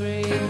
every 0.00 0.41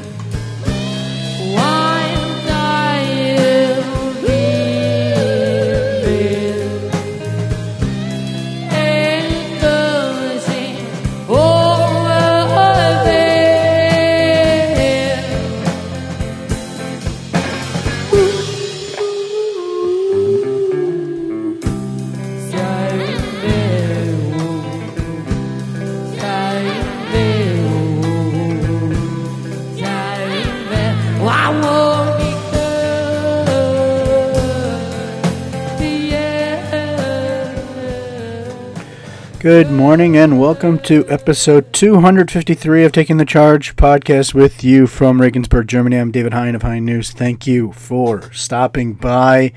Good 39.42 39.72
morning 39.72 40.16
and 40.16 40.38
welcome 40.38 40.78
to 40.82 41.04
episode 41.08 41.72
253 41.72 42.84
of 42.84 42.92
Taking 42.92 43.16
the 43.16 43.24
Charge 43.24 43.74
podcast 43.74 44.34
with 44.34 44.62
you 44.62 44.86
from 44.86 45.20
Regensburg, 45.20 45.66
Germany. 45.66 45.96
I'm 45.96 46.12
David 46.12 46.32
Hein 46.32 46.54
of 46.54 46.62
Hein 46.62 46.84
News. 46.84 47.10
Thank 47.10 47.44
you 47.44 47.72
for 47.72 48.32
stopping 48.32 48.94
by, 48.94 49.52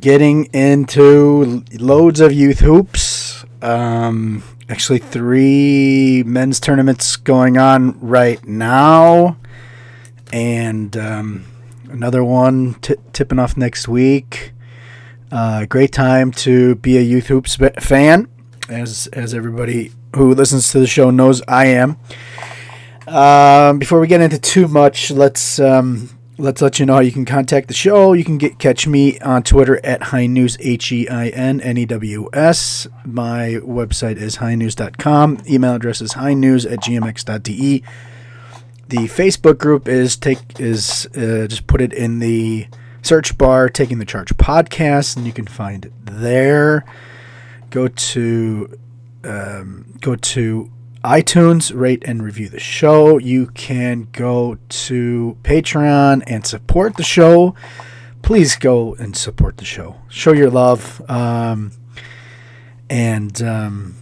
getting 0.00 0.46
into 0.54 1.62
loads 1.74 2.20
of 2.20 2.32
youth 2.32 2.60
hoops. 2.60 3.44
Um, 3.60 4.42
actually, 4.70 5.00
three 5.00 6.22
men's 6.24 6.60
tournaments 6.60 7.16
going 7.16 7.58
on 7.58 8.00
right 8.00 8.42
now, 8.46 9.36
and 10.32 10.96
um, 10.96 11.44
another 11.90 12.24
one 12.24 12.72
t- 12.76 12.94
tipping 13.12 13.38
off 13.38 13.58
next 13.58 13.86
week. 13.86 14.54
Uh, 15.32 15.64
great 15.64 15.92
time 15.92 16.30
to 16.30 16.74
be 16.74 16.98
a 16.98 17.00
youth 17.00 17.28
hoops 17.28 17.56
fan, 17.80 18.28
as 18.68 19.06
as 19.14 19.32
everybody 19.32 19.90
who 20.14 20.34
listens 20.34 20.70
to 20.70 20.78
the 20.78 20.86
show 20.86 21.10
knows 21.10 21.40
I 21.48 21.66
am. 21.68 21.96
Um, 23.06 23.78
before 23.78 23.98
we 23.98 24.08
get 24.08 24.20
into 24.20 24.38
too 24.38 24.68
much, 24.68 25.10
let's 25.10 25.58
um, 25.58 26.10
let's 26.36 26.60
let 26.60 26.78
you 26.78 26.84
know 26.84 26.94
how 26.94 27.00
you 27.00 27.12
can 27.12 27.24
contact 27.24 27.68
the 27.68 27.74
show. 27.74 28.12
You 28.12 28.24
can 28.24 28.36
get 28.36 28.58
catch 28.58 28.86
me 28.86 29.18
on 29.20 29.42
Twitter 29.42 29.80
at 29.82 30.02
Hein 30.02 30.34
News 30.34 30.58
H 30.60 30.92
E 30.92 31.08
I 31.08 31.28
N 31.28 31.62
N 31.62 31.78
E 31.78 31.86
W 31.86 32.28
S. 32.34 32.86
My 33.06 33.58
website 33.62 34.18
is 34.18 34.36
heinnews.com. 34.36 35.44
Email 35.48 35.76
address 35.76 36.02
is 36.02 36.12
heinnews 36.12 36.70
at 36.70 36.80
gmx.de. 36.80 37.82
The 38.88 38.96
Facebook 39.08 39.56
group 39.56 39.88
is 39.88 40.18
take 40.18 40.60
is 40.60 41.06
uh, 41.16 41.46
just 41.48 41.66
put 41.66 41.80
it 41.80 41.94
in 41.94 42.18
the 42.18 42.66
search 43.02 43.36
bar, 43.36 43.68
Taking 43.68 43.98
the 43.98 44.04
Charge 44.04 44.34
podcast, 44.36 45.16
and 45.16 45.26
you 45.26 45.32
can 45.32 45.46
find 45.46 45.84
it 45.84 45.92
there. 46.04 46.84
Go 47.70 47.88
to 47.88 48.78
um, 49.24 49.94
go 50.00 50.16
to 50.16 50.70
iTunes, 51.04 51.74
rate 51.74 52.02
and 52.06 52.22
review 52.22 52.48
the 52.48 52.60
show. 52.60 53.18
You 53.18 53.48
can 53.48 54.08
go 54.12 54.56
to 54.68 55.36
Patreon 55.42 56.22
and 56.26 56.46
support 56.46 56.96
the 56.96 57.02
show. 57.02 57.54
Please 58.22 58.56
go 58.56 58.94
and 58.94 59.16
support 59.16 59.56
the 59.56 59.64
show. 59.64 59.96
Show 60.08 60.32
your 60.32 60.50
love. 60.50 61.02
Um, 61.10 61.72
and 62.88 63.42
um, 63.42 63.96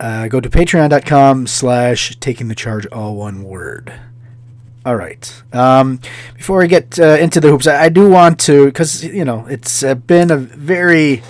uh, 0.00 0.28
go 0.28 0.40
to 0.40 0.48
patreon.com 0.48 1.46
slash 1.46 2.16
taking 2.20 2.48
the 2.48 2.54
charge 2.54 2.86
all 2.86 3.16
one 3.16 3.42
word. 3.42 3.92
All 4.84 4.96
right. 4.96 5.42
Um, 5.52 6.00
before 6.36 6.58
we 6.58 6.66
get 6.66 6.98
uh, 6.98 7.16
into 7.20 7.38
the 7.38 7.48
hoops, 7.48 7.68
I, 7.68 7.84
I 7.84 7.88
do 7.88 8.10
want 8.10 8.40
to, 8.40 8.66
because 8.66 9.04
you 9.04 9.24
know, 9.24 9.46
it's 9.46 9.84
uh, 9.84 9.94
been 9.94 10.32
a 10.32 10.36
very, 10.36 11.22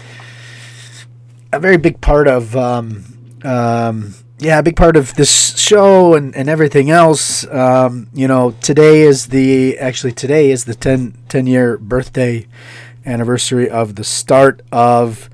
a 1.52 1.60
very 1.60 1.76
big 1.76 2.00
part 2.00 2.28
of, 2.28 2.56
um, 2.56 3.04
um, 3.44 4.14
yeah, 4.38 4.58
a 4.58 4.62
big 4.62 4.76
part 4.76 4.96
of 4.96 5.14
this 5.16 5.58
show 5.58 6.14
and, 6.14 6.34
and 6.34 6.48
everything 6.48 6.90
else. 6.90 7.46
Um, 7.48 8.08
you 8.14 8.26
know, 8.26 8.52
today 8.62 9.02
is 9.02 9.26
the 9.26 9.78
actually 9.78 10.12
today 10.12 10.50
is 10.50 10.64
the 10.64 10.74
10, 10.74 11.18
10 11.28 11.46
year 11.46 11.76
birthday 11.76 12.46
anniversary 13.04 13.68
of 13.68 13.96
the 13.96 14.04
start 14.04 14.62
of 14.72 15.28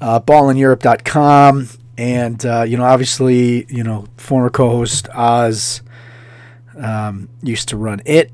uh, 0.00 0.20
ballineurope.com. 0.20 1.68
And, 1.98 2.46
uh, 2.46 2.62
you 2.62 2.76
know, 2.76 2.84
obviously, 2.84 3.66
you 3.68 3.82
know, 3.82 4.06
former 4.18 4.50
co 4.50 4.68
host 4.68 5.08
Oz 5.14 5.82
um, 6.78 7.28
used 7.42 7.68
to 7.70 7.76
run 7.76 8.02
it, 8.04 8.32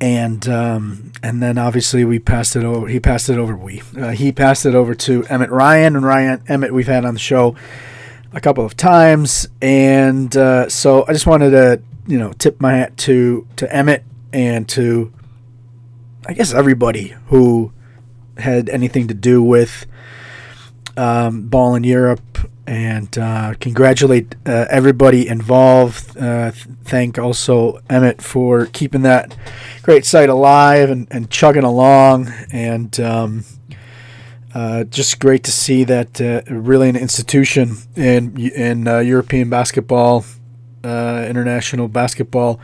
and 0.00 0.48
um, 0.48 1.12
and 1.22 1.42
then 1.42 1.58
obviously 1.58 2.04
we 2.04 2.18
passed 2.18 2.56
it 2.56 2.64
over. 2.64 2.86
He 2.86 3.00
passed 3.00 3.28
it 3.28 3.38
over. 3.38 3.56
We 3.56 3.82
uh, 3.98 4.10
he 4.10 4.32
passed 4.32 4.66
it 4.66 4.74
over 4.74 4.94
to 4.94 5.24
Emmett 5.26 5.50
Ryan, 5.50 5.96
and 5.96 6.04
Ryan 6.04 6.42
Emmett 6.48 6.72
we've 6.72 6.86
had 6.86 7.04
on 7.04 7.14
the 7.14 7.20
show 7.20 7.56
a 8.32 8.40
couple 8.40 8.64
of 8.64 8.76
times, 8.76 9.48
and 9.60 10.36
uh, 10.36 10.68
so 10.68 11.04
I 11.08 11.12
just 11.12 11.26
wanted 11.26 11.50
to 11.50 11.82
you 12.06 12.18
know 12.18 12.32
tip 12.32 12.60
my 12.60 12.72
hat 12.72 12.96
to 12.98 13.46
to 13.56 13.74
Emmett 13.74 14.04
and 14.32 14.68
to 14.70 15.12
I 16.26 16.32
guess 16.32 16.52
everybody 16.52 17.14
who 17.26 17.72
had 18.36 18.68
anything 18.68 19.08
to 19.08 19.14
do 19.14 19.42
with 19.42 19.86
um, 20.96 21.48
ball 21.48 21.74
in 21.74 21.84
Europe 21.84 22.49
and 22.66 23.18
uh, 23.18 23.54
congratulate 23.60 24.36
uh, 24.46 24.66
everybody 24.70 25.26
involved. 25.26 26.16
Uh, 26.16 26.50
thank 26.84 27.18
also 27.18 27.80
Emmett 27.88 28.22
for 28.22 28.66
keeping 28.66 29.02
that 29.02 29.36
great 29.82 30.04
site 30.04 30.28
alive 30.28 30.90
and, 30.90 31.08
and 31.10 31.30
chugging 31.30 31.64
along. 31.64 32.32
And 32.52 32.98
um, 33.00 33.44
uh, 34.54 34.84
just 34.84 35.20
great 35.20 35.44
to 35.44 35.52
see 35.52 35.84
that 35.84 36.20
uh, 36.20 36.42
really 36.52 36.88
an 36.88 36.96
institution 36.96 37.76
in 37.96 38.36
in 38.38 38.88
uh, 38.88 38.98
European 38.98 39.48
basketball, 39.48 40.24
international 40.84 41.88
basketball. 41.88 42.60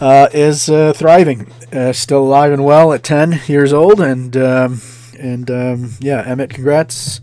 is 0.00 0.66
thriving, 0.66 1.50
still 1.92 2.24
alive 2.24 2.52
and 2.52 2.64
well 2.64 2.92
at 2.92 3.02
10 3.02 3.40
years 3.46 3.72
old, 3.72 4.00
and 4.00 4.36
um, 4.36 4.80
and 5.18 5.50
um, 5.50 5.92
yeah, 6.00 6.22
Emmett, 6.26 6.50
congrats 6.50 7.20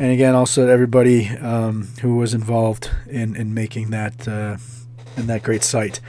and 0.00 0.12
again, 0.12 0.34
also 0.34 0.66
everybody 0.66 1.28
um, 1.28 1.88
who 2.00 2.16
was 2.16 2.32
involved 2.32 2.90
in, 3.06 3.36
in 3.36 3.52
making 3.52 3.90
that 3.90 4.26
uh, 4.26 4.56
in 5.18 5.26
that 5.26 5.42
great 5.42 5.62
site. 5.62 6.00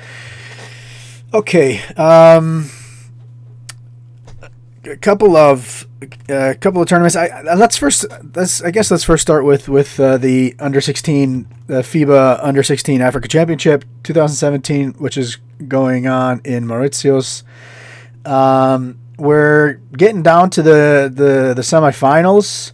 Okay, 1.34 1.82
um, 1.98 2.70
a 4.86 4.96
couple 4.96 5.36
of 5.36 5.86
a 6.30 6.34
uh, 6.34 6.54
couple 6.54 6.82
of 6.82 6.88
tournaments. 6.88 7.18
I, 7.18 7.42
let's 7.56 7.76
first 7.76 8.06
let's 8.34 8.62
I 8.64 8.72
guess 8.72 8.90
let's 8.92 9.04
first 9.04 9.24
start 9.24 9.44
with 9.44 9.68
with 9.68 10.00
uh, 10.00 10.16
the 10.16 10.56
under 10.58 10.80
sixteen 10.80 11.50
the 11.68 11.82
FIBA 11.82 12.40
under 12.42 12.64
sixteen 12.64 13.02
Africa 13.02 13.28
Championship 13.28 13.84
2017, 14.04 14.94
which 14.94 15.18
is 15.18 15.36
going 15.68 16.08
on 16.08 16.40
in 16.46 16.66
Mauritius. 16.66 17.44
Um, 18.24 19.00
we're 19.18 19.74
getting 19.98 20.24
down 20.24 20.50
to 20.52 20.62
the 20.62 21.12
the 21.14 21.54
the 21.54 21.62
semifinals 21.62 22.72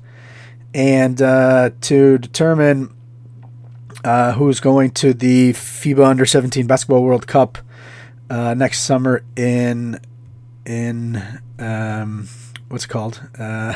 and 0.77 1.23
uh, 1.23 1.71
to 1.81 2.19
determine 2.19 2.93
uh, 4.03 4.33
who's 4.33 4.59
going 4.59 4.91
to 4.91 5.11
the 5.11 5.53
FIBA 5.53 6.05
Under 6.05 6.23
17 6.23 6.67
Basketball 6.67 7.03
World 7.03 7.25
Cup 7.25 7.57
uh, 8.29 8.53
next 8.53 8.81
summer 8.83 9.23
in 9.35 9.99
in 10.67 11.41
um, 11.57 12.29
what's 12.67 12.85
it 12.85 12.89
called? 12.89 13.27
Uh, 13.39 13.73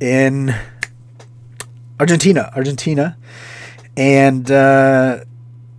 in 0.00 0.54
Argentina, 1.98 2.52
Argentina, 2.54 3.16
and 3.96 4.50
uh, 4.50 5.20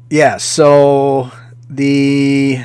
yeah, 0.09 0.37
so 0.37 1.29
the 1.69 2.63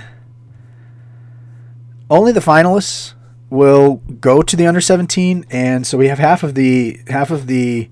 only 2.09 2.32
the 2.32 2.41
finalists 2.41 3.12
will 3.50 3.97
go 4.21 4.43
to 4.43 4.56
the 4.56 4.67
under 4.67 4.81
17 4.81 5.47
and 5.50 5.87
so 5.87 5.97
we 5.97 6.09
have 6.09 6.19
half 6.19 6.43
of 6.43 6.55
the 6.55 7.00
half 7.09 7.31
of 7.31 7.47
the 7.47 7.89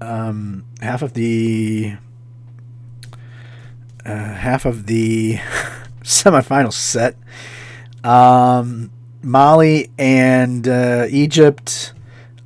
um, 0.00 0.64
half 0.80 1.02
of 1.02 1.14
the 1.14 1.96
uh, 4.04 4.34
half 4.34 4.64
of 4.64 4.86
the 4.86 5.34
semifinal 6.02 6.72
set. 6.72 7.16
Um, 8.02 8.90
Mali 9.22 9.90
and 9.98 10.66
uh, 10.66 11.06
Egypt 11.10 11.92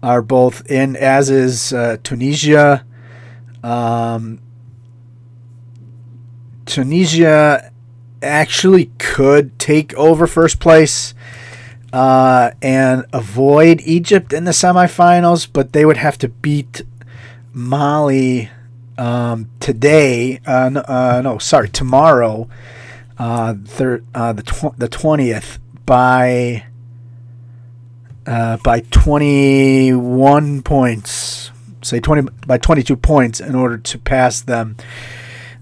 are 0.02 0.22
both 0.22 0.68
in 0.70 0.96
as 0.96 1.30
is 1.30 1.72
uh, 1.72 1.98
Tunisia. 2.02 2.84
Um, 3.62 4.40
Tunisia 6.66 7.70
actually 8.22 8.86
could 8.98 9.58
take 9.58 9.94
over 9.94 10.26
first 10.26 10.58
place 10.58 11.14
uh, 11.92 12.52
and 12.62 13.04
avoid 13.12 13.80
Egypt 13.84 14.32
in 14.32 14.44
the 14.44 14.52
semifinals, 14.52 15.46
but 15.52 15.72
they 15.72 15.84
would 15.84 15.98
have 15.98 16.16
to 16.18 16.28
beat 16.28 16.82
Mali 17.52 18.50
um, 18.96 19.50
today. 19.60 20.40
Uh, 20.46 20.70
no, 20.70 20.80
uh, 20.80 21.20
no, 21.22 21.38
sorry, 21.38 21.68
tomorrow, 21.68 22.48
uh, 23.18 23.54
thir- 23.66 24.02
uh, 24.14 24.32
the 24.32 24.42
tw- 24.42 24.78
the 24.78 24.88
twentieth 24.88 25.58
by 25.84 26.64
uh, 28.26 28.56
by 28.58 28.80
twenty 28.90 29.92
one 29.92 30.62
points. 30.62 31.50
Say 31.82 32.00
twenty 32.00 32.30
by 32.46 32.58
twenty 32.58 32.82
two 32.82 32.96
points 32.96 33.40
in 33.40 33.54
order 33.54 33.76
to 33.76 33.98
pass 33.98 34.40
them. 34.40 34.76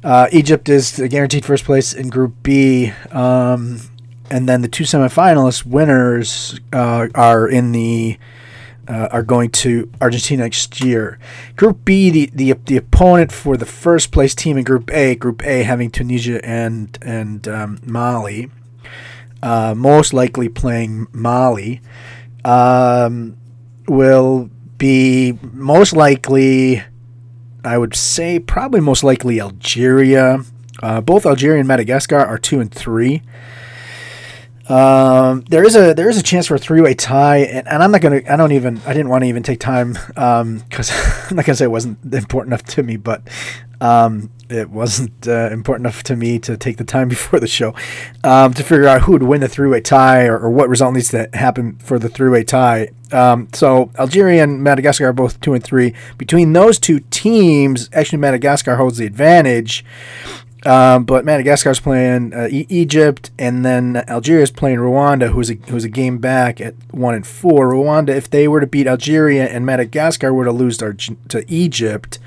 Uh, 0.03 0.29
Egypt 0.33 0.69
is 0.69 1.03
guaranteed 1.11 1.45
first 1.45 1.65
place 1.65 1.93
in 1.93 2.09
Group 2.09 2.35
B. 2.43 2.93
Um, 3.11 3.81
and 4.31 4.49
then 4.49 4.63
the 4.63 4.69
two 4.69 4.85
semifinalists 4.85 5.67
winners 5.67 6.59
uh, 6.73 7.09
are 7.15 7.49
in 7.49 7.73
the 7.73 8.19
uh, 8.89 9.09
are 9.13 9.23
going 9.23 9.51
to 9.51 9.91
Argentina 10.01 10.43
next 10.43 10.83
year. 10.83 11.19
Group 11.57 11.85
B, 11.85 12.11
the, 12.11 12.31
the 12.35 12.53
the 12.65 12.77
opponent 12.77 13.31
for 13.33 13.57
the 13.57 13.67
first 13.67 14.11
place 14.11 14.35
team 14.35 14.59
in 14.59 14.65
Group 14.65 14.91
A, 14.93 15.15
Group 15.15 15.45
A 15.45 15.63
having 15.63 15.91
Tunisia 15.91 16.45
and 16.45 16.99
and 17.03 17.47
um, 17.47 17.79
Mali, 17.85 18.51
uh, 19.43 19.75
most 19.77 20.13
likely 20.13 20.49
playing 20.49 21.07
Mali, 21.13 21.81
um, 22.45 23.37
will 23.89 24.51
be 24.79 25.39
most 25.53 25.93
likely. 25.93 26.83
I 27.63 27.77
would 27.77 27.95
say 27.95 28.39
probably 28.39 28.81
most 28.81 29.05
likely 29.05 29.39
Algeria. 29.41 30.45
Uh, 30.83 31.03
both 31.03 31.27
Algeria 31.27 31.59
and 31.59 31.69
Madagascar 31.69 32.17
are 32.17 32.39
two 32.39 32.59
and 32.59 32.73
three. 32.73 33.23
Um, 34.71 35.41
there 35.49 35.65
is 35.65 35.75
a 35.75 35.95
there 35.95 36.09
is 36.09 36.17
a 36.17 36.23
chance 36.23 36.47
for 36.47 36.55
a 36.55 36.59
three 36.59 36.81
way 36.81 36.95
tie, 36.95 37.39
and, 37.39 37.67
and, 37.67 37.83
I'm 37.83 37.91
not 37.91 38.01
gonna. 38.01 38.23
I 38.29 38.37
don't 38.37 38.53
even. 38.53 38.81
I 38.87 38.93
didn't 38.93 39.09
want 39.09 39.25
to 39.25 39.29
even 39.29 39.43
take 39.43 39.59
time 39.59 39.95
because 39.95 40.91
um, 40.91 41.27
I'm 41.31 41.37
not 41.37 41.45
gonna 41.45 41.57
say 41.57 41.65
it 41.65 41.73
wasn't 41.73 41.99
important 42.15 42.53
enough 42.53 42.63
to 42.75 42.85
me, 42.85 42.97
but 42.97 43.23
um, 43.81 44.31
it 44.49 44.71
wasn't 44.71 45.27
uh, 45.27 45.49
important 45.51 45.87
enough 45.87 46.03
to 46.05 46.15
me 46.15 46.39
to 46.41 46.57
take 46.57 46.77
the 46.77 46.85
time 46.85 47.09
before 47.17 47.41
the 47.41 47.49
show 47.49 47.75
um, 48.23 48.55
to 48.55 48.63
figure 48.63 48.87
out 48.87 49.03
who 49.03 49.13
would 49.13 49.25
win 49.25 49.41
the 49.41 49.49
three 49.49 49.69
way 49.69 49.81
tie 49.81 50.27
or, 50.27 50.39
or, 50.39 50.51
what 50.51 50.69
result 50.69 50.95
needs 50.95 51.09
to 51.11 51.29
happen 51.33 51.77
for 51.79 51.99
the 51.99 52.09
three 52.09 52.29
way 52.29 52.45
tie. 52.45 52.91
Um, 53.11 53.49
so 53.53 53.91
Algeria 53.99 54.45
and 54.45 54.63
Madagascar 54.63 55.09
are 55.09 55.13
both 55.13 55.41
two 55.41 55.55
and 55.55 55.65
three. 55.65 55.95
Between 56.17 56.53
those 56.53 56.79
two 56.79 57.01
teams, 57.11 57.91
actually 57.93 58.19
Madagascar 58.19 58.77
holds 58.77 58.99
the 58.99 59.07
advantage. 59.07 59.85
Um, 60.67 61.05
but 61.05 61.25
Madagascar's 61.25 61.81
playing 61.81 62.35
uh, 62.35 62.49
e- 62.51 62.67
Egypt, 62.69 63.31
and 63.39 63.65
then 63.65 63.97
Algeria's 64.09 64.51
playing 64.51 64.79
Rwanda, 64.79 65.31
who's 65.31 65.51
a 65.51 65.55
who's 65.55 65.85
a 65.85 65.89
game 65.89 66.19
back 66.19 66.61
at 66.61 66.75
one 66.91 67.15
and 67.15 67.27
four. 67.27 67.73
Rwanda, 67.73 68.11
if 68.11 68.29
they 68.29 68.47
were 68.47 68.61
to 68.61 68.67
beat 68.67 68.87
Algeria 68.87 69.47
and 69.47 69.65
Madagascar 69.65 70.35
were 70.35 70.45
to 70.45 70.53
lose 70.53 70.77
to, 70.79 70.93
to 70.93 71.45
Egypt, 71.49 72.19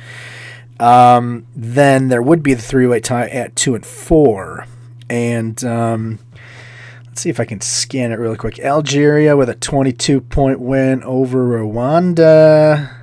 um, 0.80 1.45
then 1.56 2.07
there 2.07 2.24
would 2.24 2.41
be 2.41 2.56
the 2.56 2.62
three-way 2.62 3.00
tie 3.00 3.27
at 3.27 3.56
two 3.56 3.75
and 3.75 3.85
four. 3.85 4.65
And 5.09 5.63
um, 5.63 6.18
let's 7.06 7.21
see 7.21 7.29
if 7.29 7.39
I 7.39 7.45
can 7.45 7.62
scan 7.62 8.12
it 8.12 8.18
really 8.18 8.38
quick. 8.38 8.57
Algeria 8.59 9.38
with 9.38 9.50
a 9.50 9.56
22-point 9.56 10.59
win 10.59 11.03
over 11.03 11.59
Rwanda. 11.59 12.95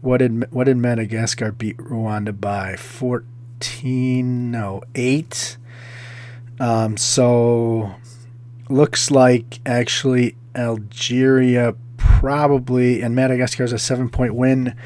What 0.00 0.18
did 0.18 0.52
what 0.52 0.64
did 0.64 0.76
Madagascar 0.76 1.52
beat 1.52 1.76
Rwanda 1.76 2.38
by? 2.38 2.74
14 2.74 3.33
14, 3.64 4.50
no, 4.50 4.82
8. 4.94 5.56
Um, 6.60 6.96
so 6.96 7.94
looks 8.68 9.10
like 9.10 9.60
actually 9.64 10.36
Algeria 10.54 11.74
probably, 11.96 13.00
and 13.00 13.14
Madagascar 13.14 13.62
has 13.62 13.72
a 13.72 13.78
seven 13.78 14.08
point 14.10 14.34
win 14.34 14.76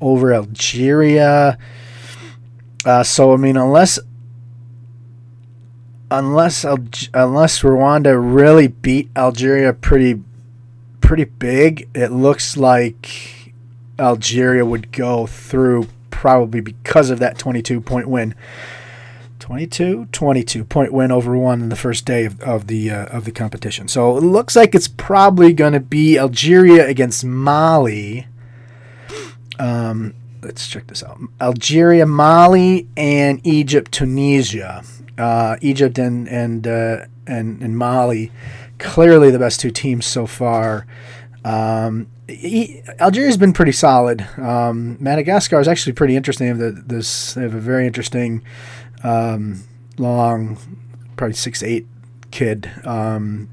over 0.00 0.34
Algeria. 0.34 1.56
Uh, 2.84 3.02
so 3.02 3.32
I 3.32 3.36
mean, 3.36 3.56
unless 3.56 3.98
unless 6.10 6.64
unless 6.64 7.60
Rwanda 7.60 8.18
really 8.20 8.68
beat 8.68 9.08
Algeria 9.16 9.72
pretty 9.72 10.22
pretty 11.00 11.24
big, 11.24 11.88
it 11.94 12.10
looks 12.10 12.56
like 12.56 13.54
Algeria 13.98 14.64
would 14.64 14.92
go 14.92 15.26
through 15.26 15.86
probably 16.16 16.62
because 16.62 17.10
of 17.10 17.18
that 17.18 17.36
22 17.36 17.82
point 17.82 18.08
win. 18.08 18.34
22 19.38 20.06
22 20.12 20.64
point 20.64 20.94
win 20.94 21.12
over 21.12 21.36
one 21.36 21.60
in 21.60 21.68
the 21.68 21.76
first 21.76 22.06
day 22.06 22.24
of, 22.24 22.40
of 22.40 22.68
the 22.68 22.90
uh, 22.90 23.04
of 23.06 23.26
the 23.26 23.30
competition. 23.30 23.86
So 23.86 24.16
it 24.16 24.22
looks 24.22 24.56
like 24.56 24.74
it's 24.74 24.88
probably 24.88 25.52
going 25.52 25.74
to 25.74 25.80
be 25.80 26.18
Algeria 26.18 26.88
against 26.88 27.22
Mali. 27.22 28.26
Um, 29.58 30.14
let's 30.42 30.66
check 30.66 30.86
this 30.86 31.02
out. 31.02 31.20
Algeria, 31.38 32.06
Mali, 32.06 32.88
and 32.96 33.46
Egypt, 33.46 33.92
Tunisia. 33.92 34.82
Uh, 35.18 35.56
Egypt 35.60 35.98
and 35.98 36.26
and 36.28 36.66
uh, 36.66 37.04
and 37.26 37.62
and 37.62 37.76
Mali, 37.76 38.32
clearly 38.78 39.30
the 39.30 39.38
best 39.38 39.60
two 39.60 39.70
teams 39.70 40.06
so 40.06 40.26
far. 40.26 40.86
Um, 41.44 42.06
Algeria's 42.98 43.36
been 43.36 43.52
pretty 43.52 43.72
solid. 43.72 44.26
Um, 44.36 44.96
Madagascar 45.00 45.60
is 45.60 45.68
actually 45.68 45.92
pretty 45.92 46.16
interesting. 46.16 46.58
They 46.58 46.66
have, 46.66 46.88
this, 46.88 47.34
they 47.34 47.42
have 47.42 47.54
a 47.54 47.60
very 47.60 47.86
interesting, 47.86 48.42
um, 49.04 49.62
long, 49.98 50.58
probably 51.16 51.34
six 51.34 51.62
eight 51.62 51.86
kid. 52.30 52.70
Um, 52.84 53.48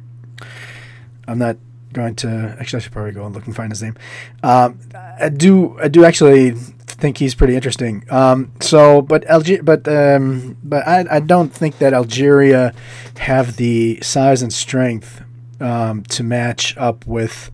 I'm 1.27 1.37
not 1.37 1.57
going 1.93 2.15
to 2.15 2.57
actually. 2.59 2.77
I 2.77 2.81
should 2.81 2.91
probably 2.91 3.11
go 3.11 3.25
and 3.25 3.33
look 3.33 3.45
and 3.45 3.55
find 3.55 3.71
his 3.71 3.81
name. 3.81 3.95
Um, 4.41 4.79
I 4.95 5.29
do. 5.29 5.77
I 5.79 5.87
do 5.87 6.03
actually 6.03 6.51
think 6.51 7.17
he's 7.17 7.35
pretty 7.35 7.55
interesting. 7.55 8.05
Um, 8.09 8.51
so, 8.59 9.01
but 9.01 9.23
but 9.63 9.87
um, 9.87 10.57
but 10.63 10.87
I, 10.87 11.05
I 11.09 11.19
don't 11.19 11.53
think 11.53 11.77
that 11.77 11.93
Algeria 11.93 12.73
have 13.19 13.55
the 13.57 13.99
size 14.01 14.41
and 14.41 14.51
strength 14.51 15.21
to 15.59 16.23
match 16.23 16.75
up 16.77 17.05
with 17.07 17.51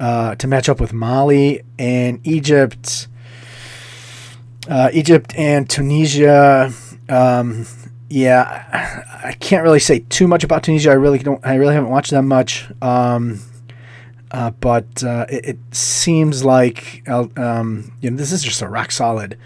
uh, 0.00 0.34
to 0.36 0.48
match 0.48 0.68
up 0.68 0.80
with 0.80 0.92
Mali 0.92 1.62
and 1.78 2.26
Egypt. 2.26 3.06
Uh, 4.68 4.90
Egypt 4.92 5.32
and 5.36 5.68
Tunisia. 5.68 6.72
Um, 7.08 7.66
yeah, 8.08 9.04
I 9.24 9.32
can't 9.34 9.62
really 9.62 9.78
say 9.78 10.00
too 10.00 10.26
much 10.26 10.42
about 10.42 10.64
Tunisia. 10.64 10.90
I 10.90 10.94
really 10.94 11.18
don't. 11.18 11.44
I 11.46 11.54
really 11.54 11.74
haven't 11.74 11.90
watched 11.90 12.10
them 12.10 12.26
much. 12.26 12.66
Um, 12.82 13.40
uh, 14.32 14.50
but 14.50 15.02
uh, 15.02 15.26
it, 15.28 15.44
it, 15.46 15.58
seems 15.72 16.44
like 16.44 17.02
um, 17.08 17.92
you 18.00 18.10
know 18.10 18.16
this 18.16 18.32
is 18.32 18.42
just 18.42 18.62
a 18.62 18.68
rock 18.68 18.92
solid, 18.92 19.36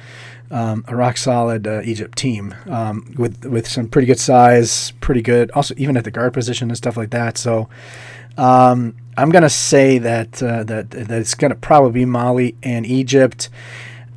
um, 0.50 0.84
a 0.88 0.96
rock 0.96 1.16
solid 1.16 1.66
uh, 1.66 1.80
Egypt 1.84 2.16
team 2.18 2.54
um, 2.66 3.14
with 3.18 3.44
with 3.44 3.66
some 3.66 3.88
pretty 3.88 4.06
good 4.06 4.20
size, 4.20 4.92
pretty 5.00 5.22
good. 5.22 5.50
Also, 5.52 5.74
even 5.78 5.96
at 5.96 6.04
the 6.04 6.10
guard 6.10 6.32
position 6.32 6.70
and 6.70 6.76
stuff 6.76 6.96
like 6.96 7.10
that. 7.10 7.38
So, 7.38 7.68
um, 8.36 8.94
I'm 9.16 9.30
gonna 9.30 9.48
say 9.48 9.98
that 9.98 10.42
uh, 10.42 10.64
that 10.64 10.90
that 10.90 11.10
it's 11.10 11.34
gonna 11.34 11.54
probably 11.54 11.92
be 11.92 12.04
Mali 12.04 12.56
and 12.62 12.84
Egypt. 12.84 13.48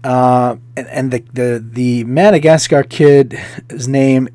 Uh, 0.03 0.57
and, 0.75 0.87
and 0.87 1.11
the, 1.11 1.23
the 1.33 1.63
the 1.71 2.03
Madagascar 2.05 2.83
kid, 2.83 3.39
his 3.69 3.87
name 3.87 4.29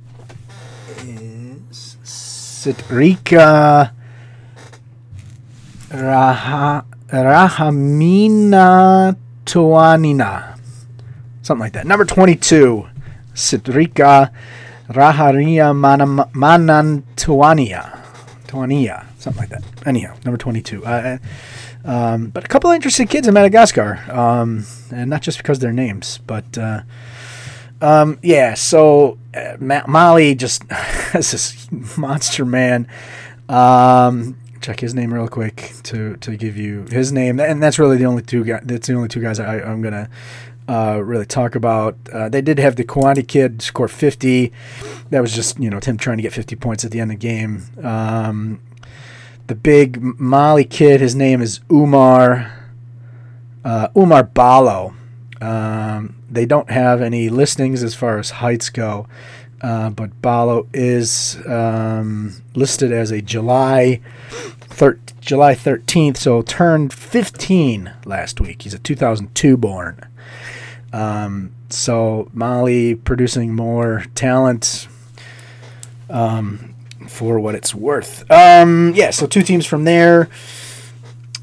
is 0.98 1.96
Sitrika 2.04 3.92
Raha, 5.88 6.84
Rahamina 7.08 8.66
Tuanina, 9.46 10.58
something 11.42 11.60
like 11.60 11.72
that. 11.72 11.86
Number 11.86 12.04
twenty-two, 12.04 12.88
Sitrika 13.34 14.30
Raharia 14.88 15.72
Manantuania, 16.34 17.98
Tuania 18.46 19.06
something 19.22 19.40
like 19.40 19.50
that. 19.50 19.62
Anyhow, 19.86 20.14
number 20.24 20.36
22. 20.36 20.84
Uh, 20.84 21.18
um, 21.84 22.28
but 22.28 22.44
a 22.44 22.48
couple 22.48 22.70
of 22.70 22.74
interesting 22.74 23.06
kids 23.06 23.26
in 23.26 23.34
Madagascar, 23.34 24.00
um, 24.10 24.64
and 24.90 25.10
not 25.10 25.22
just 25.22 25.38
because 25.38 25.58
their 25.58 25.72
names, 25.72 26.18
but 26.26 26.56
uh, 26.58 26.82
um, 27.80 28.18
yeah. 28.22 28.54
So 28.54 29.18
uh, 29.34 29.56
Ma- 29.58 29.86
Mali 29.86 30.34
just 30.34 30.62
has 30.70 31.30
this 31.32 31.68
monster 31.96 32.44
man. 32.44 32.86
Um, 33.48 34.36
check 34.60 34.80
his 34.80 34.94
name 34.94 35.12
real 35.12 35.28
quick 35.28 35.72
to 35.84 36.16
to 36.18 36.36
give 36.36 36.56
you 36.56 36.86
his 36.90 37.12
name, 37.12 37.40
and 37.40 37.62
that's 37.62 37.78
really 37.78 37.96
the 37.96 38.06
only 38.06 38.22
two 38.22 38.44
guys. 38.44 38.62
That's 38.64 38.86
the 38.86 38.94
only 38.94 39.08
two 39.08 39.20
guys 39.20 39.40
I, 39.40 39.58
am 39.58 39.82
gonna 39.82 40.08
uh, 40.68 41.02
really 41.02 41.26
talk 41.26 41.54
about. 41.54 41.96
Uh, 42.12 42.28
they 42.28 42.40
did 42.40 42.58
have 42.58 42.76
the 42.76 42.84
Kawani 42.84 43.26
kid 43.26 43.60
score 43.60 43.88
50. 43.88 44.52
That 45.10 45.20
was 45.20 45.34
just 45.34 45.58
you 45.58 45.68
know 45.68 45.80
him 45.82 45.96
trying 45.96 46.18
to 46.18 46.22
get 46.22 46.32
50 46.32 46.56
points 46.56 46.84
at 46.84 46.92
the 46.92 47.00
end 47.00 47.10
of 47.10 47.18
the 47.18 47.26
game. 47.26 47.64
The 49.46 49.54
big 49.54 50.00
Mali 50.20 50.64
kid. 50.64 51.00
His 51.00 51.14
name 51.14 51.42
is 51.42 51.60
Umar 51.70 52.52
uh, 53.64 53.88
Umar 53.96 54.24
Ballo. 54.24 54.94
Um, 55.40 56.16
they 56.30 56.46
don't 56.46 56.70
have 56.70 57.00
any 57.00 57.28
listings 57.28 57.82
as 57.82 57.94
far 57.94 58.18
as 58.18 58.30
heights 58.30 58.70
go, 58.70 59.06
uh, 59.60 59.90
but 59.90 60.20
Ballo 60.22 60.66
is 60.72 61.38
um, 61.46 62.42
listed 62.54 62.92
as 62.92 63.10
a 63.10 63.20
July 63.20 64.00
thir- 64.60 65.00
July 65.20 65.54
13th, 65.54 66.16
so 66.16 66.42
turned 66.42 66.92
15 66.92 67.92
last 68.04 68.40
week. 68.40 68.62
He's 68.62 68.74
a 68.74 68.78
2002 68.78 69.56
born. 69.56 70.00
Um, 70.92 71.52
so 71.70 72.28
Mali 72.32 72.94
producing 72.94 73.54
more 73.54 74.04
talent 74.14 74.88
um, 76.10 76.71
for 77.12 77.38
what 77.38 77.54
it's 77.54 77.74
worth. 77.74 78.28
Um, 78.30 78.92
yeah, 78.94 79.10
so 79.10 79.26
two 79.26 79.42
teams 79.42 79.66
from 79.66 79.84
there. 79.84 80.28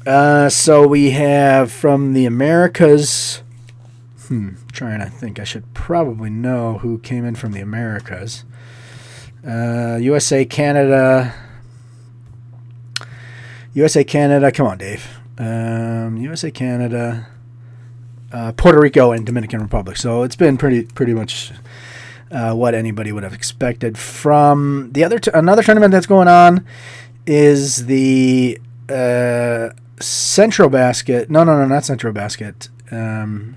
Uh, 0.06 0.48
so 0.48 0.86
we 0.86 1.10
have 1.10 1.70
from 1.70 2.12
the 2.14 2.26
Americas. 2.26 3.42
Hmm, 4.26 4.50
trying 4.72 5.00
to 5.00 5.06
think. 5.06 5.38
I 5.38 5.44
should 5.44 5.72
probably 5.74 6.30
know 6.30 6.78
who 6.78 6.98
came 6.98 7.24
in 7.24 7.34
from 7.34 7.52
the 7.52 7.60
Americas. 7.60 8.44
Uh, 9.46 9.98
USA, 10.00 10.44
Canada. 10.44 11.34
USA, 13.74 14.04
Canada. 14.04 14.50
Come 14.52 14.66
on, 14.66 14.78
Dave. 14.78 15.18
Um, 15.38 16.16
USA, 16.18 16.50
Canada, 16.50 17.28
uh, 18.32 18.52
Puerto 18.52 18.78
Rico, 18.78 19.12
and 19.12 19.24
Dominican 19.24 19.62
Republic. 19.62 19.96
So 19.96 20.22
it's 20.22 20.36
been 20.36 20.58
pretty 20.58 20.84
pretty 20.84 21.14
much 21.14 21.52
uh, 22.30 22.54
what 22.54 22.74
anybody 22.74 23.12
would 23.12 23.22
have 23.22 23.34
expected 23.34 23.98
from 23.98 24.90
the 24.92 25.04
other 25.04 25.18
t- 25.18 25.30
another 25.34 25.62
tournament 25.62 25.92
that's 25.92 26.06
going 26.06 26.28
on 26.28 26.64
is 27.26 27.86
the 27.86 28.58
uh, 28.88 29.70
Centrobasket. 29.96 31.28
No, 31.28 31.44
no, 31.44 31.58
no, 31.58 31.66
not 31.66 31.82
Centrobasket. 31.82 32.68
Um, 32.92 33.56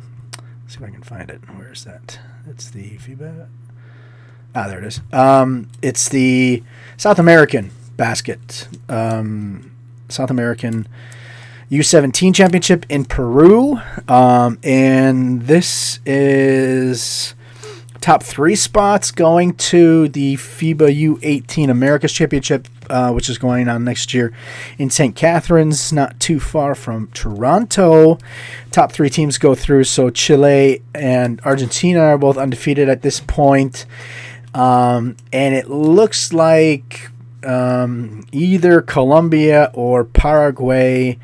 see 0.67 0.77
if 0.77 0.83
I 0.83 0.89
can 0.89 1.03
find 1.03 1.29
it. 1.29 1.41
Where 1.55 1.71
is 1.71 1.83
that? 1.85 2.19
It's 2.47 2.69
the 2.69 2.97
FIBA. 2.97 3.47
Ah, 4.55 4.67
there 4.67 4.79
it 4.79 4.85
is. 4.85 5.01
Um, 5.11 5.69
it's 5.81 6.09
the 6.09 6.63
South 6.97 7.17
American 7.17 7.71
basket. 7.97 8.67
Um, 8.89 9.71
South 10.09 10.29
American 10.29 10.87
U17 11.71 12.35
championship 12.35 12.85
in 12.89 13.05
Peru. 13.05 13.79
Um, 14.07 14.59
and 14.63 15.43
this 15.43 15.99
is 16.05 17.33
top 18.03 18.21
three 18.21 18.53
spots 18.53 19.11
going 19.11 19.53
to 19.53 20.09
the 20.09 20.35
FIBA 20.35 21.17
U18 21.21 21.69
Americas 21.69 22.11
Championship, 22.11 22.67
uh, 22.89 23.13
which 23.13 23.29
is 23.29 23.37
going 23.37 23.69
on 23.69 23.85
next 23.85 24.13
year 24.13 24.33
in 24.77 24.89
St. 24.89 25.15
Catharines, 25.15 25.93
not 25.93 26.19
too 26.19 26.37
far 26.37 26.75
from 26.75 27.07
Toronto. 27.13 28.17
Top 28.71 28.91
three 28.91 29.09
teams 29.09 29.37
go 29.37 29.55
through, 29.55 29.85
so 29.85 30.09
Chile 30.09 30.81
and 30.93 31.39
Argentina 31.45 32.01
are 32.01 32.17
both 32.17 32.37
undefeated 32.37 32.89
at 32.89 33.03
this 33.03 33.21
point. 33.21 33.85
Um, 34.53 35.15
and 35.31 35.55
it 35.55 35.69
looks 35.69 36.33
like 36.33 37.09
um, 37.45 38.25
either 38.33 38.81
Colombia 38.81 39.71
or 39.73 40.03
Paraguay 40.03 41.17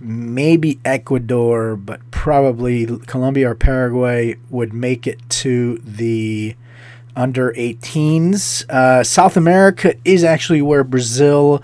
maybe 0.00 0.78
Ecuador, 0.84 1.76
but 1.76 2.00
probably 2.10 2.86
Colombia 3.06 3.50
or 3.50 3.54
Paraguay 3.54 4.36
would 4.50 4.72
make 4.72 5.06
it 5.06 5.18
to 5.28 5.78
the 5.78 6.54
under 7.16 7.52
18s. 7.52 8.68
Uh, 8.70 9.02
South 9.02 9.36
America 9.36 9.94
is 10.04 10.22
actually 10.22 10.62
where 10.62 10.84
Brazil 10.84 11.62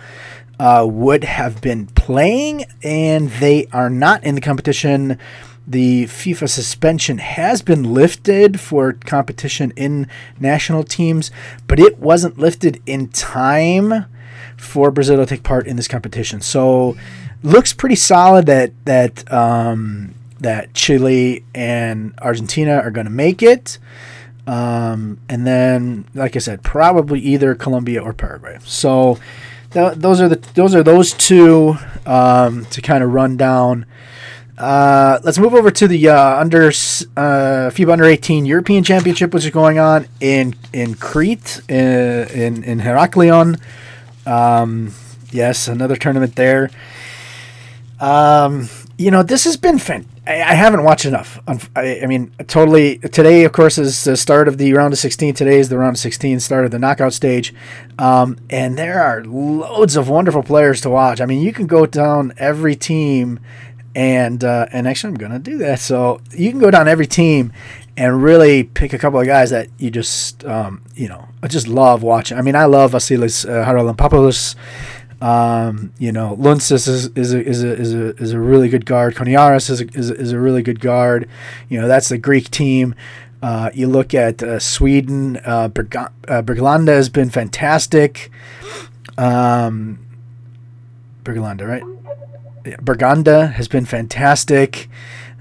uh, 0.58 0.86
would 0.88 1.24
have 1.24 1.60
been 1.60 1.86
playing, 1.86 2.64
and 2.82 3.30
they 3.30 3.66
are 3.72 3.90
not 3.90 4.22
in 4.24 4.34
the 4.34 4.40
competition. 4.40 5.18
The 5.66 6.04
FIBA 6.04 6.48
suspension 6.48 7.18
has 7.18 7.62
been 7.62 7.94
lifted 7.94 8.60
for 8.60 8.92
competition 8.92 9.72
in 9.76 10.08
national 10.38 10.84
teams, 10.84 11.30
but 11.66 11.80
it 11.80 11.98
wasn't 11.98 12.38
lifted 12.38 12.82
in 12.84 13.08
time 13.08 14.06
for 14.56 14.90
Brazil 14.90 15.16
to 15.16 15.26
take 15.26 15.42
part 15.42 15.66
in 15.66 15.76
this 15.76 15.88
competition. 15.88 16.40
So 16.40 16.96
looks 17.44 17.72
pretty 17.72 17.94
solid 17.94 18.46
that 18.46 18.72
that 18.86 19.32
um, 19.32 20.14
that 20.40 20.74
Chile 20.74 21.44
and 21.54 22.14
Argentina 22.20 22.76
are 22.76 22.90
going 22.90 23.06
to 23.06 23.12
make 23.12 23.42
it. 23.42 23.78
Um, 24.46 25.18
and 25.28 25.46
then, 25.46 26.04
like 26.14 26.36
I 26.36 26.38
said, 26.38 26.62
probably 26.62 27.20
either 27.20 27.54
Colombia 27.54 28.02
or 28.02 28.12
Paraguay. 28.12 28.58
So 28.64 29.18
th- 29.70 29.94
those 29.94 30.20
are 30.20 30.28
the 30.28 30.36
those 30.54 30.74
are 30.74 30.82
those 30.82 31.12
two 31.12 31.76
um, 32.06 32.64
to 32.66 32.80
kind 32.82 33.04
of 33.04 33.12
run 33.12 33.36
down. 33.36 33.86
Uh, 34.56 35.18
let's 35.24 35.38
move 35.38 35.54
over 35.54 35.70
to 35.70 35.88
the 35.88 36.08
uh, 36.08 36.38
under 36.40 36.66
uh, 36.66 36.70
FIBA 37.70 37.92
Under 37.92 38.04
18 38.04 38.46
European 38.46 38.84
Championship, 38.84 39.34
which 39.34 39.44
is 39.44 39.50
going 39.50 39.78
on 39.78 40.06
in 40.20 40.54
in 40.72 40.94
Crete 40.94 41.60
in 41.68 41.86
uh, 41.86 42.28
in, 42.32 42.62
in 42.64 42.80
Heraklion. 42.80 43.58
Um, 44.26 44.92
yes, 45.30 45.68
another 45.68 45.96
tournament 45.96 46.36
there. 46.36 46.70
Um, 48.00 48.68
you 48.98 49.10
know, 49.10 49.22
this 49.22 49.44
has 49.44 49.56
been 49.56 49.78
fan- 49.78 50.06
I, 50.26 50.34
I 50.34 50.54
haven't 50.54 50.84
watched 50.84 51.04
enough. 51.04 51.40
I, 51.46 52.00
I, 52.02 52.06
mean, 52.06 52.32
totally. 52.46 52.98
Today, 52.98 53.44
of 53.44 53.52
course, 53.52 53.78
is 53.78 54.04
the 54.04 54.16
start 54.16 54.48
of 54.48 54.58
the 54.58 54.72
round 54.72 54.92
of 54.92 54.98
16. 54.98 55.34
Today 55.34 55.58
is 55.58 55.68
the 55.68 55.78
round 55.78 55.96
of 55.96 56.00
16, 56.00 56.40
start 56.40 56.64
of 56.64 56.70
the 56.70 56.78
knockout 56.78 57.12
stage. 57.12 57.54
Um, 57.98 58.38
and 58.50 58.76
there 58.76 59.02
are 59.02 59.24
loads 59.24 59.96
of 59.96 60.08
wonderful 60.08 60.42
players 60.42 60.80
to 60.82 60.90
watch. 60.90 61.20
I 61.20 61.26
mean, 61.26 61.42
you 61.42 61.52
can 61.52 61.66
go 61.66 61.86
down 61.86 62.32
every 62.36 62.74
team, 62.74 63.40
and 63.94 64.42
uh, 64.42 64.66
and 64.72 64.88
actually, 64.88 65.12
I'm 65.12 65.18
going 65.18 65.32
to 65.32 65.38
do 65.38 65.58
that. 65.58 65.78
So 65.78 66.20
you 66.32 66.50
can 66.50 66.60
go 66.60 66.70
down 66.70 66.88
every 66.88 67.06
team 67.06 67.52
and 67.96 68.22
really 68.22 68.64
pick 68.64 68.92
a 68.92 68.98
couple 68.98 69.20
of 69.20 69.26
guys 69.26 69.50
that 69.50 69.68
you 69.78 69.90
just, 69.90 70.44
um, 70.44 70.82
you 70.96 71.08
know, 71.08 71.28
I 71.42 71.48
just 71.48 71.68
love 71.68 72.02
watching. 72.02 72.38
I 72.38 72.42
mean, 72.42 72.56
I 72.56 72.64
love 72.64 72.92
Vasilis 72.92 73.48
uh, 73.48 73.64
Haralampopoulos. 73.64 74.56
Um, 75.20 75.92
you 75.98 76.12
know, 76.12 76.36
Lunsas 76.38 76.88
is, 76.88 77.08
is, 77.08 77.32
a, 77.32 77.44
is, 77.44 77.62
a, 77.62 77.72
is, 77.72 77.94
a, 77.94 78.16
is 78.16 78.32
a 78.32 78.40
really 78.40 78.68
good 78.68 78.84
guard. 78.84 79.14
Koniaris 79.14 79.70
is 79.70 79.80
a, 79.80 79.86
is, 79.96 80.10
a, 80.10 80.14
is 80.14 80.32
a 80.32 80.38
really 80.38 80.62
good 80.62 80.80
guard. 80.80 81.28
You 81.68 81.80
know, 81.80 81.88
that's 81.88 82.08
the 82.08 82.18
Greek 82.18 82.50
team. 82.50 82.94
Uh, 83.42 83.70
you 83.74 83.86
look 83.86 84.14
at 84.14 84.42
uh, 84.42 84.58
Sweden, 84.58 85.36
uh, 85.44 85.68
uh, 85.68 86.42
Berglanda 86.42 86.88
has 86.88 87.08
been 87.08 87.30
fantastic. 87.30 88.30
Um, 89.18 89.98
Berglanda, 91.24 91.66
right? 91.66 91.82
Berganda 92.64 93.52
has 93.52 93.68
been 93.68 93.84
fantastic. 93.84 94.88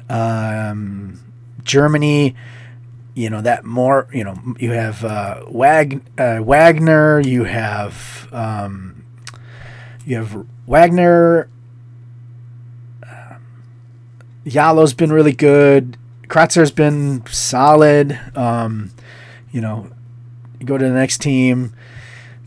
Um, 0.09 1.19
Germany, 1.63 2.35
you 3.15 3.29
know 3.29 3.41
that 3.41 3.63
more. 3.63 4.07
You 4.11 4.23
know 4.25 4.55
you 4.59 4.71
have 4.71 5.03
uh, 5.03 5.43
Wag 5.47 6.01
uh, 6.17 6.39
Wagner. 6.41 7.19
You 7.21 7.45
have 7.45 8.27
um, 8.31 9.02
you 10.05 10.17
have 10.17 10.45
Wagner. 10.67 11.49
Uh, 13.05 13.35
Yalo's 14.45 14.93
been 14.93 15.11
really 15.11 15.33
good. 15.33 15.97
Kratzer's 16.27 16.71
been 16.71 17.25
solid. 17.27 18.19
Um, 18.35 18.91
you 19.51 19.61
know, 19.61 19.89
you 20.59 20.65
go 20.65 20.77
to 20.77 20.85
the 20.85 20.91
next 20.91 21.21
team. 21.21 21.73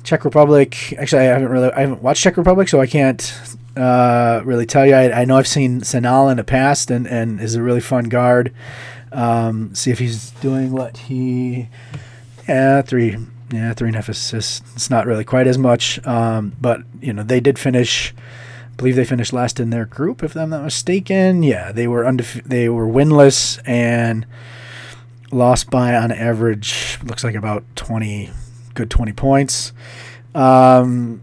Czech 0.03 0.25
Republic. 0.25 0.95
Actually, 0.99 1.23
I 1.23 1.25
haven't 1.25 1.49
really 1.49 1.73
I 1.73 1.81
haven't 1.81 2.03
watched 2.03 2.23
Czech 2.23 2.37
Republic, 2.37 2.69
so 2.69 2.81
I 2.81 2.87
can't 2.87 3.35
uh, 3.77 4.41
really 4.45 4.67
tell 4.67 4.87
you. 4.87 4.95
I, 4.95 5.23
I 5.23 5.25
know 5.25 5.37
I've 5.37 5.49
seen 5.49 5.83
Senal 5.83 6.29
in 6.29 6.37
the 6.37 6.45
past, 6.45 6.91
and 6.91 7.07
and 7.07 7.41
is 7.41 7.55
a 7.55 7.63
really 7.63 7.81
fun 7.81 8.05
guard. 8.05 8.53
Um, 9.13 9.75
see 9.75 9.91
if 9.91 9.99
he's 9.99 10.31
doing 10.33 10.73
what 10.73 10.97
he. 10.97 11.69
Yeah, 12.49 12.83
three 12.83 13.17
yeah, 13.51 13.73
three 13.75 13.89
and 13.89 13.97
a 13.97 13.99
half 13.99 14.09
assists. 14.09 14.63
It's 14.75 14.91
not 14.91 15.07
really 15.07 15.25
quite 15.25 15.47
as 15.47 15.59
much, 15.59 16.05
um, 16.07 16.53
but 16.61 16.81
you 17.01 17.13
know 17.13 17.23
they 17.23 17.41
did 17.41 17.59
finish. 17.59 18.15
I 18.17 18.77
believe 18.77 18.97
they 18.97 19.05
finished 19.05 19.33
last 19.33 19.59
in 19.59 19.71
their 19.71 19.87
group, 19.87 20.23
if 20.23 20.37
I'm 20.37 20.51
not 20.51 20.65
mistaken. 20.65 21.43
Yeah, 21.43 21.73
they 21.73 21.87
were 21.87 22.05
undef- 22.05 22.45
They 22.45 22.69
were 22.69 22.87
winless 22.87 23.61
and 23.67 24.27
lost 25.31 25.71
by 25.71 25.95
on 25.95 26.13
average. 26.13 26.99
Looks 27.05 27.25
like 27.25 27.35
about 27.35 27.65
twenty, 27.75 28.31
good 28.75 28.91
twenty 28.91 29.13
points. 29.13 29.73
Um, 30.35 31.23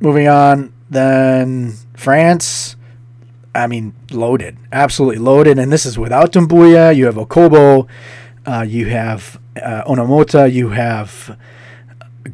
moving 0.00 0.28
on, 0.28 0.72
then 0.88 1.74
France. 1.94 2.76
I 3.56 3.68
mean, 3.68 3.94
loaded, 4.10 4.56
absolutely 4.72 5.18
loaded, 5.18 5.58
and 5.60 5.70
this 5.72 5.86
is 5.86 5.96
without 5.96 6.32
Doumbouya. 6.32 6.96
You 6.96 7.06
have 7.06 7.14
Okobo, 7.14 7.86
uh, 8.46 8.64
you 8.66 8.86
have 8.86 9.40
uh, 9.56 9.84
Onomota, 9.84 10.52
you 10.52 10.70
have 10.70 11.38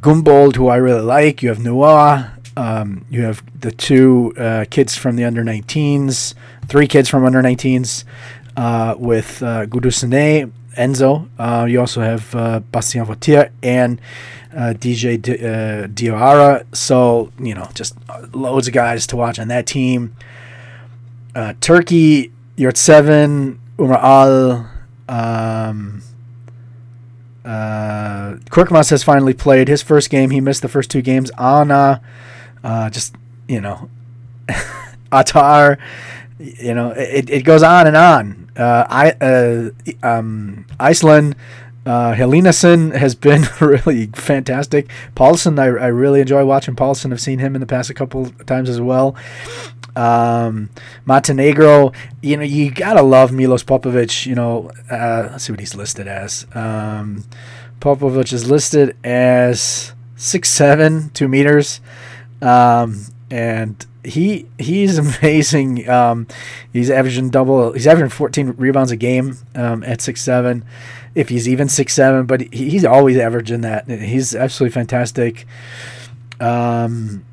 Gumbold, 0.01 0.57
who 0.57 0.69
I 0.69 0.77
really 0.77 1.03
like. 1.03 1.43
You 1.43 1.51
have 1.51 1.59
Noah. 1.59 2.37
Um, 2.57 3.05
you 3.11 3.23
have 3.23 3.43
the 3.59 3.71
two 3.71 4.35
uh, 4.37 4.65
kids 4.71 4.97
from 4.97 5.17
the 5.17 5.25
under 5.25 5.43
19s, 5.43 6.35
three 6.67 6.87
kids 6.87 7.09
from 7.09 7.25
under 7.25 7.41
19s 7.43 8.05
uh, 8.57 8.95
with 8.99 9.43
uh, 9.43 9.67
Gudusene, 9.67 10.53
Enzo. 10.77 11.29
Uh, 11.39 11.67
you 11.67 11.81
also 11.81 12.01
have 12.01 12.35
uh, 12.35 12.61
Bastien 12.61 13.07
Vautier 13.07 13.51
and 13.63 14.01
DJ 14.53 15.21
D- 15.21 15.35
uh, 15.35 15.87
Dioara. 15.87 16.65
So, 16.75 17.33
you 17.39 17.55
know, 17.55 17.69
just 17.75 17.97
loads 18.33 18.69
of 18.69 18.75
guys 18.75 19.07
to 19.09 19.17
watch 19.17 19.39
on 19.39 19.49
that 19.49 19.67
team. 19.67 20.15
Turkey, 21.61 22.33
you're 22.57 22.71
at 22.71 22.77
seven. 22.77 23.61
Umar 23.79 23.99
Al. 23.99 24.70
Um, 25.11 26.03
uh, 27.45 28.37
Korkmaz 28.49 28.91
has 28.91 29.03
finally 29.03 29.35
played 29.35 29.67
his 29.67 29.83
first 29.83 30.09
game. 30.09 30.31
He 30.31 30.41
missed 30.41 30.63
the 30.63 30.69
first 30.69 30.91
two 30.91 31.03
games. 31.03 31.31
Anna, 31.39 32.01
uh, 32.63 32.91
just 32.91 33.17
you 33.49 33.61
know, 33.61 33.91
Atar, 35.13 35.79
you 36.39 36.75
know, 36.75 36.91
it, 36.91 37.29
it 37.29 37.43
goes 37.43 37.65
on 37.65 37.89
and 37.89 37.97
on. 37.97 38.51
Uh, 38.57 38.87
I 38.89 39.11
uh, 39.21 39.71
um, 40.03 40.67
Iceland. 40.79 41.35
Uh, 41.87 42.13
Hlinason 42.15 42.95
has 42.95 43.15
been 43.15 43.45
really 43.61 44.07
fantastic. 44.07 44.91
Paulson, 45.15 45.59
I, 45.59 45.65
I 45.65 45.87
really 45.87 46.21
enjoy 46.21 46.45
watching 46.45 46.77
Paulson. 46.77 47.13
I've 47.13 47.21
seen 47.21 47.39
him 47.39 47.55
in 47.55 47.61
the 47.61 47.67
past 47.67 47.91
a 47.91 47.95
couple 47.95 48.31
times 48.47 48.69
as 48.69 48.81
well. 48.81 49.17
Um, 49.97 50.71
Montenegro, 51.05 51.93
you 52.23 52.37
know, 52.37 52.43
you 52.43 52.71
gotta 52.71 53.03
love 53.03 53.33
Milos 53.33 53.65
Popovic. 53.65 54.27
You 54.27 54.35
know, 54.35 54.71
uh, 54.91 55.29
let's 55.33 55.45
see 55.45 55.53
what 55.53 55.61
he's 55.61 55.75
listed 55.75 56.07
as. 56.07 56.47
Um, 56.55 57.25
Popovic 57.81 58.33
is 58.33 58.49
listed 58.49 58.97
as 59.03 59.93
six 60.17 60.49
seven, 60.49 61.11
two 61.11 61.29
meters, 61.29 61.81
um, 62.43 63.05
and 63.31 63.85
he 64.05 64.47
he's 64.59 64.99
amazing. 65.21 65.89
Um, 65.89 66.27
he's 66.73 66.91
averaging 66.91 67.31
double. 67.31 67.73
He's 67.73 67.87
averaging 67.87 68.11
14 68.11 68.55
rebounds 68.59 68.93
a 68.93 68.97
game 68.97 69.39
um, 69.55 69.83
at 69.83 70.01
six 70.01 70.23
seven, 70.23 70.65
if 71.15 71.29
he's 71.29 71.49
even 71.49 71.69
six 71.69 71.95
seven. 71.95 72.27
But 72.27 72.53
he, 72.53 72.71
he's 72.71 72.85
always 72.85 73.17
averaging 73.17 73.63
that. 73.63 73.89
He's 73.89 74.35
absolutely 74.35 74.75
fantastic. 74.75 75.47
Um, 76.41 77.25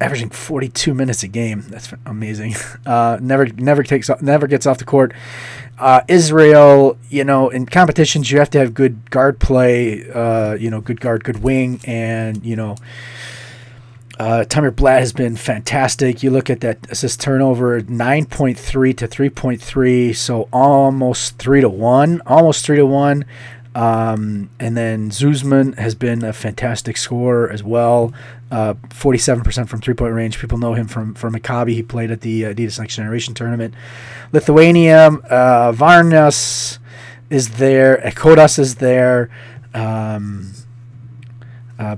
averaging 0.00 0.30
42 0.30 0.94
minutes 0.94 1.22
a 1.22 1.28
game. 1.28 1.62
That's 1.68 1.92
amazing. 2.06 2.54
Uh, 2.84 3.18
never 3.18 3.46
never 3.46 3.82
takes 3.82 4.10
off, 4.10 4.20
never 4.20 4.46
gets 4.46 4.66
off 4.66 4.76
the 4.76 4.84
court. 4.84 5.14
Uh, 5.78 6.02
Israel, 6.06 6.98
you 7.08 7.24
know, 7.24 7.48
in 7.48 7.64
competitions 7.64 8.30
you 8.30 8.38
have 8.38 8.50
to 8.50 8.58
have 8.58 8.74
good 8.74 9.10
guard 9.10 9.40
play. 9.40 10.06
Uh, 10.10 10.52
you 10.52 10.68
know, 10.68 10.82
good 10.82 11.00
guard, 11.00 11.24
good 11.24 11.42
wing, 11.42 11.80
and 11.86 12.44
you 12.44 12.56
know 12.56 12.76
uh, 14.18 14.44
Tamir 14.48 14.74
Blatt 14.74 15.00
has 15.00 15.12
been 15.12 15.36
fantastic. 15.36 16.22
You 16.22 16.30
look 16.30 16.48
at 16.48 16.60
that 16.60 16.90
assist 16.90 17.20
turnover, 17.20 17.80
9.3 17.80 18.96
to 18.96 19.08
3.3, 19.08 20.14
so 20.16 20.48
almost 20.52 21.38
3 21.38 21.60
to 21.62 21.68
1. 21.68 22.22
Almost 22.26 22.64
3 22.64 22.76
to 22.76 22.86
1. 22.86 23.24
Um, 23.74 24.50
and 24.60 24.76
then 24.76 25.10
Zoosman 25.10 25.76
has 25.78 25.96
been 25.96 26.22
a 26.22 26.32
fantastic 26.32 26.96
scorer 26.96 27.50
as 27.50 27.64
well. 27.64 28.12
Uh, 28.50 28.74
47% 28.90 29.68
from 29.68 29.80
three 29.80 29.94
point 29.94 30.14
range. 30.14 30.38
People 30.38 30.58
know 30.58 30.74
him 30.74 30.86
from, 30.86 31.14
from 31.14 31.34
Maccabi. 31.34 31.70
He 31.70 31.82
played 31.82 32.12
at 32.12 32.20
the 32.20 32.42
Adidas 32.42 32.78
Next 32.78 32.94
Generation 32.94 33.34
tournament. 33.34 33.74
Lithuania, 34.32 35.08
uh, 35.08 35.72
Varnas 35.72 36.78
is 37.30 37.56
there. 37.56 38.00
Ekodas 38.04 38.60
is 38.60 38.76
there. 38.76 39.28
Um, 39.74 40.52
uh, 41.80 41.96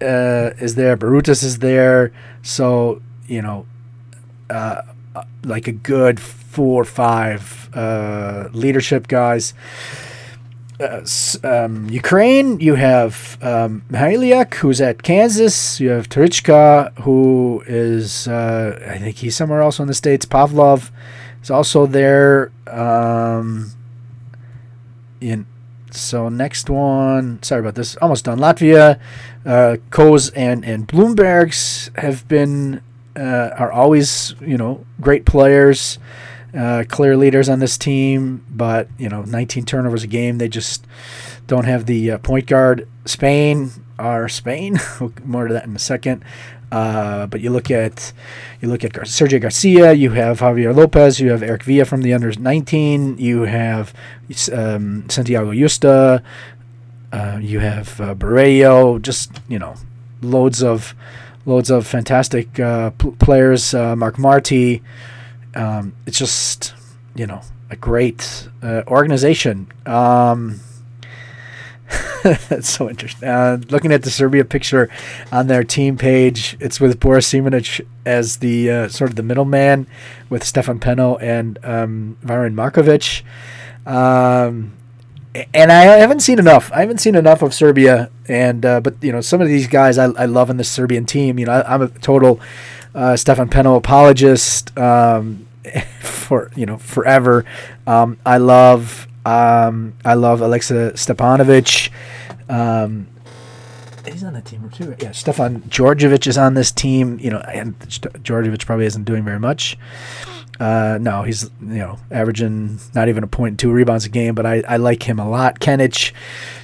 uh, 0.00 0.50
is 0.58 0.74
there. 0.74 0.96
Barutas 0.96 1.42
is 1.42 1.58
there. 1.58 2.12
So 2.42 3.02
you 3.26 3.42
know, 3.42 3.66
uh, 4.50 4.82
like 5.44 5.68
a 5.68 5.72
good 5.72 6.20
four 6.20 6.82
or 6.82 6.84
five 6.84 7.68
uh, 7.74 8.48
leadership 8.52 9.08
guys. 9.08 9.54
Uh, 10.80 11.04
um, 11.42 11.90
Ukraine, 11.90 12.60
you 12.60 12.76
have 12.76 13.36
um, 13.42 13.82
who's 13.90 14.80
at 14.80 15.02
Kansas. 15.02 15.80
You 15.80 15.90
have 15.90 16.08
Tarichka, 16.08 16.96
who 17.00 17.64
is, 17.66 18.28
uh, 18.28 18.78
I 18.88 18.98
think 18.98 19.16
he's 19.16 19.34
somewhere 19.34 19.60
else 19.60 19.80
in 19.80 19.88
the 19.88 19.94
States. 19.94 20.24
Pavlov 20.24 20.90
is 21.42 21.50
also 21.50 21.86
there. 21.86 22.52
Um, 22.68 23.72
in 25.20 25.46
so 26.00 26.28
next 26.28 26.70
one, 26.70 27.42
sorry 27.42 27.60
about 27.60 27.74
this, 27.74 27.96
almost 27.96 28.24
done. 28.24 28.38
Latvia, 28.38 28.98
uh, 29.44 29.76
and 30.36 30.64
and 30.64 30.88
Bloombergs 30.88 31.96
have 31.98 32.26
been 32.28 32.82
uh, 33.16 33.50
are 33.58 33.72
always 33.72 34.34
you 34.40 34.56
know 34.56 34.84
great 35.00 35.24
players, 35.24 35.98
uh, 36.56 36.84
clear 36.88 37.16
leaders 37.16 37.48
on 37.48 37.58
this 37.58 37.76
team. 37.76 38.44
But 38.50 38.88
you 38.98 39.08
know, 39.08 39.22
19 39.22 39.64
turnovers 39.64 40.02
a 40.02 40.06
game, 40.06 40.38
they 40.38 40.48
just 40.48 40.86
don't 41.46 41.64
have 41.64 41.86
the 41.86 42.12
uh, 42.12 42.18
point 42.18 42.46
guard. 42.46 42.88
Spain 43.04 43.70
are 43.98 44.28
Spain. 44.28 44.78
More 45.24 45.48
to 45.48 45.54
that 45.54 45.64
in 45.64 45.74
a 45.74 45.80
second. 45.80 46.24
Uh, 46.70 47.26
but 47.26 47.40
you 47.40 47.50
look 47.50 47.70
at 47.70 48.12
you 48.60 48.68
look 48.68 48.84
at 48.84 48.92
Gar- 48.92 49.04
Sergio 49.04 49.40
Garcia, 49.40 49.92
you 49.92 50.10
have 50.10 50.40
Javier 50.40 50.74
Lopez, 50.74 51.18
you 51.18 51.30
have 51.30 51.42
Eric 51.42 51.62
Villa 51.62 51.84
from 51.84 52.02
the 52.02 52.12
under 52.12 52.30
19, 52.30 53.16
you 53.18 53.42
have 53.42 53.94
um, 54.52 55.08
Santiago 55.08 55.50
Yusta, 55.50 56.22
uh, 57.12 57.38
you 57.40 57.60
have 57.60 58.00
uh, 58.00 58.98
just 58.98 59.40
you 59.48 59.58
know, 59.58 59.76
loads 60.20 60.62
of 60.62 60.94
loads 61.46 61.70
of 61.70 61.86
fantastic 61.86 62.60
uh, 62.60 62.90
players. 62.90 63.72
Uh, 63.72 63.96
Mark 63.96 64.18
Marty, 64.18 64.82
um, 65.54 65.94
it's 66.06 66.18
just 66.18 66.74
you 67.14 67.26
know 67.26 67.40
a 67.70 67.76
great 67.76 68.48
uh, 68.62 68.82
organization. 68.86 69.72
Um, 69.86 70.60
That's 72.22 72.68
so 72.68 72.88
interesting. 72.88 73.28
Uh, 73.28 73.58
looking 73.70 73.92
at 73.92 74.02
the 74.02 74.10
Serbia 74.10 74.44
picture 74.44 74.90
on 75.32 75.46
their 75.46 75.64
team 75.64 75.96
page, 75.96 76.56
it's 76.60 76.80
with 76.80 77.00
Boris 77.00 77.26
Simonic 77.26 77.86
as 78.04 78.38
the 78.38 78.70
uh, 78.70 78.88
sort 78.88 79.10
of 79.10 79.16
the 79.16 79.22
middleman, 79.22 79.86
with 80.28 80.44
Stefan 80.44 80.80
Peno 80.80 81.16
and 81.16 81.58
um, 81.64 82.18
Markovic. 82.22 83.22
Um, 83.86 84.74
and 85.54 85.72
I 85.72 85.84
haven't 85.98 86.20
seen 86.20 86.38
enough. 86.38 86.70
I 86.72 86.80
haven't 86.80 86.98
seen 86.98 87.14
enough 87.14 87.42
of 87.42 87.54
Serbia, 87.54 88.10
and 88.26 88.64
uh, 88.66 88.80
but 88.80 89.02
you 89.02 89.12
know 89.12 89.20
some 89.20 89.40
of 89.40 89.48
these 89.48 89.66
guys 89.66 89.98
I, 89.98 90.06
I 90.06 90.26
love 90.26 90.50
in 90.50 90.56
the 90.56 90.64
Serbian 90.64 91.06
team. 91.06 91.38
You 91.38 91.46
know 91.46 91.52
I, 91.52 91.74
am 91.74 91.82
a 91.82 91.88
total 91.88 92.40
uh, 92.94 93.16
Stefan 93.16 93.48
Peno 93.48 93.76
apologist 93.76 94.76
um, 94.78 95.46
for 96.00 96.50
you 96.56 96.66
know 96.66 96.78
forever. 96.78 97.44
Um, 97.86 98.18
I 98.26 98.38
love 98.38 99.06
um, 99.28 99.94
I 100.04 100.14
love 100.14 100.40
Alexa 100.40 100.92
Stepanovic. 100.94 101.90
Um, 102.48 103.08
he's 104.06 104.24
on 104.24 104.32
the 104.32 104.40
team 104.40 104.70
too. 104.70 104.96
Yeah, 104.98 105.12
Stefan 105.12 105.60
Djordjevic 105.62 106.26
is 106.26 106.38
on 106.38 106.54
this 106.54 106.72
team. 106.72 107.18
You 107.20 107.32
know, 107.32 107.38
and 107.40 107.78
Djordjevic 107.78 108.64
probably 108.64 108.86
isn't 108.86 109.04
doing 109.04 109.24
very 109.24 109.38
much. 109.38 109.76
Uh, 110.58 110.98
no, 111.00 111.22
he's 111.22 111.50
you 111.60 111.78
know 111.78 111.98
averaging 112.10 112.80
not 112.94 113.08
even 113.08 113.22
a 113.22 113.26
point 113.26 113.60
two 113.60 113.70
rebounds 113.70 114.06
a 114.06 114.08
game, 114.08 114.34
but 114.34 114.46
I, 114.46 114.62
I 114.66 114.76
like 114.78 115.02
him 115.02 115.18
a 115.18 115.28
lot. 115.28 115.60
Kenic, 115.60 116.12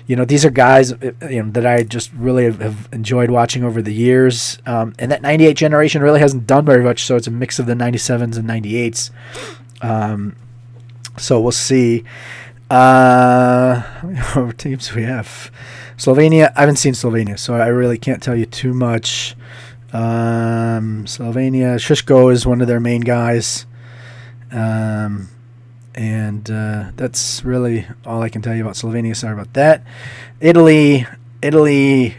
you 0.07 0.17
know, 0.17 0.25
these 0.25 0.45
are 0.47 0.51
guys 0.51 0.93
uh, 0.93 1.13
you 1.29 1.43
know 1.43 1.51
that 1.51 1.67
I 1.67 1.83
just 1.83 2.13
really 2.15 2.45
have 2.45 2.89
enjoyed 2.93 3.31
watching 3.31 3.63
over 3.63 3.83
the 3.83 3.93
years. 3.93 4.59
Um, 4.65 4.95
and 4.99 5.13
that 5.13 5.21
'98 5.21 5.55
generation 5.55 6.03
really 6.03 6.21
hasn't 6.21 6.47
done 6.47 6.65
very 6.65 6.83
much, 6.83 7.05
so 7.05 7.15
it's 7.15 7.27
a 7.27 7.31
mix 7.31 7.59
of 7.59 7.67
the 7.67 7.75
'97s 7.75 8.39
and 8.39 8.49
'98s. 8.49 9.11
Um, 9.83 10.37
so 11.19 11.41
we'll 11.41 11.53
see. 11.53 12.05
Uh, 12.71 13.81
how 14.15 14.41
many 14.43 14.53
teams 14.55 14.95
we 14.95 15.03
have? 15.03 15.51
Slovenia. 15.97 16.53
I 16.57 16.61
haven't 16.61 16.77
seen 16.77 16.95
Slovenia, 16.95 17.39
so 17.39 17.55
I 17.55 17.69
really 17.69 17.99
can't 17.99 18.23
tell 18.23 18.35
you 18.35 18.47
too 18.47 18.75
much. 18.75 19.37
Um, 19.93 21.05
Slovenia. 21.05 21.77
Shishko 21.77 22.33
is 22.33 22.47
one 22.47 22.61
of 22.61 22.67
their 22.67 22.81
main 22.81 23.03
guys. 23.03 23.67
Um, 24.51 25.29
and 25.95 26.51
uh, 26.51 26.91
that's 26.97 27.45
really 27.45 27.87
all 28.05 28.23
I 28.23 28.29
can 28.29 28.43
tell 28.43 28.55
you 28.55 28.63
about 28.63 28.75
Slovenia. 28.75 29.15
Sorry 29.15 29.35
about 29.35 29.53
that. 29.55 29.83
Italy. 30.41 31.07
Italy. 31.43 32.17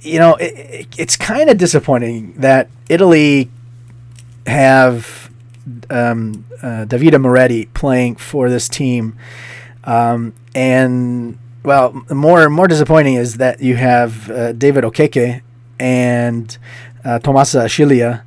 You 0.00 0.18
know, 0.18 0.34
it, 0.36 0.52
it, 0.54 0.88
it's 0.98 1.16
kind 1.16 1.50
of 1.50 1.58
disappointing 1.58 2.32
that 2.40 2.68
Italy 2.88 3.50
have 4.46 5.21
um, 5.90 6.44
uh, 6.62 6.84
Davide 6.86 7.20
Moretti 7.20 7.66
playing 7.66 8.16
for 8.16 8.48
this 8.48 8.68
team, 8.68 9.16
um, 9.84 10.34
and 10.54 11.38
well, 11.64 12.04
more 12.10 12.48
more 12.50 12.68
disappointing 12.68 13.14
is 13.14 13.36
that 13.36 13.60
you 13.60 13.76
have 13.76 14.30
uh, 14.30 14.52
David 14.52 14.84
Okeke 14.84 15.42
and 15.78 16.58
uh, 17.04 17.18
Tommaso 17.18 17.60
Oxilia 17.60 18.22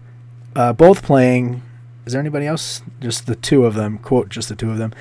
uh, 0.55 0.73
both 0.73 1.03
playing. 1.03 1.61
Is 2.05 2.13
there 2.13 2.21
anybody 2.21 2.45
else? 2.45 2.81
Just 2.99 3.25
the 3.25 3.35
two 3.35 3.65
of 3.65 3.73
them. 3.73 3.97
Quote: 3.97 4.29
just 4.29 4.49
the 4.49 4.55
two 4.55 4.71
of 4.71 4.77
them. 4.77 4.93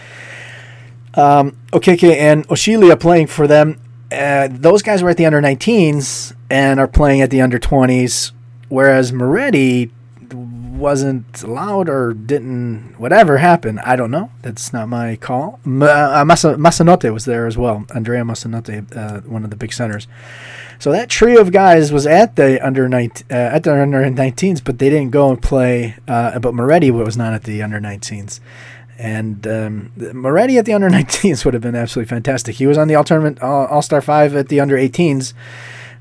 Um, 1.14 1.56
Okeke 1.72 2.16
and 2.16 2.46
Oxilia 2.48 2.98
playing 2.98 3.28
for 3.28 3.46
them. 3.46 3.80
Uh, 4.10 4.48
those 4.50 4.82
guys 4.82 5.02
were 5.02 5.10
at 5.10 5.16
the 5.16 5.26
under 5.26 5.40
19s 5.40 6.34
and 6.50 6.78
are 6.78 6.88
playing 6.88 7.20
at 7.20 7.30
the 7.30 7.40
under 7.40 7.58
20s, 7.58 8.32
whereas 8.68 9.12
Moretti 9.12 9.90
wasn't 10.84 11.42
allowed 11.42 11.88
or 11.88 12.12
didn't 12.12 12.94
whatever 12.98 13.38
happened. 13.38 13.80
I 13.80 13.96
don't 13.96 14.10
know. 14.10 14.30
That's 14.42 14.70
not 14.70 14.86
my 14.86 15.16
call. 15.16 15.58
M- 15.64 15.82
uh, 15.82 16.22
Massa, 16.26 16.56
Mezzanotte 16.56 17.10
was 17.10 17.24
there 17.24 17.46
as 17.46 17.56
well. 17.56 17.86
Andrea 17.94 18.22
Mezzanotte, 18.22 18.94
uh, 18.94 19.22
one 19.22 19.44
of 19.44 19.50
the 19.50 19.56
big 19.56 19.72
centers. 19.72 20.06
So 20.78 20.92
that 20.92 21.08
trio 21.08 21.40
of 21.40 21.52
guys 21.52 21.90
was 21.90 22.06
at 22.06 22.36
the 22.36 22.60
under 22.60 22.86
19, 22.86 23.26
uh, 23.30 23.34
at 23.34 23.62
the 23.62 23.72
under 23.72 24.04
19s, 24.04 24.62
but 24.62 24.78
they 24.78 24.90
didn't 24.90 25.10
go 25.10 25.30
and 25.30 25.40
play. 25.40 25.96
Uh, 26.06 26.38
but 26.38 26.52
Moretti 26.52 26.90
was 26.90 27.16
not 27.16 27.32
at 27.32 27.44
the 27.44 27.62
under 27.62 27.80
19s. 27.80 28.40
And 28.98 29.46
um, 29.46 29.90
Moretti 29.96 30.58
at 30.58 30.66
the 30.66 30.74
under 30.74 30.90
19s 31.00 31.46
would 31.46 31.54
have 31.54 31.62
been 31.62 31.74
absolutely 31.74 32.10
fantastic. 32.10 32.56
He 32.56 32.66
was 32.66 32.76
on 32.76 32.88
the 32.88 32.94
all 32.94 33.04
tournament 33.04 33.40
All 33.40 33.80
Star 33.80 34.02
5 34.02 34.36
at 34.36 34.48
the 34.50 34.60
under 34.60 34.76
18s 34.76 35.32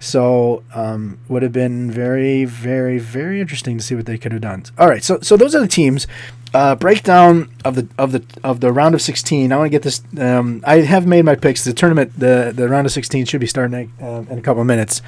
So 0.04 0.64
um, 0.76 1.18
would 1.30 1.44
have 1.44 1.54
been 1.54 1.90
very, 1.90 2.44
very, 2.44 3.00
very 3.00 3.40
interesting 3.40 3.78
to 3.78 3.84
see 3.84 3.96
what 3.96 4.06
they 4.06 4.18
could 4.18 4.34
have 4.34 4.42
done. 4.42 4.66
All 4.78 4.90
right, 4.90 5.02
so 5.02 5.20
so 5.22 5.38
those 5.38 5.56
are 5.56 5.62
the 5.62 5.68
teams. 5.68 6.08
Uh, 6.54 6.76
breakdown 6.76 7.50
of 7.64 7.76
the 7.76 7.88
of 7.98 8.12
the 8.12 8.22
of 8.44 8.60
the 8.60 8.74
round 8.74 8.96
of 8.96 9.02
16. 9.02 9.54
I 9.54 9.56
want 9.58 9.68
to 9.68 9.70
get 9.70 9.82
this. 9.82 10.04
Um, 10.20 10.62
I 10.68 10.82
have 10.82 11.08
made 11.08 11.24
my 11.24 11.36
picks. 11.36 11.64
The 11.64 11.72
tournament, 11.72 12.12
the 12.20 12.52
the 12.54 12.68
round 12.68 12.86
of 12.86 12.92
16 12.92 13.26
should 13.26 13.40
be 13.40 13.48
starting 13.48 13.94
uh, 14.02 14.26
in 14.30 14.40
a 14.40 14.42
couple 14.42 14.60
of 14.60 14.68
minutes. 14.68 15.02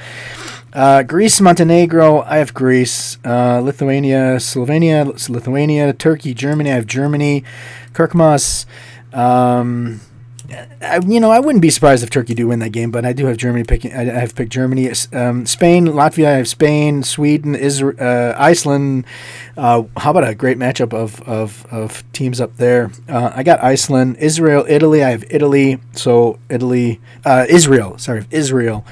Uh, 0.72 1.04
Greece, 1.04 1.42
Montenegro. 1.42 2.22
I 2.22 2.38
have 2.38 2.54
Greece. 2.54 3.18
Uh, 3.26 3.60
Lithuania, 3.60 4.38
Slovenia, 4.38 5.06
Lithuania, 5.30 5.92
Turkey, 5.92 6.34
Germany. 6.34 6.72
I 6.72 6.76
have 6.76 6.88
Germany. 6.88 7.44
Korkmaz. 7.92 8.66
Um, 9.14 10.00
I, 10.82 11.00
you 11.06 11.20
know, 11.20 11.32
I 11.32 11.40
wouldn't 11.40 11.62
be 11.62 11.70
surprised 11.70 12.04
if 12.04 12.10
Turkey 12.10 12.34
do 12.34 12.48
win 12.48 12.60
that 12.60 12.70
game, 12.70 12.92
but 12.92 13.06
I 13.06 13.14
do 13.14 13.26
have 13.26 13.38
Germany 13.38 13.64
picking. 13.64 13.94
I, 13.94 14.04
have 14.04 14.36
picked 14.36 14.52
Germany, 14.52 14.92
um, 15.14 15.46
Spain, 15.46 15.88
Latvia. 15.88 16.28
I 16.28 16.32
have 16.32 16.48
Spain, 16.48 17.04
Sweden, 17.04 17.56
Israel, 17.56 17.96
uh, 18.00 18.34
Iceland. 18.38 19.06
Uh, 19.58 19.84
how 19.98 20.12
about 20.12 20.28
a 20.28 20.36
great 20.36 20.58
matchup 20.58 20.94
of 20.94 21.22
of, 21.24 21.66
of 21.72 22.04
teams 22.14 22.40
up 22.40 22.58
there? 22.58 22.92
Uh, 23.10 23.32
I 23.34 23.44
got 23.44 23.64
Iceland, 23.64 24.18
Israel, 24.18 24.66
Italy. 24.68 25.04
I 25.04 25.12
have 25.12 25.24
Italy. 25.30 25.80
So 25.94 26.40
Italy, 26.50 27.00
uh, 27.26 27.46
Israel. 27.50 27.98
Sorry, 27.98 28.26
Israel. 28.32 28.86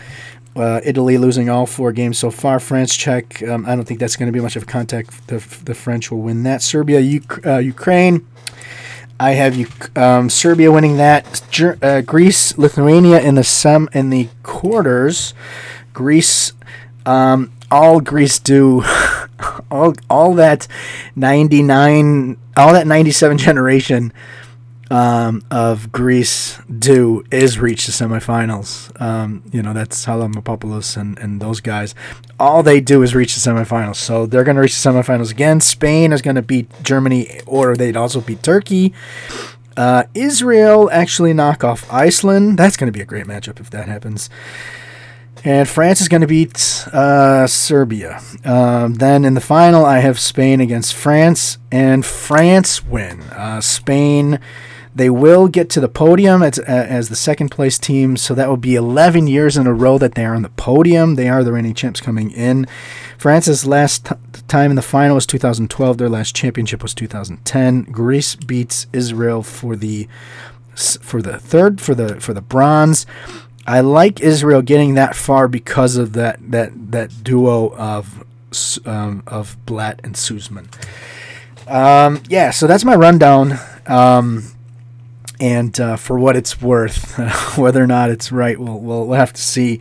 Uh, 0.56 0.82
Italy 0.84 1.18
losing 1.18 1.50
all 1.50 1.66
four 1.66 1.92
games 1.92 2.18
so 2.18 2.30
far. 2.30 2.60
France, 2.60 2.96
Czech. 2.96 3.42
Um, 3.44 3.66
I 3.66 3.76
don't 3.76 3.86
think 3.86 4.00
that's 4.00 4.16
going 4.16 4.28
to 4.28 4.34
be 4.34 4.40
much 4.40 4.56
of 4.56 4.64
a 4.64 4.66
contact. 4.68 5.28
The, 5.28 5.38
the 5.66 5.74
French 5.74 6.12
will 6.12 6.22
win 6.22 6.44
that. 6.44 6.62
Serbia, 6.62 7.00
Uk- 7.00 7.46
uh, 7.46 7.58
Ukraine. 7.58 8.28
I 9.24 9.36
have 9.36 9.56
you 9.56 9.68
um, 9.96 10.30
Serbia 10.30 10.70
winning 10.70 10.98
that. 10.98 11.44
Ger- 11.50 11.80
uh, 11.82 12.02
Greece, 12.02 12.58
Lithuania 12.58 13.22
in 13.22 13.36
the 13.36 13.44
sem 13.46 13.88
in 13.94 14.10
the 14.10 14.28
quarters. 14.44 15.34
Greece, 15.94 16.52
um, 17.06 17.50
all 17.72 18.02
Greece 18.02 18.38
do, 18.38 18.84
all 19.72 19.94
all 20.10 20.34
that 20.34 20.68
ninety 21.16 21.64
nine, 21.64 22.36
all 22.58 22.74
that 22.74 22.86
ninety 22.86 23.12
seven 23.12 23.38
generation 23.38 24.12
um, 24.94 25.44
of 25.50 25.92
Greece 25.92 26.60
do 26.68 27.24
is 27.32 27.58
reach 27.58 27.88
the 27.88 27.92
semifinals. 27.92 29.02
Um, 29.02 29.42
you 29.52 29.64
know, 29.64 29.74
that's 29.74 30.06
Papadopoulos 30.06 30.96
and, 30.96 31.18
and 31.18 31.42
those 31.42 31.62
guys. 31.62 31.96
All 32.40 32.62
they 32.62 32.80
do 32.80 33.02
is 33.02 33.16
reach 33.16 33.34
the 33.34 33.42
semifinals. 33.42 33.96
So 33.96 34.28
they're 34.28 34.44
going 34.44 34.56
to 34.56 34.62
reach 34.62 34.80
the 34.80 34.88
semifinals 34.88 35.32
again. 35.32 35.62
Spain 35.62 36.14
is 36.14 36.22
going 36.22 36.36
to 36.36 36.44
beat 36.44 36.70
Germany, 36.84 37.42
or 37.48 37.76
they'd 37.76 37.98
also 37.98 38.22
beat 38.22 38.44
Turkey. 38.44 38.94
Uh, 39.76 40.04
Israel 40.14 40.92
actually 40.92 41.34
knock 41.34 41.64
off 41.64 41.92
Iceland. 41.92 42.60
That's 42.60 42.78
going 42.78 42.88
to 42.88 42.96
be 42.96 43.02
a 43.02 43.06
great 43.06 43.26
matchup 43.26 43.60
if 43.60 43.72
that 43.72 43.88
happens. 43.88 44.30
And 45.44 45.68
France 45.68 46.02
is 46.02 46.08
going 46.08 46.22
to 46.22 46.28
beat 46.28 46.88
uh, 46.94 47.48
Serbia. 47.48 48.22
Um, 48.46 48.94
then 48.94 49.26
in 49.26 49.34
the 49.34 49.42
final, 49.42 49.86
I 49.86 50.00
have 50.00 50.20
Spain 50.20 50.62
against 50.62 50.94
France, 50.94 51.58
and 51.72 52.06
France 52.06 52.86
win. 52.86 53.22
Uh, 53.22 53.60
Spain 53.60 54.40
they 54.96 55.10
will 55.10 55.48
get 55.48 55.70
to 55.72 55.80
the 55.80 55.88
podium 55.90 56.44
as, 56.44 56.60
as 56.60 57.10
the 57.10 57.16
second 57.16 57.50
place 57.50 57.80
team, 57.80 58.16
so 58.16 58.36
that 58.36 58.48
will 58.48 58.58
be 58.58 58.76
11 58.76 59.28
years 59.28 59.58
in 59.58 59.66
a 59.66 59.74
row 59.74 59.98
that 59.98 60.16
they 60.16 60.26
are 60.26 60.36
on 60.36 60.44
the 60.44 60.50
podium. 60.50 61.16
They 61.16 61.30
are 61.30 61.44
the 61.44 61.52
reigning 61.52 61.74
champs 61.74 62.00
coming 62.00 62.32
in. 62.32 62.68
France's 63.18 63.66
last 63.66 64.06
t- 64.06 64.16
time 64.48 64.70
in 64.70 64.76
the 64.76 64.82
final 64.82 65.16
was 65.16 65.26
2012. 65.26 65.98
Their 65.98 66.10
last 66.10 66.36
championship 66.36 66.84
was 66.84 66.94
2010. 66.94 67.84
Greece 67.84 68.36
beats 68.36 68.88
Israel 68.94 69.42
for 69.42 69.76
the 69.76 70.08
for 70.76 71.22
the 71.22 71.40
third 71.40 71.80
for 71.82 71.96
the 71.96 72.20
for 72.20 72.34
the 72.34 72.42
bronze. 72.42 73.06
I 73.66 73.80
like 73.80 74.20
Israel 74.20 74.62
getting 74.62 74.96
that 74.96 75.16
far 75.16 75.48
because 75.48 75.96
of 75.96 76.14
that 76.14 76.40
that 76.52 76.92
that 76.92 77.24
duo 77.24 77.74
of 77.76 78.24
um, 78.86 79.24
of 79.26 79.58
Blatt 79.66 80.02
and 80.04 80.16
Zoosman. 80.16 80.68
Um, 81.68 82.22
yeah, 82.28 82.52
so 82.52 82.68
that's 82.68 82.84
my 82.84 82.96
rundown. 82.96 83.54
Um, 83.88 84.53
and 85.40 85.78
uh, 85.80 85.96
for 85.96 86.18
what 86.18 86.36
it's 86.36 86.62
worth, 86.62 87.18
whether 87.58 87.84
or 87.84 87.88
not 87.88 88.10
it's 88.10 88.32
right, 88.32 88.60
we'll 88.60 88.80
we'll, 88.80 89.14
have 89.14 89.34
to 89.34 89.42
see. 89.42 89.80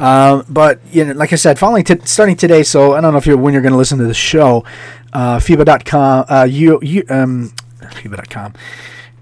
Um, 0.00 0.44
but 0.48 0.80
you 0.92 1.04
know, 1.04 1.12
like 1.12 1.32
I 1.32 1.36
said, 1.36 1.58
following 1.58 1.84
t- 1.84 2.00
starting 2.04 2.36
today, 2.36 2.62
so 2.62 2.94
I 2.94 3.00
don't 3.00 3.12
know 3.12 3.18
if 3.18 3.26
you're 3.26 3.36
when 3.36 3.52
you're 3.52 3.62
going 3.62 3.72
to 3.72 3.78
listen 3.78 3.98
to 3.98 4.04
the 4.04 4.14
show, 4.14 4.64
uh, 5.12 5.38
FIBA.com, 5.38 6.26
uh, 6.28 6.44
you 6.44 6.78
you 6.82 7.04
um, 7.08 7.52
FIBA.com. 7.80 8.54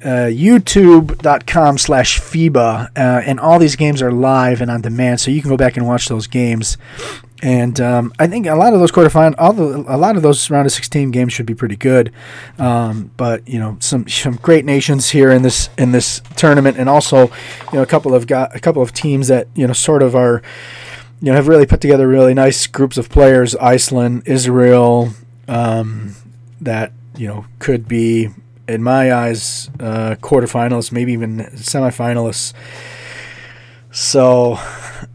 Uh, 0.02 0.28
youtube.com 0.28 1.78
slash 1.78 2.20
FIBA, 2.20 2.90
uh, 2.94 3.22
and 3.24 3.40
all 3.40 3.58
these 3.58 3.74
games 3.74 4.02
are 4.02 4.12
live 4.12 4.60
and 4.60 4.70
on 4.70 4.82
demand, 4.82 5.18
so 5.18 5.30
you 5.30 5.40
can 5.40 5.48
go 5.48 5.56
back 5.56 5.78
and 5.78 5.86
watch 5.86 6.08
those 6.08 6.26
games. 6.26 6.76
And 7.42 7.80
um, 7.80 8.12
I 8.18 8.26
think 8.26 8.46
a 8.46 8.54
lot 8.54 8.72
of 8.72 8.80
those 8.80 8.92
quarterfinal, 8.92 9.34
all 9.38 9.52
the, 9.52 9.84
a 9.88 9.98
lot 9.98 10.16
of 10.16 10.22
those 10.22 10.48
round 10.50 10.66
of 10.66 10.72
16 10.72 11.10
games 11.10 11.32
should 11.32 11.46
be 11.46 11.54
pretty 11.54 11.76
good. 11.76 12.12
Um, 12.58 13.10
but 13.16 13.46
you 13.46 13.58
know, 13.58 13.76
some 13.80 14.08
some 14.08 14.36
great 14.36 14.64
nations 14.64 15.10
here 15.10 15.30
in 15.30 15.42
this 15.42 15.68
in 15.76 15.92
this 15.92 16.22
tournament, 16.36 16.78
and 16.78 16.88
also, 16.88 17.26
you 17.26 17.74
know, 17.74 17.82
a 17.82 17.86
couple 17.86 18.14
of 18.14 18.26
got 18.26 18.54
a 18.54 18.60
couple 18.60 18.82
of 18.82 18.92
teams 18.92 19.28
that 19.28 19.48
you 19.54 19.66
know 19.66 19.72
sort 19.72 20.02
of 20.02 20.14
are, 20.14 20.42
you 21.20 21.30
know, 21.30 21.34
have 21.34 21.48
really 21.48 21.66
put 21.66 21.80
together 21.80 22.06
really 22.08 22.34
nice 22.34 22.66
groups 22.66 22.96
of 22.96 23.08
players. 23.08 23.56
Iceland, 23.56 24.22
Israel, 24.26 25.10
um, 25.48 26.14
that 26.60 26.92
you 27.16 27.26
know 27.26 27.46
could 27.58 27.88
be, 27.88 28.30
in 28.68 28.82
my 28.82 29.12
eyes, 29.12 29.68
uh, 29.80 30.14
quarterfinalists, 30.20 30.92
maybe 30.92 31.12
even 31.12 31.38
semifinalists. 31.56 32.54
So 33.90 34.58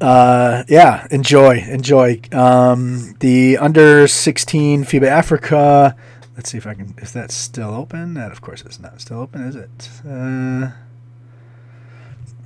uh, 0.02 0.63
yeah, 0.67 1.08
enjoy, 1.12 1.60
enjoy. 1.60 2.21
Um, 2.32 3.15
the 3.19 3.58
under 3.58 4.08
16 4.08 4.86
FIBA 4.86 5.08
Africa. 5.08 5.95
Let's 6.36 6.52
see 6.52 6.58
if 6.58 6.67
I 6.67 6.73
can. 6.73 6.95
Is 6.99 7.12
that 7.13 7.32
still 7.32 7.73
open? 7.73 8.13
That, 8.13 8.32
of 8.32 8.41
course, 8.41 8.62
is 8.63 8.80
not 8.80 9.02
still 9.02 9.19
open, 9.19 9.41
is 9.41 9.56
it? 9.56 9.89
Uh, 10.08 10.71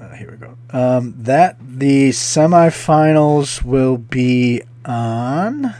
uh, 0.02 0.16
here 0.16 0.32
we 0.32 0.38
go. 0.38 0.58
Um, 0.72 1.14
that 1.18 1.58
the 1.60 2.10
semifinals 2.10 3.64
will 3.64 3.98
be 3.98 4.64
on. 4.86 5.76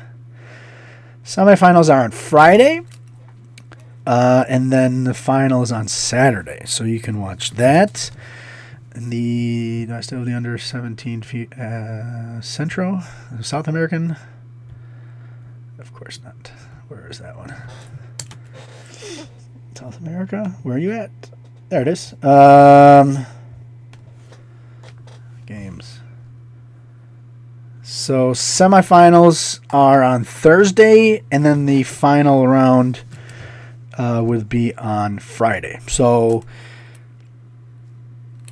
Semifinals 1.26 1.94
are 1.94 2.04
on 2.04 2.12
Friday. 2.12 2.82
Uh, 4.06 4.44
and 4.50 4.72
then 4.72 5.06
the 5.06 5.14
final 5.14 5.62
is 5.62 5.72
on 5.72 5.88
Saturday, 5.88 6.62
so 6.66 6.84
you 6.84 7.00
can 7.00 7.22
watch 7.22 7.52
that. 7.52 8.12
And 8.94 9.12
the 9.12 9.86
do 9.88 9.96
I 9.96 10.02
still 10.02 10.20
have 10.20 10.28
the 10.28 10.34
under 10.34 10.58
17 10.58 11.24
feet 11.24 11.54
uh, 11.58 12.42
Centro 12.42 13.02
South 13.42 13.68
American? 13.68 14.16
Of 15.80 15.94
course 15.94 16.20
not. 16.24 16.52
Where 16.88 17.08
is 17.08 17.20
that 17.20 17.36
one? 17.36 17.56
South 19.76 20.00
America. 20.00 20.56
Where 20.64 20.76
are 20.76 20.80
you 20.80 20.92
at? 20.92 21.12
There 21.70 21.82
it 21.82 21.88
is. 21.88 22.14
Um, 22.24 23.26
games. 25.46 26.00
So 27.82 28.32
semifinals 28.32 29.60
are 29.72 30.04
on 30.04 30.24
Thursday, 30.24 31.24
and 31.32 31.44
then 31.44 31.66
the 31.66 31.84
final 31.84 32.48
round 32.48 33.02
uh, 33.98 34.22
would 34.24 34.48
be 34.48 34.76
on 34.76 35.20
Friday. 35.20 35.80
So 35.88 36.44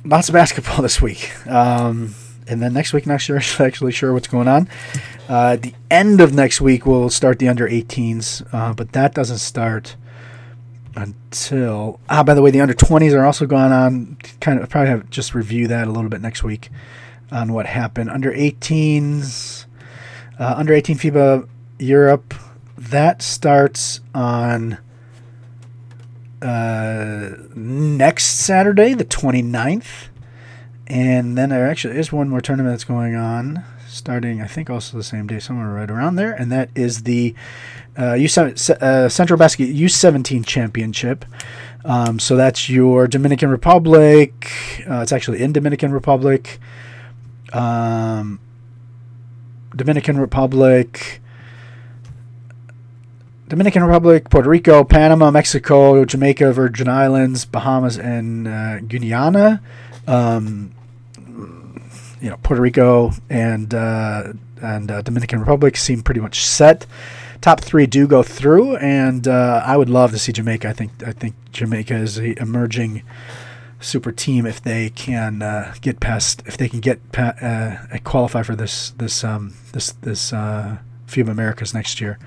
lots 0.04 0.28
of 0.28 0.32
basketball 0.32 0.82
this 0.82 1.00
week. 1.00 1.30
Um, 1.46 2.14
and 2.48 2.60
then 2.60 2.72
next 2.72 2.92
week, 2.92 3.06
not 3.06 3.20
sure 3.20 3.40
actually 3.58 3.92
sure 3.92 4.12
what's 4.12 4.28
going 4.28 4.48
on. 4.48 4.68
Uh, 5.28 5.56
the 5.56 5.74
end 5.90 6.20
of 6.20 6.34
next 6.34 6.60
week, 6.60 6.86
we'll 6.86 7.10
start 7.10 7.38
the 7.38 7.48
under 7.48 7.68
18s, 7.68 8.46
uh, 8.52 8.74
but 8.74 8.92
that 8.92 9.14
doesn't 9.14 9.38
start 9.38 9.96
until. 10.96 12.00
Ah, 12.08 12.22
by 12.22 12.34
the 12.34 12.42
way, 12.42 12.50
the 12.50 12.60
under 12.60 12.74
20s 12.74 13.14
are 13.14 13.24
also 13.24 13.46
going 13.46 13.72
on. 13.72 14.16
Kind 14.40 14.60
of 14.60 14.68
probably 14.68 14.90
have 14.90 15.08
just 15.10 15.34
review 15.34 15.68
that 15.68 15.86
a 15.86 15.90
little 15.90 16.10
bit 16.10 16.20
next 16.20 16.42
week 16.42 16.70
on 17.30 17.52
what 17.52 17.66
happened. 17.66 18.10
Under 18.10 18.32
18s, 18.32 19.64
uh, 20.38 20.54
under 20.56 20.74
18 20.74 20.98
FIBA 20.98 21.48
Europe, 21.78 22.34
that 22.76 23.22
starts 23.22 24.00
on 24.14 24.78
uh, 26.42 27.36
next 27.54 28.24
Saturday, 28.24 28.94
the 28.94 29.04
29th. 29.04 30.08
And 30.86 31.38
then 31.38 31.50
there 31.50 31.68
actually 31.68 31.96
is 31.96 32.12
one 32.12 32.28
more 32.28 32.40
tournament 32.40 32.74
that's 32.74 32.84
going 32.84 33.14
on, 33.14 33.64
starting, 33.88 34.42
I 34.42 34.46
think, 34.46 34.68
also 34.68 34.96
the 34.96 35.04
same 35.04 35.26
day, 35.26 35.38
somewhere 35.38 35.68
right 35.68 35.90
around 35.90 36.16
there. 36.16 36.32
And 36.32 36.50
that 36.52 36.70
is 36.74 37.04
the 37.04 37.34
uh, 37.96 38.12
U7, 38.12 38.70
uh, 38.70 39.08
Centrobasket 39.08 39.74
U17 39.74 40.44
Championship. 40.44 41.24
Um, 41.84 42.18
so 42.18 42.36
that's 42.36 42.68
your 42.68 43.06
Dominican 43.06 43.48
Republic. 43.48 44.50
Uh, 44.88 45.00
it's 45.00 45.12
actually 45.12 45.40
in 45.40 45.52
Dominican 45.52 45.92
Republic. 45.92 46.58
Um, 47.52 48.40
Dominican 49.74 50.18
Republic, 50.18 51.20
Dominican 53.52 53.84
Republic, 53.84 54.30
Puerto 54.30 54.48
Rico, 54.48 54.82
Panama, 54.82 55.30
Mexico, 55.30 56.06
Jamaica, 56.06 56.54
Virgin 56.54 56.88
Islands, 56.88 57.44
Bahamas, 57.44 57.98
and 57.98 58.48
uh, 58.48 58.78
Guyana. 58.80 59.60
Um, 60.06 60.72
you 62.22 62.30
know 62.30 62.38
Puerto 62.42 62.62
Rico 62.62 63.12
and 63.28 63.74
uh, 63.74 64.32
and 64.62 64.90
uh, 64.90 65.02
Dominican 65.02 65.38
Republic 65.38 65.76
seem 65.76 66.02
pretty 66.02 66.20
much 66.20 66.42
set. 66.42 66.86
Top 67.42 67.60
three 67.60 67.86
do 67.86 68.06
go 68.06 68.22
through, 68.22 68.76
and 68.76 69.28
uh, 69.28 69.62
I 69.66 69.76
would 69.76 69.90
love 69.90 70.12
to 70.12 70.18
see 70.18 70.32
Jamaica. 70.32 70.70
I 70.70 70.72
think 70.72 70.90
I 71.06 71.12
think 71.12 71.34
Jamaica 71.52 71.96
is 71.96 72.18
a 72.18 72.40
emerging 72.40 73.02
super 73.80 74.12
team 74.12 74.46
if 74.46 74.62
they 74.62 74.88
can 74.88 75.42
uh, 75.42 75.74
get 75.82 76.00
past 76.00 76.42
if 76.46 76.56
they 76.56 76.70
can 76.70 76.80
get 76.80 77.12
pa- 77.12 77.36
uh, 77.42 77.98
qualify 78.02 78.42
for 78.42 78.56
this 78.56 78.92
this 78.92 79.22
um, 79.22 79.52
this 79.72 79.92
this 79.92 80.32
uh, 80.32 80.78
Americas 81.14 81.74
next 81.74 82.00
year. 82.00 82.18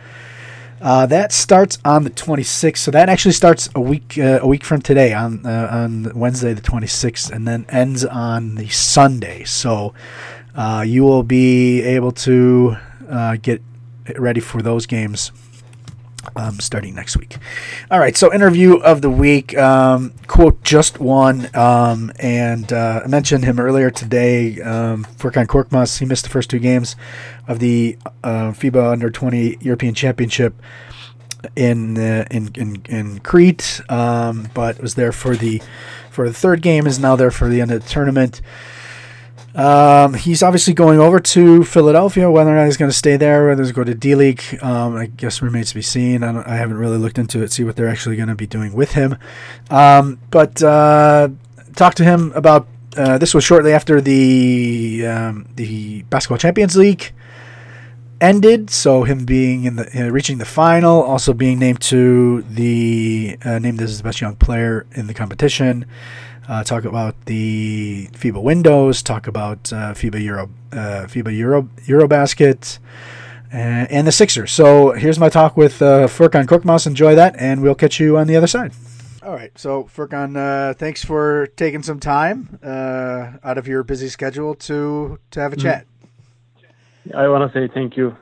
Uh, 0.82 1.06
that 1.06 1.32
starts 1.32 1.78
on 1.86 2.04
the 2.04 2.10
26th, 2.10 2.78
so 2.78 2.92
that 2.92 3.08
actually 3.10 3.32
starts 3.32 3.70
a 3.76 3.82
week 3.82 4.18
uh, 4.18 4.40
a 4.42 4.48
week 4.48 4.64
from 4.64 4.82
today 4.82 5.14
on 5.14 5.46
uh, 5.46 5.70
on 5.72 6.12
Wednesday 6.14 6.54
the 6.54 6.62
26th, 6.62 7.32
and 7.32 7.48
then 7.48 7.66
ends 7.70 8.04
on 8.04 8.56
the 8.56 8.68
Sunday. 8.68 9.44
So 9.46 9.94
uh, 10.54 10.84
you 10.86 11.04
will 11.04 11.24
be 11.24 11.82
able 11.82 12.12
to 12.12 12.76
uh, 13.10 13.38
get 13.42 13.62
ready 14.18 14.42
for 14.42 14.62
those 14.62 14.86
games 14.86 15.32
um, 16.36 16.60
starting 16.60 16.96
next 16.96 17.18
week. 17.18 17.38
All 17.90 18.00
right, 18.00 18.16
so 18.16 18.34
interview 18.34 18.76
of 18.78 19.02
the 19.02 19.10
week. 19.10 19.58
Um, 19.58 20.14
quote 20.28 20.64
just 20.64 21.00
one, 21.00 21.50
um, 21.56 22.12
and 22.20 22.72
uh, 22.72 23.02
I 23.04 23.08
mentioned 23.08 23.46
him 23.46 23.60
earlier 23.60 23.90
today. 23.92 24.62
Um, 24.62 25.06
Furkan 25.18 25.48
Korkmaz, 25.48 26.00
he 26.00 26.06
missed 26.06 26.24
the 26.24 26.30
first 26.30 26.50
two 26.50 26.60
games 26.60 26.96
of 27.48 27.60
the 27.60 27.98
uh, 28.24 28.52
FIBA 28.52 28.92
Under 28.92 29.10
20 29.10 29.58
European 29.62 29.94
Championship 29.94 30.54
in 31.56 31.98
uh, 31.98 32.26
in, 32.32 32.52
in 32.56 32.82
in 32.88 33.20
Crete, 33.20 33.82
um, 33.90 34.50
but 34.54 34.82
was 34.82 34.96
there 34.96 35.12
for 35.12 35.36
the 35.36 35.62
for 36.10 36.28
the 36.28 36.34
third 36.34 36.62
game. 36.62 36.88
Is 36.88 37.00
now 37.00 37.16
there 37.16 37.32
for 37.32 37.50
the 37.50 37.62
end 37.62 37.72
of 37.72 37.84
the 37.84 37.90
tournament. 37.90 38.42
Um, 39.56 40.16
he's 40.16 40.44
obviously 40.44 40.74
going 40.74 41.00
over 41.00 41.20
to 41.20 41.64
Philadelphia. 41.64 42.30
Whether 42.30 42.52
or 42.52 42.56
not 42.56 42.66
he's 42.66 42.76
going 42.76 42.92
to 42.92 42.98
stay 42.98 43.16
there, 43.16 43.48
whether 43.48 43.64
he's 43.64 43.72
going 43.72 43.86
to 43.86 43.92
go 43.92 43.96
to 43.96 44.00
D 44.00 44.16
League, 44.16 44.44
um, 44.62 44.98
I 44.98 45.06
guess 45.06 45.42
remains 45.42 45.70
to 45.70 45.76
be 45.76 45.82
seen. 45.82 46.24
I, 46.24 46.54
I, 46.54 46.58
haven't 46.58 46.78
really 46.78 46.98
looked 46.98 47.18
into 47.18 47.42
it, 47.42 47.54
see 47.54 47.64
what 47.64 47.78
they're 47.78 47.88
actually 47.88 48.18
going 48.18 48.28
to 48.28 48.36
be 48.36 48.48
doing 48.48 48.74
with 48.74 48.92
him. 48.92 49.18
Um, 49.70 50.20
but 50.30 50.62
uh, 50.62 51.30
talk 51.76 51.96
to 51.96 52.04
him 52.04 52.34
about 52.36 52.68
uh, 52.98 53.18
this 53.18 53.34
was 53.34 53.46
shortly 53.46 53.72
after 53.72 54.02
the 54.02 55.06
um, 55.08 55.48
the 55.56 56.04
Basketball 56.04 56.38
Champions 56.38 56.76
League 56.76 57.14
ended. 58.20 58.70
So 58.70 59.04
him 59.04 59.24
being 59.24 59.64
in 59.64 59.78
the 59.78 60.08
uh, 60.08 60.10
reaching 60.10 60.38
the 60.38 60.46
final, 60.46 61.02
also 61.02 61.32
being 61.32 61.60
named 61.60 61.80
to 61.84 62.42
the 62.42 63.38
uh, 63.46 63.60
named 63.60 63.82
as 63.82 64.00
the 64.00 64.04
best 64.04 64.20
young 64.20 64.36
player 64.36 64.86
in 64.92 65.08
the 65.08 65.14
competition 65.14 65.86
uh, 66.48 66.64
talk 66.64 66.86
about 66.86 67.26
the 67.26 68.08
FIBA 68.14 68.42
windows, 68.42 69.02
talk 69.02 69.28
about 69.28 69.72
uh, 69.74 69.94
FIBA 69.94 70.24
Euro, 70.24 70.50
uh, 70.72 71.06
FIBA 71.08 71.36
Euro, 71.38 71.64
Eurobasket, 71.88 72.80
and, 73.52 73.90
and 73.92 74.08
the 74.08 74.12
Sixers. 74.12 74.52
So 74.52 74.92
here's 74.92 75.20
my 75.20 75.30
talk 75.30 75.58
with 75.58 75.82
uh, 75.82 76.08
Furkan 76.08 76.46
Korkmaz. 76.46 76.88
Enjoy 76.88 77.16
that, 77.16 77.36
and 77.38 77.62
we'll 77.62 77.76
catch 77.76 78.00
you 78.00 78.18
on 78.18 78.28
the 78.28 78.36
other 78.36 78.48
side. 78.48 78.74
All 79.24 79.34
right. 79.34 79.58
So 79.58 79.86
Furkan, 79.86 80.38
uh, 80.38 80.74
thanks 80.76 81.04
for 81.04 81.48
taking 81.56 81.82
some 81.82 82.00
time 82.00 82.60
uh, 82.62 83.32
out 83.44 83.58
of 83.58 83.68
your 83.68 83.84
busy 83.84 84.08
schedule 84.08 84.54
to 84.56 85.20
to 85.32 85.40
have 85.40 85.54
a 85.54 85.56
mm-hmm. 85.56 85.68
chat. 85.68 85.88
I 87.16 87.28
want 87.28 87.52
to 87.52 87.60
say 87.60 87.72
thank 87.74 87.98
you 87.98 88.16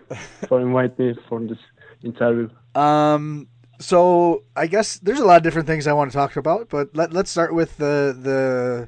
for 0.47 0.61
inviting 0.61 1.07
me 1.07 1.15
for 1.27 1.39
this 1.41 1.57
interview. 2.03 2.49
Um, 2.75 3.47
so 3.83 4.43
I 4.55 4.67
guess 4.67 4.97
there's 4.99 5.19
a 5.19 5.25
lot 5.25 5.37
of 5.37 5.43
different 5.43 5.67
things 5.67 5.87
I 5.87 5.93
want 5.93 6.11
to 6.11 6.17
talk 6.17 6.35
about, 6.37 6.69
but 6.69 6.95
let 6.95 7.11
let's 7.11 7.29
start 7.29 7.53
with 7.53 7.77
the 7.77 8.87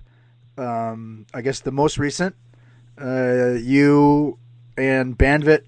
the 0.57 0.63
um, 0.63 1.25
I 1.33 1.41
guess 1.41 1.59
the 1.59 1.71
most 1.71 1.97
recent. 1.97 2.35
Uh, 2.99 3.57
you 3.61 4.39
and 4.77 5.17
Banvit 5.17 5.63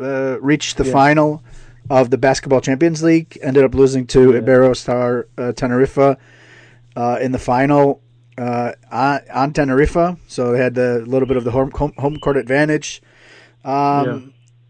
uh, 0.00 0.38
reached 0.40 0.76
the 0.76 0.84
yeah. 0.84 0.92
final 0.92 1.42
of 1.88 2.10
the 2.10 2.18
Basketball 2.18 2.60
Champions 2.60 3.02
League. 3.02 3.38
Ended 3.40 3.64
up 3.64 3.74
losing 3.74 4.06
to 4.08 4.34
yeah. 4.34 4.40
Iberostar 4.40 5.24
uh, 5.38 5.52
Tenerife 5.52 5.98
uh, 5.98 7.18
in 7.22 7.32
the 7.32 7.38
final 7.38 8.02
uh, 8.36 8.72
on, 8.92 9.20
on 9.32 9.52
Tenerife. 9.54 10.18
So 10.26 10.52
they 10.52 10.58
had 10.58 10.76
a 10.76 10.98
little 10.98 11.26
bit 11.26 11.38
of 11.38 11.44
the 11.44 11.52
home 11.52 11.70
home 11.70 12.18
court 12.18 12.36
advantage. 12.36 13.00
Um, 13.64 14.06
yeah 14.06 14.20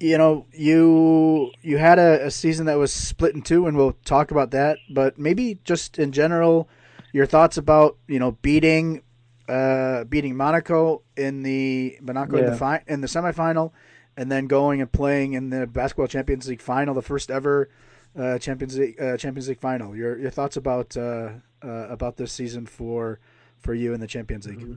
you 0.01 0.17
know, 0.17 0.47
you 0.53 1.51
you 1.63 1.79
had 1.79 1.99
a, 1.99 2.27
a, 2.27 2.31
season 2.31 2.67
that 2.67 2.79
was 2.79 2.93
split 2.93 3.35
in 3.35 3.43
two, 3.43 3.67
and 3.67 3.77
we'll 3.77 3.97
talk 4.05 4.31
about 4.31 4.53
that. 4.53 4.79
But 4.91 5.19
maybe 5.19 5.59
just 5.65 5.99
in 5.99 6.13
general, 6.13 6.69
your 7.13 7.27
thoughts 7.27 7.57
about 7.57 7.97
you 8.07 8.19
know 8.19 8.33
beating 8.33 9.03
uh, 9.49 10.05
beating 10.05 10.37
Monaco 10.37 11.03
in 11.17 11.43
the 11.43 11.99
Monaco 12.01 12.37
yeah. 12.37 12.45
in 12.45 12.51
the 12.51 12.57
fi- 12.57 12.85
in 12.87 13.01
the 13.01 13.09
semifinal, 13.09 13.73
and 14.17 14.31
then 14.31 14.47
going 14.47 14.81
and 14.81 14.91
playing 14.91 15.33
in 15.33 15.51
the 15.51 15.67
Basketball 15.67 16.07
Champions 16.07 16.49
League 16.49 16.63
final, 16.63 16.95
the 16.95 17.03
first 17.03 17.31
ever 17.31 17.69
uh, 18.17 18.39
Champions 18.39 18.79
League 18.79 19.01
uh, 19.01 19.17
Champions 19.17 19.49
League 19.49 19.61
final. 19.61 19.97
Your 19.97 20.19
your 20.19 20.31
thoughts 20.31 20.57
about 20.57 20.97
uh, 20.97 21.31
uh, 21.63 21.89
about 21.89 22.17
this 22.17 22.33
season 22.33 22.67
for 22.67 23.19
for 23.59 23.75
you 23.75 23.95
in 23.95 24.01
the 24.01 24.07
Champions 24.07 24.47
League. 24.47 24.61
Mm-hmm. 24.61 24.75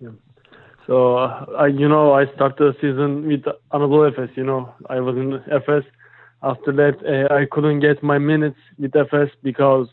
Yeah. 0.00 0.10
So 0.86 1.16
I, 1.16 1.66
you 1.66 1.88
know, 1.88 2.12
I 2.12 2.32
started 2.34 2.58
the 2.58 2.74
season 2.80 3.26
with 3.26 3.42
Anadolu 3.72 4.12
Efes. 4.12 4.36
You 4.36 4.44
know, 4.44 4.72
I 4.88 5.00
was 5.00 5.16
in 5.16 5.40
Efes. 5.50 5.84
After 6.42 6.70
that, 6.72 6.96
uh, 7.04 7.34
I 7.34 7.46
couldn't 7.50 7.80
get 7.80 8.02
my 8.02 8.18
minutes 8.18 8.58
with 8.78 8.92
Efes 8.92 9.30
because 9.42 9.88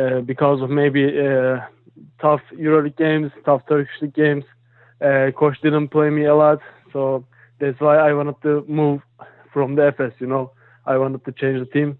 uh, 0.00 0.20
because 0.20 0.60
of 0.60 0.70
maybe 0.70 1.04
uh, 1.06 1.60
tough 2.20 2.40
EuroLeague 2.52 2.96
games, 2.96 3.30
tough 3.44 3.62
Turkish 3.68 3.92
League 4.02 4.14
games. 4.14 4.44
Uh, 5.00 5.30
coach 5.38 5.56
didn't 5.62 5.88
play 5.88 6.10
me 6.10 6.24
a 6.24 6.34
lot, 6.34 6.58
so 6.92 7.24
that's 7.60 7.80
why 7.80 7.96
I 7.98 8.12
wanted 8.12 8.40
to 8.42 8.64
move 8.66 9.02
from 9.52 9.76
the 9.76 9.82
Efes. 9.82 10.12
You 10.18 10.26
know, 10.26 10.50
I 10.86 10.96
wanted 10.96 11.24
to 11.26 11.32
change 11.32 11.60
the 11.60 11.66
team, 11.66 11.98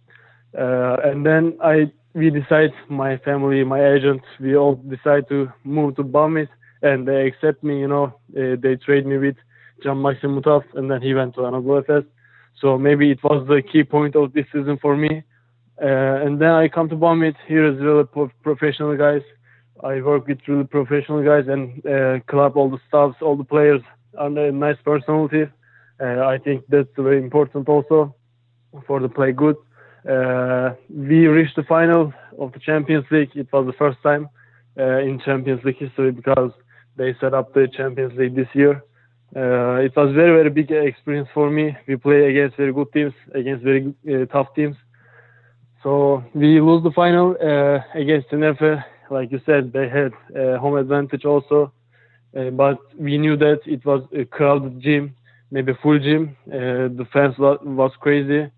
uh, 0.59 0.97
and 1.05 1.25
then 1.25 1.57
I 1.63 1.93
we 2.15 2.31
decide, 2.31 2.71
my 2.89 3.17
family, 3.19 3.65
my 3.65 3.85
agent, 3.95 4.23
we 4.41 4.57
all 4.57 4.77
decide 4.77 5.29
to 5.29 5.53
move 5.65 5.97
to 5.97 6.05
Banvit 6.05 6.49
and 6.85 7.09
they 7.09 7.27
accept 7.27 7.65
me. 7.65 7.81
You 7.81 7.89
know, 7.89 8.07
uh, 8.39 8.57
they 8.65 8.77
trade 8.77 9.07
me 9.07 9.17
with 9.19 9.37
Can 9.83 10.01
Maxim 10.03 10.41
Mutaf, 10.41 10.65
and 10.75 10.91
then 10.91 11.01
he 11.03 11.15
went 11.15 11.35
to 11.35 11.41
Anadolu 11.41 11.83
Efes. 11.83 12.07
So 12.61 12.79
maybe 12.79 13.11
it 13.11 13.23
was 13.25 13.47
the 13.49 13.63
key 13.63 13.83
point 13.83 14.15
of 14.15 14.33
this 14.33 14.47
season 14.53 14.79
for 14.81 14.97
me. 14.97 15.23
Uh, 15.83 16.25
and 16.25 16.41
then 16.41 16.51
I 16.51 16.69
come 16.69 16.89
to 16.91 16.97
Banvit. 16.97 17.35
Here 17.49 17.67
is 17.67 17.81
really 17.81 18.05
pro- 18.05 18.31
professional 18.43 18.97
guys. 18.97 19.23
I 19.83 20.01
work 20.01 20.29
with 20.29 20.39
really 20.47 20.65
professional 20.65 21.23
guys 21.25 21.47
and 21.49 21.85
uh, 21.85 22.21
club, 22.31 22.57
all 22.57 22.71
the 22.71 22.79
staffs, 22.89 23.17
all 23.21 23.37
the 23.37 23.45
players, 23.45 23.83
and 24.19 24.39
a 24.39 24.53
nice 24.53 24.77
personality. 24.85 25.45
Uh, 26.01 26.25
I 26.35 26.39
think 26.39 26.65
that's 26.69 26.89
very 26.97 27.19
important 27.19 27.69
also 27.69 28.15
for 28.87 29.01
the 29.01 29.09
play 29.09 29.33
good. 29.33 29.57
Uh, 30.09 30.75
we 30.91 31.27
reached 31.27 31.57
the 31.57 31.65
final 31.65 32.13
of 32.39 32.53
the 32.53 32.61
Champions 32.61 33.07
League. 33.11 33.31
It 33.35 33.49
was 33.53 33.67
the 33.67 33.73
first 33.73 33.99
time 34.03 34.29
uh, 34.79 34.99
in 34.99 35.21
Champions 35.25 35.65
League 35.65 35.79
history 35.79 36.13
because 36.13 36.53
they 36.97 37.15
set 37.21 37.35
up 37.35 37.53
the 37.55 37.69
Champions 37.69 38.13
League 38.19 38.35
this 38.35 38.49
year. 38.55 38.83
Uh, 39.37 39.81
it 39.83 39.95
was 39.97 40.15
very 40.15 40.33
very 40.39 40.51
big 40.51 40.71
experience 40.71 41.29
for 41.35 41.51
me. 41.51 41.77
We 41.89 41.97
play 41.97 42.31
against 42.31 42.57
very 42.57 42.73
good 42.73 42.93
teams, 42.93 43.15
against 43.35 43.65
very 43.65 43.93
uh, 44.09 44.27
tough 44.27 44.55
teams. 44.55 44.77
So 45.83 46.25
we 46.35 46.61
lose 46.61 46.83
the 46.83 46.93
final 46.93 47.37
uh, 47.43 47.81
against 47.99 48.31
Tenerife. 48.31 48.83
Like 49.11 49.31
you 49.33 49.41
said, 49.45 49.73
they 49.73 49.89
had 49.89 50.13
home 50.59 50.77
advantage 50.77 51.25
also, 51.25 51.73
uh, 52.37 52.51
but 52.51 52.79
we 52.99 53.19
knew 53.19 53.37
that 53.37 53.61
it 53.67 53.85
was 53.85 54.03
a 54.17 54.25
crowded 54.25 54.81
gym, 54.81 55.15
maybe 55.51 55.73
full 55.83 55.99
gym. 55.99 56.37
Uh, 56.47 56.89
the 56.99 57.07
fans 57.13 57.37
was, 57.39 57.59
was 57.63 57.93
crazy. 58.01 58.51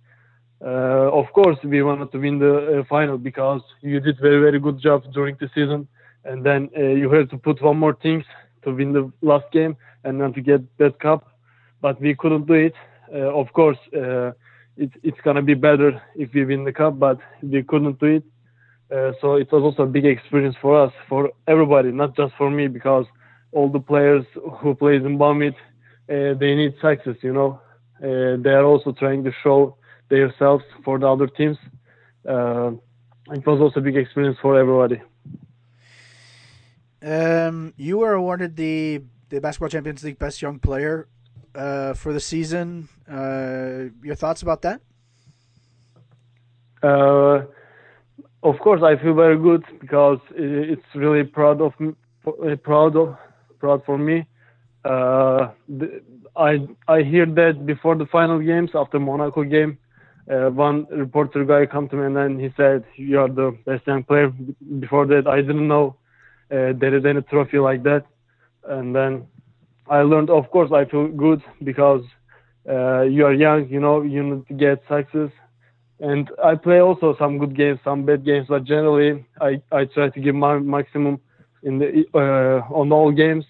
Uh, 0.64 1.10
of 1.12 1.26
course, 1.32 1.58
we 1.64 1.82
wanted 1.82 2.10
to 2.12 2.18
win 2.18 2.38
the 2.38 2.84
final 2.88 3.18
because 3.18 3.60
you 3.82 4.00
did 4.00 4.18
very 4.20 4.40
very 4.40 4.60
good 4.60 4.78
job 4.80 5.02
during 5.12 5.36
the 5.40 5.48
season 5.54 5.86
and 6.26 6.44
then 6.44 6.68
uh, 6.76 6.80
you 6.82 7.10
have 7.12 7.28
to 7.30 7.38
put 7.38 7.62
one 7.62 7.78
more 7.78 7.96
things 8.02 8.24
to 8.64 8.74
win 8.74 8.92
the 8.92 9.10
last 9.22 9.50
game 9.52 9.76
and 10.04 10.20
then 10.20 10.32
to 10.32 10.40
get 10.40 10.60
that 10.78 10.98
cup. 11.00 11.26
But 11.80 12.00
we 12.00 12.14
couldn't 12.14 12.46
do 12.46 12.54
it. 12.54 12.74
Uh, 13.12 13.32
of 13.42 13.52
course, 13.52 13.78
uh, 13.94 14.32
it, 14.76 14.90
it's 15.02 15.20
gonna 15.24 15.42
be 15.42 15.54
better 15.54 16.02
if 16.16 16.32
we 16.34 16.44
win 16.44 16.64
the 16.64 16.72
cup, 16.72 16.98
but 16.98 17.18
we 17.42 17.62
couldn't 17.62 18.00
do 18.00 18.06
it. 18.06 18.24
Uh, 18.92 19.12
so 19.20 19.34
it 19.34 19.50
was 19.50 19.62
also 19.62 19.82
a 19.82 19.86
big 19.86 20.04
experience 20.04 20.56
for 20.60 20.80
us, 20.84 20.92
for 21.08 21.30
everybody, 21.46 21.90
not 21.90 22.16
just 22.16 22.32
for 22.36 22.50
me, 22.50 22.68
because 22.68 23.04
all 23.52 23.68
the 23.68 23.80
players 23.80 24.24
who 24.60 24.74
plays 24.74 25.04
in 25.04 25.18
Banvit, 25.18 25.54
uh, 26.08 26.38
they 26.38 26.54
need 26.54 26.74
success. 26.80 27.16
You 27.22 27.32
know, 27.32 27.60
uh, 28.02 28.36
they 28.42 28.50
are 28.50 28.64
also 28.64 28.92
trying 28.92 29.24
to 29.24 29.32
show 29.42 29.76
themselves 30.08 30.64
for 30.84 30.98
the 30.98 31.08
other 31.08 31.26
teams. 31.26 31.56
it 32.24 33.44
was 33.44 33.60
also 33.60 33.80
a 33.80 33.82
big 33.82 33.96
experience 33.96 34.38
for 34.40 34.58
everybody. 34.58 35.00
Um, 37.02 37.74
you 37.76 37.98
were 37.98 38.14
awarded 38.14 38.56
the 38.56 39.02
the 39.28 39.40
Basketball 39.40 39.68
Champions 39.68 40.04
League 40.04 40.18
Best 40.18 40.40
Young 40.40 40.58
Player 40.58 41.08
uh, 41.54 41.94
for 41.94 42.12
the 42.12 42.20
season. 42.20 42.88
Uh, 43.10 43.90
your 44.02 44.14
thoughts 44.14 44.42
about 44.42 44.62
that? 44.62 44.80
Uh, 46.82 47.42
of 48.42 48.58
course, 48.60 48.82
I 48.82 48.96
feel 49.02 49.14
very 49.14 49.38
good 49.38 49.64
because 49.80 50.18
it's 50.30 50.94
really 50.94 51.24
proud 51.24 51.60
of 51.60 51.72
uh, 52.26 52.56
proud 52.62 52.96
of 52.96 53.16
proud 53.58 53.82
for 53.84 53.98
me. 53.98 54.26
Uh, 54.84 55.48
I 56.36 56.66
I 56.86 57.02
hear 57.02 57.26
that 57.26 57.66
before 57.66 57.96
the 57.96 58.06
final 58.06 58.38
games 58.38 58.70
after 58.74 59.00
Monaco 59.00 59.42
game, 59.42 59.78
uh, 60.30 60.50
one 60.50 60.86
reporter 60.90 61.44
guy 61.44 61.66
come 61.66 61.88
to 61.88 61.96
me 61.96 62.06
and 62.06 62.16
then 62.16 62.38
he 62.38 62.52
said 62.56 62.84
you 62.96 63.18
are 63.18 63.28
the 63.28 63.56
best 63.64 63.86
young 63.86 64.04
player. 64.04 64.32
Before 64.78 65.06
that, 65.06 65.26
I 65.26 65.40
didn't 65.40 65.66
know 65.66 65.96
uh, 66.50 67.08
any 67.08 67.22
trophy 67.22 67.58
like 67.58 67.82
that, 67.84 68.04
and 68.64 68.94
then 68.94 69.26
I 69.88 70.02
learned. 70.02 70.30
Of 70.30 70.50
course, 70.50 70.70
I 70.72 70.84
feel 70.84 71.08
good 71.08 71.42
because 71.62 72.02
uh, 72.68 73.02
you 73.02 73.24
are 73.26 73.32
young. 73.32 73.68
You 73.68 73.80
know, 73.80 74.02
you 74.02 74.22
need 74.22 74.48
to 74.48 74.54
get 74.54 74.82
success. 74.88 75.30
And 76.00 76.30
I 76.44 76.56
play 76.56 76.80
also 76.80 77.16
some 77.18 77.38
good 77.38 77.56
games, 77.56 77.80
some 77.82 78.04
bad 78.04 78.24
games, 78.24 78.46
but 78.48 78.64
generally 78.64 79.24
I, 79.40 79.62
I 79.72 79.86
try 79.86 80.10
to 80.10 80.20
give 80.20 80.34
my 80.34 80.58
maximum 80.58 81.20
in 81.62 81.78
the 81.78 82.04
uh, 82.14 82.74
on 82.74 82.92
all 82.92 83.10
games. 83.10 83.46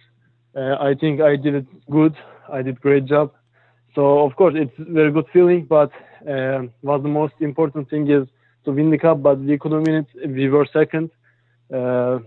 Uh, 0.54 0.76
I 0.80 0.94
think 0.94 1.20
I 1.20 1.36
did 1.36 1.54
it 1.54 1.66
good. 1.90 2.14
I 2.52 2.62
did 2.62 2.80
great 2.80 3.04
job. 3.06 3.32
So 3.94 4.20
of 4.20 4.36
course 4.36 4.54
it's 4.56 4.72
very 4.78 5.10
good 5.10 5.26
feeling, 5.32 5.64
but 5.64 5.90
uh, 6.28 6.62
what 6.82 7.02
the 7.02 7.08
most 7.08 7.34
important 7.40 7.90
thing 7.90 8.08
is 8.10 8.28
to 8.64 8.70
win 8.70 8.90
the 8.90 8.98
cup. 8.98 9.22
But 9.22 9.40
we 9.40 9.58
couldn't 9.58 9.82
win 9.82 10.06
it. 10.06 10.30
We 10.30 10.48
were 10.48 10.66
second. 10.72 11.10
Uh, 11.74 12.20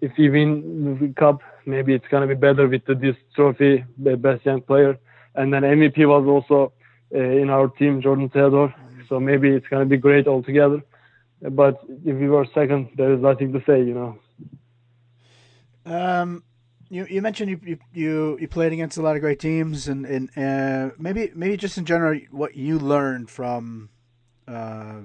if 0.00 0.12
we 0.16 0.30
win 0.30 0.98
the 1.00 1.12
cup, 1.14 1.40
maybe 1.66 1.94
it's 1.94 2.06
gonna 2.08 2.26
be 2.26 2.34
better 2.34 2.68
with 2.68 2.84
the, 2.86 2.94
this 2.94 3.16
trophy, 3.34 3.84
the 3.98 4.16
best 4.16 4.44
young 4.44 4.62
player, 4.62 4.98
and 5.34 5.52
then 5.52 5.62
MVP 5.62 6.06
was 6.06 6.26
also 6.26 6.72
uh, 7.14 7.18
in 7.18 7.50
our 7.50 7.68
team, 7.68 8.00
Jordan 8.00 8.28
Theodore. 8.28 8.74
So 9.08 9.18
maybe 9.20 9.50
it's 9.50 9.66
gonna 9.68 9.86
be 9.86 9.96
great 9.96 10.26
altogether. 10.26 10.82
But 11.42 11.80
if 12.04 12.16
we 12.16 12.28
were 12.28 12.46
second, 12.54 12.90
there 12.96 13.12
is 13.12 13.20
nothing 13.20 13.52
to 13.52 13.62
say, 13.66 13.82
you 13.82 13.94
know. 13.94 14.18
Um, 15.86 16.42
you, 16.90 17.06
you 17.08 17.22
mentioned 17.22 17.50
you, 17.50 17.60
you 17.64 17.78
you 17.92 18.38
you 18.40 18.48
played 18.48 18.72
against 18.72 18.98
a 18.98 19.02
lot 19.02 19.16
of 19.16 19.22
great 19.22 19.38
teams, 19.38 19.88
and 19.88 20.04
and 20.04 20.30
uh, 20.36 20.94
maybe 20.98 21.30
maybe 21.34 21.56
just 21.56 21.78
in 21.78 21.84
general 21.84 22.20
what 22.30 22.56
you 22.56 22.78
learned 22.78 23.30
from, 23.30 23.88
uh, 24.46 24.96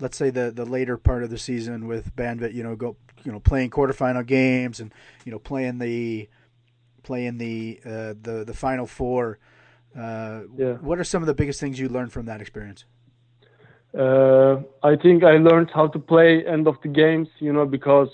let's 0.00 0.16
say 0.16 0.30
the 0.30 0.50
the 0.50 0.64
later 0.64 0.96
part 0.96 1.22
of 1.22 1.30
the 1.30 1.38
season 1.38 1.86
with 1.86 2.14
Banvit, 2.16 2.54
you 2.54 2.62
know, 2.62 2.76
go 2.76 2.96
you 3.24 3.32
know 3.32 3.40
playing 3.40 3.70
quarterfinal 3.70 4.26
games 4.26 4.80
and 4.80 4.92
you 5.24 5.32
know 5.32 5.38
playing 5.38 5.78
the 5.78 6.28
playing 7.02 7.38
the 7.38 7.80
uh, 7.84 8.14
the 8.20 8.44
the 8.46 8.54
final 8.54 8.86
four. 8.86 9.38
Uh, 9.96 10.42
Yeah. 10.56 10.74
What 10.74 10.98
are 10.98 11.04
some 11.04 11.22
of 11.22 11.26
the 11.28 11.34
biggest 11.34 11.60
things 11.60 11.78
you 11.78 11.88
learned 11.88 12.12
from 12.12 12.26
that 12.26 12.40
experience? 12.40 12.84
Uh, 13.96 14.56
I 14.82 14.96
think 14.96 15.22
I 15.22 15.36
learned 15.36 15.70
how 15.72 15.86
to 15.86 15.98
play 16.00 16.44
end 16.44 16.66
of 16.66 16.76
the 16.82 16.88
games, 16.88 17.28
you 17.38 17.52
know, 17.52 17.64
because 17.64 18.08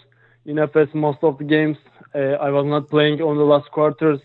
in 0.45 0.57
Efes 0.57 0.93
most 0.95 1.21
of 1.23 1.38
the 1.38 1.45
games 1.45 1.79
uh, 2.14 2.37
I 2.47 2.51
was 2.51 2.66
not 2.66 2.90
playing 2.90 3.23
on 3.23 3.38
the 3.38 3.45
last 3.45 3.71
quarters. 3.71 4.21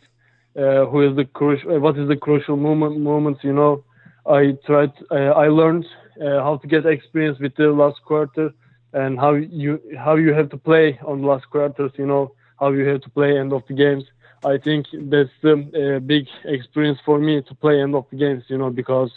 Uh, 0.57 0.85
who 0.85 1.09
is 1.09 1.15
the 1.15 1.23
crucial? 1.25 1.79
What 1.79 1.97
is 1.97 2.09
the 2.09 2.17
crucial 2.17 2.57
moment? 2.57 2.99
Moments, 2.99 3.41
you 3.43 3.53
know. 3.53 3.84
I 4.27 4.57
tried. 4.65 4.93
Uh, 5.11 5.31
I 5.45 5.47
learned 5.47 5.85
uh, 6.21 6.39
how 6.41 6.57
to 6.57 6.67
get 6.67 6.85
experience 6.85 7.39
with 7.39 7.55
the 7.55 7.71
last 7.71 8.01
quarter 8.03 8.51
and 8.93 9.19
how 9.19 9.33
you 9.33 9.79
how 9.97 10.15
you 10.15 10.33
have 10.33 10.49
to 10.49 10.57
play 10.57 10.99
on 11.05 11.21
the 11.21 11.27
last 11.27 11.49
quarters. 11.49 11.91
You 11.97 12.07
know 12.07 12.33
how 12.59 12.71
you 12.71 12.85
have 12.87 13.01
to 13.01 13.09
play 13.09 13.37
end 13.37 13.53
of 13.53 13.63
the 13.67 13.73
games. 13.73 14.03
I 14.43 14.57
think 14.57 14.85
that's 15.13 15.29
the 15.41 15.53
uh, 15.53 15.99
big 15.99 16.27
experience 16.45 16.99
for 17.05 17.17
me 17.19 17.41
to 17.41 17.55
play 17.55 17.81
end 17.81 17.95
of 17.95 18.05
the 18.11 18.17
games. 18.17 18.43
You 18.47 18.57
know 18.57 18.69
because 18.69 19.11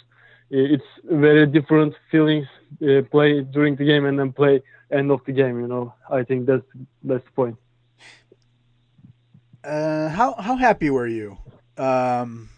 it's 0.49 0.83
very 1.03 1.45
different 1.45 1.93
feelings 2.11 2.47
uh, 2.83 3.01
play 3.11 3.41
during 3.41 3.75
the 3.75 3.85
game 3.85 4.05
and 4.05 4.17
then 4.19 4.31
play 4.31 4.61
end 4.91 5.11
of 5.11 5.21
the 5.25 5.31
game 5.31 5.59
you 5.59 5.67
know 5.67 5.93
i 6.09 6.23
think 6.23 6.45
that's 6.47 6.65
that's 7.03 7.23
the 7.25 7.31
point 7.31 7.55
Uh, 9.63 10.09
how 10.09 10.33
how 10.39 10.55
happy 10.55 10.89
were 10.89 11.07
you 11.07 11.37
um, 11.77 12.49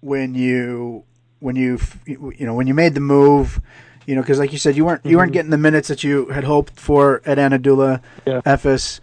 when 0.00 0.34
you 0.34 1.04
when 1.40 1.56
you 1.56 1.78
you 2.06 2.46
know 2.46 2.54
when 2.54 2.66
you 2.66 2.74
made 2.74 2.94
the 2.94 3.00
move? 3.00 3.60
You 4.06 4.14
know, 4.14 4.20
because 4.22 4.38
like 4.38 4.52
you 4.52 4.58
said, 4.58 4.76
you 4.76 4.84
weren't 4.84 5.04
you 5.04 5.16
weren't 5.16 5.30
Mhm. 5.30 5.34
getting 5.34 5.50
the 5.50 5.58
minutes 5.58 5.88
that 5.88 6.04
you 6.04 6.26
had 6.26 6.44
hoped 6.44 6.78
for 6.78 7.22
at 7.26 7.38
Anadolu, 7.38 8.00
Yeah. 8.24 8.40
Efes. 8.46 9.00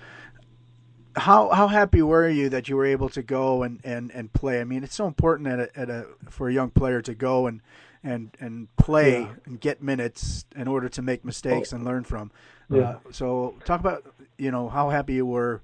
How 1.16 1.50
how 1.50 1.68
happy 1.68 2.02
were 2.02 2.28
you 2.28 2.50
that 2.50 2.68
you 2.70 2.76
were 2.76 2.86
able 2.86 3.10
to 3.10 3.22
go 3.22 3.62
and, 3.62 3.80
and, 3.84 4.10
and 4.16 4.34
play? 4.34 4.60
I 4.62 4.64
mean, 4.64 4.84
it's 4.84 4.96
so 4.96 5.06
important 5.06 5.48
at 5.48 5.60
a, 5.60 5.80
at 5.80 5.90
a 5.90 6.06
for 6.30 6.50
a 6.50 6.54
young 6.54 6.72
player 6.72 7.02
to 7.04 7.14
go 7.14 7.46
and 7.46 7.62
and 8.04 8.36
and 8.40 8.68
play 8.78 9.22
Yeah. 9.22 9.28
and 9.46 9.60
get 9.60 9.84
minutes 9.84 10.46
in 10.56 10.68
order 10.68 10.90
to 10.90 11.02
make 11.04 11.24
mistakes 11.24 11.72
and 11.72 11.86
learn 11.86 12.04
from. 12.04 12.32
Yeah. 12.70 12.82
Uh, 12.82 12.96
so 13.12 13.54
talk 13.64 13.80
about 13.80 14.04
you 14.40 14.50
know 14.50 14.70
how 14.70 14.90
happy 14.90 15.14
you 15.14 15.26
were. 15.28 15.62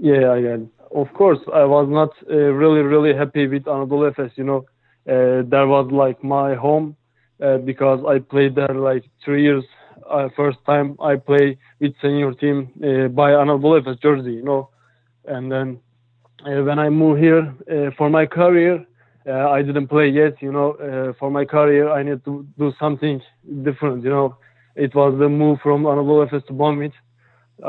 yeah 0.00 0.34
yeah 0.34 0.56
of 1.02 1.08
course 1.12 1.40
i 1.52 1.64
was 1.76 1.86
not 1.98 2.10
uh, 2.30 2.34
really 2.62 2.80
really 2.92 3.12
happy 3.22 3.44
with 3.52 3.64
anadolu 3.74 4.04
efes 4.10 4.32
you 4.40 4.44
know 4.50 4.60
uh, 5.08 5.42
that 5.52 5.64
was 5.66 5.90
like 5.90 6.22
my 6.22 6.54
home 6.54 6.96
uh, 7.42 7.58
because 7.58 8.00
i 8.06 8.18
played 8.18 8.54
there 8.54 8.74
like 8.74 9.04
three 9.24 9.42
years. 9.42 9.64
Uh, 10.10 10.28
first 10.36 10.58
time 10.66 10.96
i 11.00 11.14
play 11.16 11.56
with 11.80 11.92
senior 12.02 12.32
team 12.34 12.58
uh, 12.82 13.08
by 13.08 13.30
anadolu 13.30 13.80
efes 13.80 13.98
jersey 14.02 14.32
you 14.32 14.42
know? 14.44 14.68
And 15.26 15.50
then 15.52 15.78
uh, 16.46 16.62
when 16.64 16.78
i 16.78 16.88
moved 16.88 17.20
here 17.20 17.44
uh, 17.70 17.90
for 17.98 18.08
my 18.10 18.26
career 18.26 18.74
uh, 19.28 19.48
i 19.56 19.62
didn't 19.62 19.88
play 19.88 20.08
yet 20.08 20.34
you 20.42 20.52
know? 20.52 20.68
For 21.18 21.30
my 21.30 21.44
career 21.44 21.90
i 21.90 22.02
need 22.02 22.24
to 22.24 22.46
do 22.58 22.72
something 22.78 23.20
different 23.62 24.02
you 24.04 24.10
know? 24.10 24.36
It 24.76 24.94
was 24.94 25.18
the 25.18 25.28
move 25.28 25.58
from 25.62 25.84
anadolu 25.84 26.26
efes 26.26 26.44
to 26.46 26.52
Banvit 26.52 26.92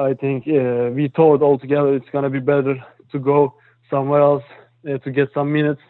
I 0.09 0.13
think 0.13 0.45
we 0.97 1.11
thought 1.15 1.41
altogether 1.41 1.93
it's 1.95 2.09
gonna 2.13 2.29
be 2.29 2.39
better 2.39 2.75
to 3.11 3.19
go 3.19 3.55
somewhere 3.89 4.21
else 4.21 4.43
to 5.03 5.11
get 5.11 5.27
some 5.33 5.51
minutes. 5.51 5.81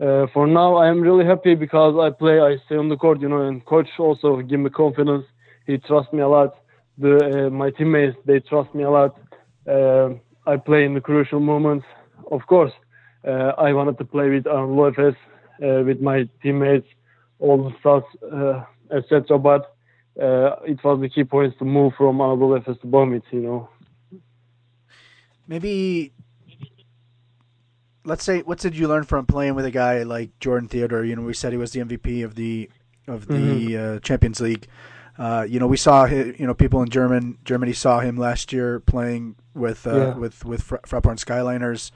Uh, 0.00 0.26
for 0.32 0.46
now, 0.46 0.76
I 0.76 0.88
am 0.88 1.00
really 1.02 1.26
happy 1.26 1.54
because 1.54 1.94
I 2.00 2.08
play, 2.16 2.40
I 2.40 2.56
stay 2.66 2.76
on 2.76 2.88
the 2.88 2.96
court, 2.96 3.20
you 3.20 3.28
know, 3.28 3.42
and 3.42 3.64
coach 3.66 3.88
also 3.98 4.40
give 4.40 4.60
me 4.60 4.70
confidence. 4.70 5.26
He 5.66 5.76
trusts 5.76 6.12
me 6.12 6.20
a 6.20 6.28
lot. 6.28 6.56
The 6.96 7.46
uh, 7.46 7.50
my 7.50 7.70
teammates 7.70 8.16
they 8.24 8.40
trust 8.40 8.74
me 8.74 8.82
a 8.84 8.90
lot. 8.90 9.18
Uh, 9.68 10.10
I 10.46 10.56
play 10.56 10.84
in 10.84 10.94
the 10.94 11.00
crucial 11.00 11.40
moments. 11.40 11.84
Of 12.30 12.46
course, 12.46 12.72
uh, 13.26 13.52
I 13.58 13.72
wanted 13.72 13.98
to 13.98 14.04
play 14.04 14.30
with 14.30 14.44
Anadolu 14.44 14.94
Efes, 14.94 15.16
uh, 15.62 15.84
with 15.84 16.00
my 16.00 16.28
teammates, 16.42 16.86
all 17.38 17.58
the 17.64 17.74
stuff, 17.80 18.04
uh, 18.32 18.64
etc. 18.96 19.38
But 19.38 19.74
it 20.16 20.82
was 20.82 21.00
the 21.00 21.08
key 21.08 21.24
points 21.24 21.58
to 21.58 21.64
move 21.64 21.92
from 21.96 22.18
Anadolu 22.18 22.60
Efes 22.60 22.80
to 22.80 22.86
Banvit, 22.86 23.22
you 23.32 23.40
know. 23.42 23.68
maybe 25.46 26.12
let's 28.04 28.24
say 28.24 28.40
what 28.42 28.58
did 28.58 28.76
you 28.76 28.88
learn 28.88 29.04
from 29.04 29.26
playing 29.26 29.54
with 29.54 29.64
a 29.64 29.70
guy 29.70 30.02
like 30.02 30.38
Jordan 30.40 30.68
Theodore? 30.68 31.04
You 31.04 31.16
know, 31.16 31.22
we 31.22 31.34
said 31.34 31.52
he 31.52 31.58
was 31.58 31.72
the 31.72 31.80
MVP 31.80 32.24
of 32.24 32.34
the 32.34 32.70
of 33.06 33.26
the 33.26 33.76
uh, 33.76 33.98
Champions 34.00 34.40
League. 34.40 34.66
Uh, 35.18 35.44
you 35.48 35.58
know, 35.60 35.66
we 35.66 35.76
saw 35.76 36.04
you 36.06 36.46
know 36.46 36.54
people 36.54 36.82
in 36.82 36.88
German 36.88 37.38
Germany 37.44 37.72
saw 37.72 38.00
him 38.00 38.16
last 38.16 38.52
year 38.52 38.80
playing 38.80 39.36
with 39.54 39.86
uh, 39.86 39.96
Yeah. 39.96 40.14
with 40.14 40.44
with 40.44 40.62
Fra- 40.62 40.80
Fraport 40.82 41.18
Skyliners. 41.24 41.90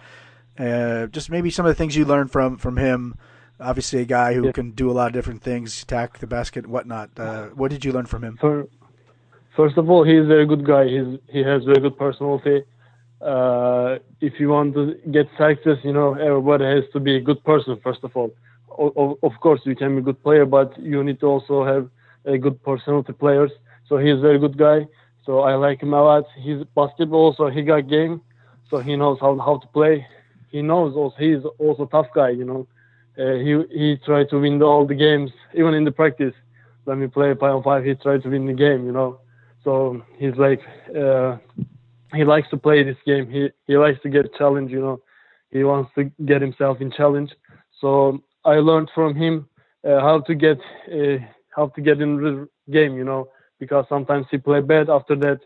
Uh, 0.58 1.06
just 1.06 1.30
maybe 1.30 1.50
some 1.50 1.66
of 1.66 1.70
the 1.70 1.74
things 1.74 1.96
you 1.96 2.04
learned 2.04 2.30
from 2.30 2.56
from 2.58 2.76
him. 2.76 3.16
Obviously, 3.60 4.00
a 4.00 4.04
guy 4.04 4.34
who 4.34 4.46
Yeah. 4.46 4.52
can 4.52 4.72
do 4.72 4.90
a 4.90 4.92
lot 4.92 5.06
of 5.06 5.12
different 5.12 5.40
things, 5.42 5.82
attack 5.84 6.18
the 6.18 6.26
basket, 6.26 6.66
whatnot. 6.66 7.10
Uh, 7.16 7.46
what 7.54 7.70
did 7.70 7.84
you 7.84 7.92
learn 7.92 8.04
from 8.06 8.24
him? 8.24 8.36
For, 8.40 8.66
first 9.56 9.78
of 9.78 9.88
all, 9.88 10.02
he's 10.04 10.24
a 10.24 10.26
very 10.26 10.44
good 10.46 10.66
guy. 10.66 10.84
He's 10.88 11.18
he 11.30 11.42
has 11.44 11.64
very 11.64 11.80
good 11.80 11.96
personality. 11.96 12.64
Uh, 13.24 13.98
if 14.20 14.34
you 14.38 14.48
want 14.50 14.74
to 14.74 14.94
get 15.10 15.26
success, 15.38 15.78
you 15.82 15.92
know, 15.92 16.14
everybody 16.14 16.64
has 16.64 16.84
to 16.92 17.00
be 17.00 17.16
a 17.16 17.20
good 17.20 17.42
person. 17.44 17.78
First 17.82 18.00
of 18.04 18.14
all, 18.16 18.30
of 19.22 19.32
course, 19.40 19.60
you 19.64 19.74
can 19.74 19.94
be 19.94 19.98
a 20.00 20.04
good 20.04 20.22
player, 20.22 20.44
but 20.44 20.76
you 20.78 21.02
need 21.02 21.20
to 21.20 21.26
also 21.26 21.64
have 21.64 21.88
a 22.26 22.36
good 22.38 22.62
personality 22.62 23.12
players. 23.12 23.50
So 23.88 23.96
he's 23.98 24.14
a 24.18 24.20
very 24.20 24.38
good 24.38 24.58
guy. 24.58 24.86
So 25.24 25.40
I 25.40 25.54
like 25.54 25.82
him 25.82 25.94
a 25.94 26.02
lot. 26.02 26.24
He's 26.38 26.62
basketball 26.76 27.34
so 27.36 27.48
He 27.48 27.62
got 27.62 27.88
game, 27.88 28.20
so 28.68 28.78
he 28.80 28.96
knows 28.96 29.18
how 29.20 29.38
how 29.38 29.58
to 29.58 29.66
play. 29.68 30.06
He 30.50 30.60
knows 30.62 30.94
also 30.94 31.16
he's 31.18 31.42
also 31.58 31.86
tough 31.86 32.08
guy. 32.14 32.30
You 32.30 32.44
know, 32.44 32.66
uh, 33.18 33.36
he 33.44 33.52
he 33.78 33.96
tried 34.04 34.28
to 34.30 34.40
win 34.40 34.58
the, 34.58 34.66
all 34.66 34.86
the 34.86 34.94
games, 34.94 35.30
even 35.54 35.74
in 35.74 35.84
the 35.84 35.92
practice. 35.92 36.34
When 36.84 37.00
we 37.00 37.06
play 37.06 37.32
five 37.34 37.54
on 37.54 37.62
five, 37.62 37.84
he 37.84 37.94
tried 37.94 38.22
to 38.24 38.28
win 38.28 38.46
the 38.46 38.52
game. 38.52 38.84
You 38.84 38.92
know, 38.92 39.20
so 39.64 40.02
he's 40.18 40.36
like 40.36 40.60
uh, 40.94 41.38
he 42.12 42.24
likes 42.24 42.48
to 42.50 42.56
play 42.56 42.82
this 42.82 42.96
game. 43.06 43.30
He 43.30 43.48
he 43.66 43.76
likes 43.76 44.00
to 44.02 44.08
get 44.08 44.34
challenge. 44.34 44.70
You 44.70 44.80
know, 44.80 45.00
he 45.50 45.64
wants 45.64 45.90
to 45.96 46.04
get 46.26 46.42
himself 46.42 46.80
in 46.80 46.90
challenge. 46.90 47.30
So 47.80 48.22
I 48.44 48.54
learned 48.56 48.90
from 48.94 49.14
him 49.14 49.48
uh, 49.86 50.00
how 50.00 50.20
to 50.20 50.34
get 50.34 50.58
uh, 50.92 51.18
how 51.54 51.68
to 51.68 51.80
get 51.80 52.00
in 52.00 52.16
the 52.16 52.48
game. 52.72 52.96
You 52.96 53.04
know, 53.04 53.28
because 53.58 53.86
sometimes 53.88 54.26
he 54.30 54.38
play 54.38 54.60
bad. 54.60 54.90
After 54.90 55.16
that, 55.16 55.40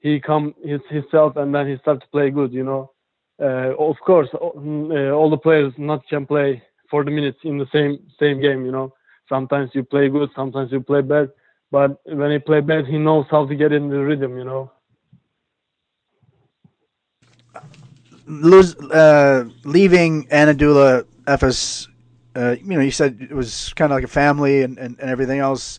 he 0.00 0.20
come 0.20 0.54
his 0.64 0.80
himself 0.88 1.36
and 1.36 1.54
then 1.54 1.68
he 1.68 1.76
start 1.78 2.00
to 2.00 2.08
play 2.08 2.30
good. 2.30 2.52
You 2.52 2.64
know, 2.64 2.92
uh, 3.40 3.74
of 3.78 3.96
course, 4.04 4.28
uh, 4.34 4.38
all 4.38 5.30
the 5.30 5.38
players 5.38 5.72
not 5.78 6.06
can 6.08 6.26
play 6.26 6.62
40 6.90 7.12
minutes 7.12 7.38
in 7.44 7.58
the 7.58 7.66
same 7.72 7.98
same 8.18 8.40
game. 8.40 8.64
You 8.64 8.72
know, 8.72 8.94
sometimes 9.28 9.70
you 9.74 9.84
play 9.84 10.08
good, 10.08 10.30
sometimes 10.34 10.72
you 10.72 10.80
play 10.80 11.02
bad. 11.02 11.30
But 11.70 12.00
when 12.06 12.30
he 12.30 12.38
play 12.38 12.60
bad, 12.60 12.86
he 12.86 12.96
knows 12.96 13.26
how 13.30 13.46
to 13.46 13.54
get 13.54 13.72
in 13.72 13.90
the 13.90 13.98
rhythm. 13.98 14.36
You 14.38 14.44
know. 14.44 14.72
Lose, 18.26 18.74
uh, 18.76 19.48
leaving 19.64 20.26
Anadolu 20.28 21.04
Efes, 21.26 21.88
uh, 22.36 22.56
you 22.62 22.76
know, 22.76 22.80
you 22.80 22.90
said 22.90 23.18
it 23.30 23.34
was 23.34 23.72
kind 23.74 23.92
of 23.92 23.96
like 23.96 24.04
a 24.04 24.08
family 24.08 24.62
and, 24.62 24.78
and, 24.78 24.98
and 25.00 25.10
everything 25.10 25.40
else. 25.40 25.78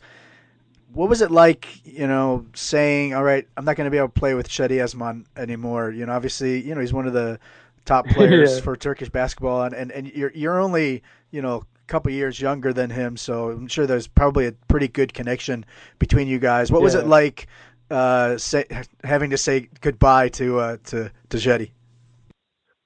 What 0.91 1.07
was 1.07 1.21
it 1.21 1.31
like, 1.31 1.67
you 1.85 2.07
know, 2.07 2.45
saying, 2.55 3.13
all 3.13 3.23
right, 3.23 3.47
I'm 3.55 3.63
not 3.63 3.75
going 3.75 3.85
to 3.85 3.91
be 3.91 3.97
able 3.97 4.07
to 4.09 4.19
play 4.19 4.33
with 4.33 4.49
Cedi 4.49 4.83
Osman 4.83 5.25
anymore? 5.37 5.91
You 5.91 6.05
know, 6.05 6.13
obviously, 6.13 6.61
you 6.61 6.73
know, 6.73 6.81
he's 6.81 6.93
one 6.93 7.05
of 7.07 7.13
the 7.13 7.39
top 7.85 8.07
players 8.09 8.55
Yeah. 8.55 8.61
for 8.61 8.75
Turkish 8.75 9.09
basketball, 9.09 9.63
and, 9.63 9.75
and, 9.75 9.91
and 9.91 10.07
you're, 10.07 10.31
you're 10.33 10.59
only, 10.59 11.03
you 11.31 11.41
know, 11.41 11.57
a 11.57 11.87
couple 11.87 12.11
years 12.11 12.41
younger 12.41 12.73
than 12.73 12.89
him, 12.89 13.17
so 13.17 13.51
I'm 13.51 13.67
sure 13.67 13.85
there's 13.85 14.07
probably 14.07 14.47
a 14.47 14.51
pretty 14.67 14.87
good 14.87 15.13
connection 15.13 15.63
between 15.99 16.27
you 16.27 16.39
guys. 16.39 16.71
What 16.71 16.81
was 16.81 16.95
it 16.95 17.05
like 17.07 17.47
uh, 17.89 18.37
say, 18.37 18.65
having 19.03 19.29
to 19.31 19.37
say 19.37 19.69
goodbye 19.81 20.29
to 20.29 20.59
uh, 20.59 20.77
to 20.85 21.11
to 21.29 21.37
Cedi? 21.37 21.71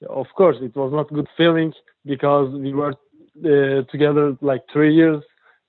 Of 0.09 0.27
course, 0.35 0.57
it 0.61 0.75
was 0.75 0.91
not 0.91 1.13
good 1.13 1.27
feeling 1.37 1.73
because 2.05 2.53
we 2.53 2.73
were 2.73 2.93
uh, 2.93 3.83
together 3.91 4.37
like 4.41 4.61
three 4.71 4.93
years. 4.93 5.23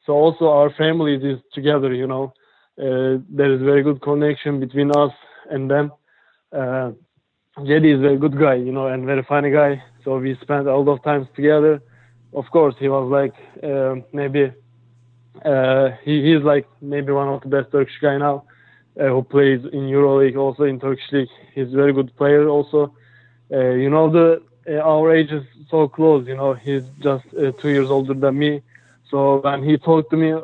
So 0.06 0.12
also 0.12 0.48
our 0.48 0.70
families 0.76 1.22
is 1.22 1.38
together, 1.52 1.92
you 1.92 2.06
know. 2.06 2.32
Uh, 2.78 3.22
there 3.28 3.52
is 3.52 3.60
very 3.62 3.82
good 3.82 4.02
connection 4.02 4.60
between 4.60 4.90
us 4.90 5.12
and 5.50 5.70
them. 5.70 5.92
Uh, 6.52 6.90
Cedi 7.58 7.96
is 7.96 8.12
a 8.12 8.16
good 8.16 8.38
guy, 8.38 8.54
you 8.54 8.72
know, 8.72 8.88
and 8.88 9.06
very 9.06 9.22
funny 9.22 9.50
guy. 9.50 9.82
So 10.04 10.18
we 10.18 10.36
spent 10.42 10.66
a 10.66 10.76
lot 10.76 10.92
of 10.92 11.02
times 11.04 11.28
together. 11.36 11.80
Of 12.32 12.46
course, 12.50 12.74
he 12.80 12.88
was 12.88 13.08
like 13.10 13.34
uh, 13.62 13.94
maybe 14.12 14.52
uh, 15.44 15.90
he 16.02 16.22
he's 16.22 16.42
like 16.42 16.66
maybe 16.80 17.12
one 17.12 17.28
of 17.28 17.42
the 17.42 17.48
best 17.48 17.70
Turkish 17.70 17.94
guy 18.02 18.18
now 18.18 18.44
uh, 19.00 19.06
who 19.06 19.22
plays 19.22 19.60
in 19.64 19.82
EuroLeague, 19.88 20.36
also 20.36 20.64
in 20.64 20.78
Turkish 20.78 21.10
league. 21.12 21.28
He's 21.54 21.72
a 21.72 21.76
very 21.76 21.92
good 21.92 22.14
player 22.16 22.48
also. 22.48 22.94
Uh, 23.52 23.70
you 23.70 23.90
know 23.90 24.10
the 24.10 24.42
uh, 24.68 24.80
our 24.80 25.14
age 25.14 25.30
is 25.30 25.44
so 25.70 25.86
close 25.86 26.26
you 26.26 26.34
know 26.34 26.54
he's 26.54 26.82
just 27.00 27.24
uh, 27.34 27.52
two 27.60 27.68
years 27.68 27.90
older 27.90 28.14
than 28.14 28.38
me. 28.38 28.62
So 29.10 29.40
when 29.40 29.62
he 29.62 29.76
talked 29.76 30.10
to 30.10 30.16
me 30.16 30.34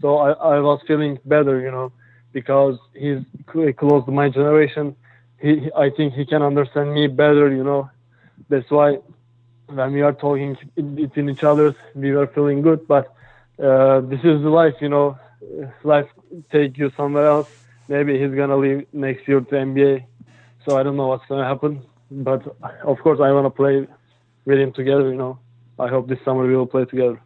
so 0.00 0.16
I, 0.18 0.30
I 0.32 0.60
was 0.60 0.80
feeling 0.86 1.18
better 1.26 1.60
you 1.60 1.70
know 1.70 1.92
because 2.32 2.78
he's 2.94 3.20
close 3.46 4.04
to 4.06 4.10
my 4.10 4.30
generation. 4.30 4.96
He 5.38 5.70
I 5.76 5.90
think 5.90 6.14
he 6.14 6.24
can 6.24 6.42
understand 6.42 6.94
me 6.94 7.08
better 7.08 7.50
you 7.50 7.62
know. 7.62 7.90
That's 8.48 8.70
why 8.70 8.98
when 9.66 9.92
we 9.92 10.00
are 10.00 10.12
talking 10.12 10.56
between 10.94 11.28
each 11.28 11.44
other 11.44 11.74
we 11.94 12.12
were 12.12 12.28
feeling 12.28 12.62
good. 12.62 12.88
But 12.88 13.12
uh, 13.62 14.00
this 14.00 14.20
is 14.24 14.40
life 14.40 14.76
you 14.80 14.88
know. 14.88 15.18
Life 15.84 16.08
take 16.50 16.78
you 16.78 16.90
somewhere 16.96 17.26
else 17.26 17.48
maybe 17.90 18.18
he's 18.18 18.34
gonna 18.34 18.56
leave 18.56 18.86
next 18.94 19.28
year 19.28 19.40
to 19.40 19.54
NBA 19.54 20.04
so 20.64 20.78
I 20.78 20.82
don't 20.82 20.96
know 20.96 21.08
what's 21.08 21.26
gonna 21.28 21.44
happen 21.54 21.82
but 22.10 22.40
of 22.92 22.96
course 23.04 23.20
I 23.20 23.30
want 23.32 23.44
to 23.46 23.50
play 23.50 23.86
with 24.46 24.58
him 24.58 24.72
together. 24.72 25.10
You 25.10 25.16
know, 25.16 25.38
I 25.78 25.88
hope 25.88 26.08
this 26.08 26.18
summer 26.24 26.46
we 26.46 26.56
will 26.56 26.66
play 26.66 26.84
together. 26.86 27.20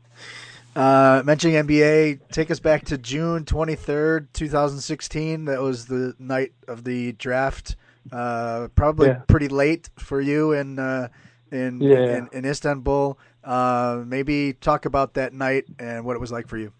Uh, 0.76 1.22
mentioning 1.24 1.56
NBA, 1.56 2.18
take 2.32 2.50
us 2.50 2.58
back 2.60 2.84
to 2.86 2.98
June 2.98 3.44
23rd, 3.44 4.26
2016. 4.32 5.44
That 5.44 5.62
was 5.62 5.86
the 5.86 6.14
night 6.18 6.52
of 6.66 6.82
the 6.84 7.12
draft. 7.12 7.76
Uh, 8.12 8.68
probably 8.74 9.08
Yeah. 9.08 9.20
pretty 9.28 9.48
late 9.48 9.88
for 9.96 10.20
you 10.20 10.52
in 10.52 10.78
uh, 10.78 11.08
in, 11.50 11.80
Yeah. 11.80 12.16
in 12.16 12.28
in 12.32 12.44
Istanbul. 12.44 13.16
Uh, 13.42 14.02
maybe 14.04 14.52
talk 14.54 14.84
about 14.84 15.14
that 15.14 15.32
night 15.32 15.64
and 15.78 16.04
what 16.04 16.16
it 16.16 16.20
was 16.20 16.32
like 16.32 16.48
for 16.48 16.58
you. 16.58 16.72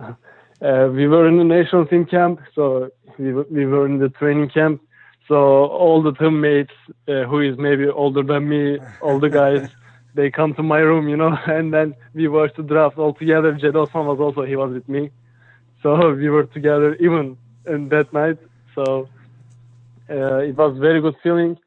Uh, 0.62 0.88
we 0.92 1.06
were 1.06 1.28
in 1.28 1.36
the 1.36 1.44
national 1.44 1.86
team 1.86 2.06
camp, 2.06 2.40
so 2.54 2.88
we 3.18 3.32
were, 3.32 3.46
we 3.50 3.66
were 3.66 3.86
in 3.86 3.98
the 3.98 4.08
training 4.10 4.48
camp. 4.48 4.80
So 5.28 5.36
all 5.36 6.02
the 6.02 6.12
teammates 6.12 6.72
uh, 7.08 7.24
who 7.24 7.40
is 7.40 7.58
maybe 7.58 7.88
older 7.88 8.22
than 8.22 8.48
me, 8.48 8.78
all 9.00 9.20
the 9.20 9.28
guys, 9.28 9.62
they 10.14 10.30
come 10.30 10.54
to 10.54 10.62
my 10.62 10.78
room, 10.78 11.08
you 11.08 11.16
know, 11.16 11.36
and 11.46 11.72
then 11.72 11.94
we 12.14 12.28
watched 12.28 12.56
the 12.56 12.62
draft 12.62 12.98
all 12.98 13.12
together. 13.14 13.52
Cedi 13.54 13.74
Osman 13.76 14.06
was 14.06 14.18
also 14.20 14.42
he 14.42 14.56
was 14.56 14.72
with 14.72 14.88
me, 14.88 15.10
so 15.82 16.14
we 16.14 16.30
were 16.30 16.44
together 16.44 16.94
even 16.96 17.36
in 17.66 17.88
that 17.90 18.12
night. 18.12 18.38
So 18.74 19.08
uh, 20.08 20.38
it 20.38 20.56
was 20.56 20.78
very 20.78 21.00
good 21.00 21.16
feeling. 21.22 21.58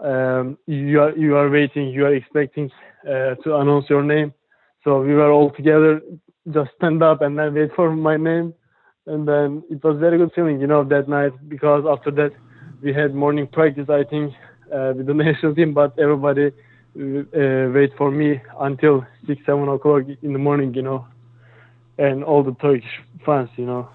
Um, 0.00 0.58
you 0.66 1.00
are 1.00 1.16
you 1.16 1.36
are 1.36 1.50
waiting, 1.50 1.88
you 1.88 2.06
are 2.06 2.14
expecting 2.14 2.70
uh, 3.04 3.34
to 3.42 3.56
announce 3.56 3.90
your 3.90 4.02
name. 4.02 4.32
So 4.84 5.02
we 5.02 5.14
were 5.14 5.30
all 5.30 5.50
together, 5.50 6.00
just 6.52 6.70
stand 6.76 7.02
up 7.02 7.20
and 7.22 7.38
then 7.38 7.54
wait 7.54 7.70
for 7.74 7.94
my 7.94 8.16
name, 8.16 8.54
and 9.06 9.26
then 9.26 9.62
it 9.70 9.82
was 9.82 9.98
very 9.98 10.18
good 10.18 10.32
feeling, 10.34 10.60
you 10.60 10.66
know, 10.66 10.84
that 10.84 11.08
night 11.08 11.32
because 11.48 11.84
after 11.88 12.10
that 12.12 12.32
we 12.82 12.92
had 12.92 13.14
morning 13.14 13.46
practice, 13.46 13.88
I 13.88 14.04
think, 14.04 14.32
uh, 14.72 14.92
with 14.96 15.06
the 15.06 15.14
national 15.24 15.54
team, 15.54 15.74
but 15.74 15.98
everybody 15.98 16.46
uh, 16.46 17.70
wait 17.74 17.92
for 17.96 18.10
me 18.10 18.40
until 18.60 19.06
six, 19.26 19.40
seven 19.46 19.68
o'clock 19.68 20.02
in 20.22 20.32
the 20.32 20.38
morning, 20.38 20.74
you 20.74 20.82
know, 20.82 21.06
and 21.98 22.24
all 22.24 22.42
the 22.42 22.54
Turkish 22.54 22.88
fans, 23.24 23.50
you 23.56 23.66
know. 23.66 23.88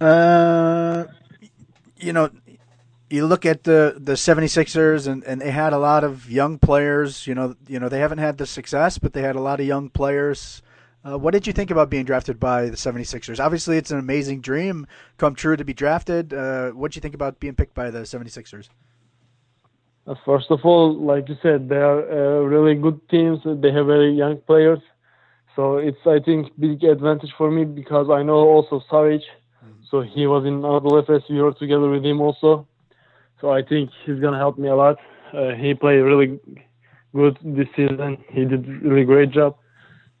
Uh, 0.00 1.04
you 1.98 2.12
know, 2.12 2.30
you 3.10 3.26
look 3.26 3.44
at 3.44 3.64
the 3.64 3.96
the 3.98 4.12
76ers 4.12 5.06
and, 5.06 5.24
and 5.24 5.40
they 5.40 5.50
had 5.50 5.72
a 5.72 5.78
lot 5.78 6.04
of 6.04 6.30
young 6.30 6.58
players, 6.58 7.26
you 7.26 7.34
know, 7.34 7.56
you 7.66 7.78
know, 7.78 7.88
they 7.88 7.98
haven't 7.98 8.18
had 8.18 8.38
the 8.38 8.46
success, 8.46 8.98
but 8.98 9.12
they 9.12 9.22
had 9.22 9.36
a 9.36 9.40
lot 9.40 9.60
of 9.60 9.66
young 9.66 9.90
players. 9.90 10.62
Uh, 11.02 11.18
what 11.18 11.32
did 11.32 11.46
you 11.46 11.52
think 11.52 11.70
about 11.70 11.88
being 11.88 12.04
drafted 12.04 12.38
by 12.38 12.66
the 12.66 12.76
76ers? 12.76 13.42
Obviously, 13.42 13.78
it's 13.78 13.90
an 13.90 13.98
amazing 13.98 14.40
dream 14.42 14.86
come 15.16 15.34
true 15.34 15.56
to 15.56 15.64
be 15.64 15.72
drafted. 15.72 16.32
Uh, 16.34 16.70
what 16.70 16.90
did 16.90 16.96
you 16.96 17.00
think 17.00 17.14
about 17.14 17.40
being 17.40 17.54
picked 17.54 17.74
by 17.74 17.90
the 17.90 18.00
76ers? 18.00 18.68
Uh, 20.06 20.14
First 20.24 20.50
of 20.50 20.60
all, 20.64 20.94
like 20.94 21.28
you 21.28 21.36
said, 21.42 21.68
they 21.68 21.76
are 21.76 22.02
uh, 22.02 22.40
really 22.42 22.74
good 22.74 23.00
teams. 23.08 23.40
They 23.44 23.72
have 23.72 23.86
very 23.86 24.12
young 24.12 24.36
players, 24.38 24.80
so 25.56 25.78
it's 25.78 26.04
I 26.06 26.20
think 26.20 26.48
big 26.58 26.84
advantage 26.84 27.32
for 27.36 27.50
me 27.50 27.64
because 27.64 28.08
I 28.10 28.22
know 28.22 28.40
also 28.54 28.82
Saric, 28.90 29.22
so 29.90 30.02
he 30.02 30.26
was 30.26 30.44
in 30.44 30.60
Anadolu 30.62 31.04
Efes. 31.04 31.22
We 31.28 31.40
were 31.42 31.52
together 31.52 31.88
with 31.88 32.04
him 32.04 32.20
also, 32.20 32.66
so 33.40 33.50
I 33.50 33.62
think 33.62 33.90
he's 34.04 34.20
gonna 34.20 34.38
help 34.38 34.58
me 34.58 34.68
a 34.68 34.74
lot. 34.76 34.96
Uh, 35.32 35.54
he 35.54 35.74
played 35.74 36.00
really 36.00 36.38
good 37.14 37.38
this 37.42 37.68
season. 37.76 38.18
He 38.30 38.44
did 38.44 38.66
really 38.82 39.04
great 39.04 39.30
job. 39.30 39.56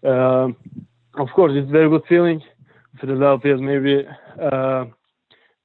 Um, 0.04 0.56
of 1.14 1.28
course, 1.34 1.52
it's 1.54 1.70
very 1.70 1.88
good 1.88 2.02
feeling. 2.08 2.40
Philadelphia 3.00 3.56
maybe 3.56 4.06
uh, 4.40 4.84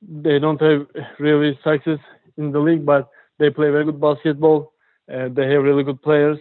they 0.01 0.39
don't 0.39 0.61
have 0.61 0.87
really 1.19 1.57
success 1.63 1.99
in 2.37 2.51
the 2.51 2.59
league, 2.59 2.85
but 2.85 3.09
they 3.39 3.49
play 3.49 3.69
very 3.69 3.85
good 3.85 3.99
basketball. 3.99 4.73
Uh, 5.11 5.29
they 5.31 5.49
have 5.51 5.63
really 5.63 5.83
good 5.83 6.01
players. 6.01 6.37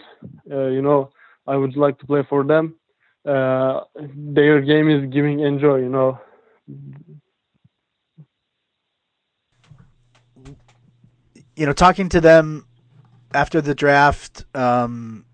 Uh, 0.50 0.66
you 0.66 0.82
know, 0.82 1.10
I 1.46 1.56
would 1.56 1.76
like 1.76 1.98
to 1.98 2.06
play 2.06 2.22
for 2.28 2.44
them. 2.44 2.74
Uh, 3.26 3.80
their 4.14 4.60
game 4.60 4.88
is 4.90 5.10
giving 5.12 5.40
enjoy. 5.40 5.76
You 5.76 5.88
know, 5.88 6.18
You 11.56 11.66
know, 11.66 11.72
talking 11.72 12.08
to 12.10 12.20
them 12.20 12.66
after 13.32 13.60
the 13.60 13.74
draft, 13.74 14.44
um, 14.54 15.24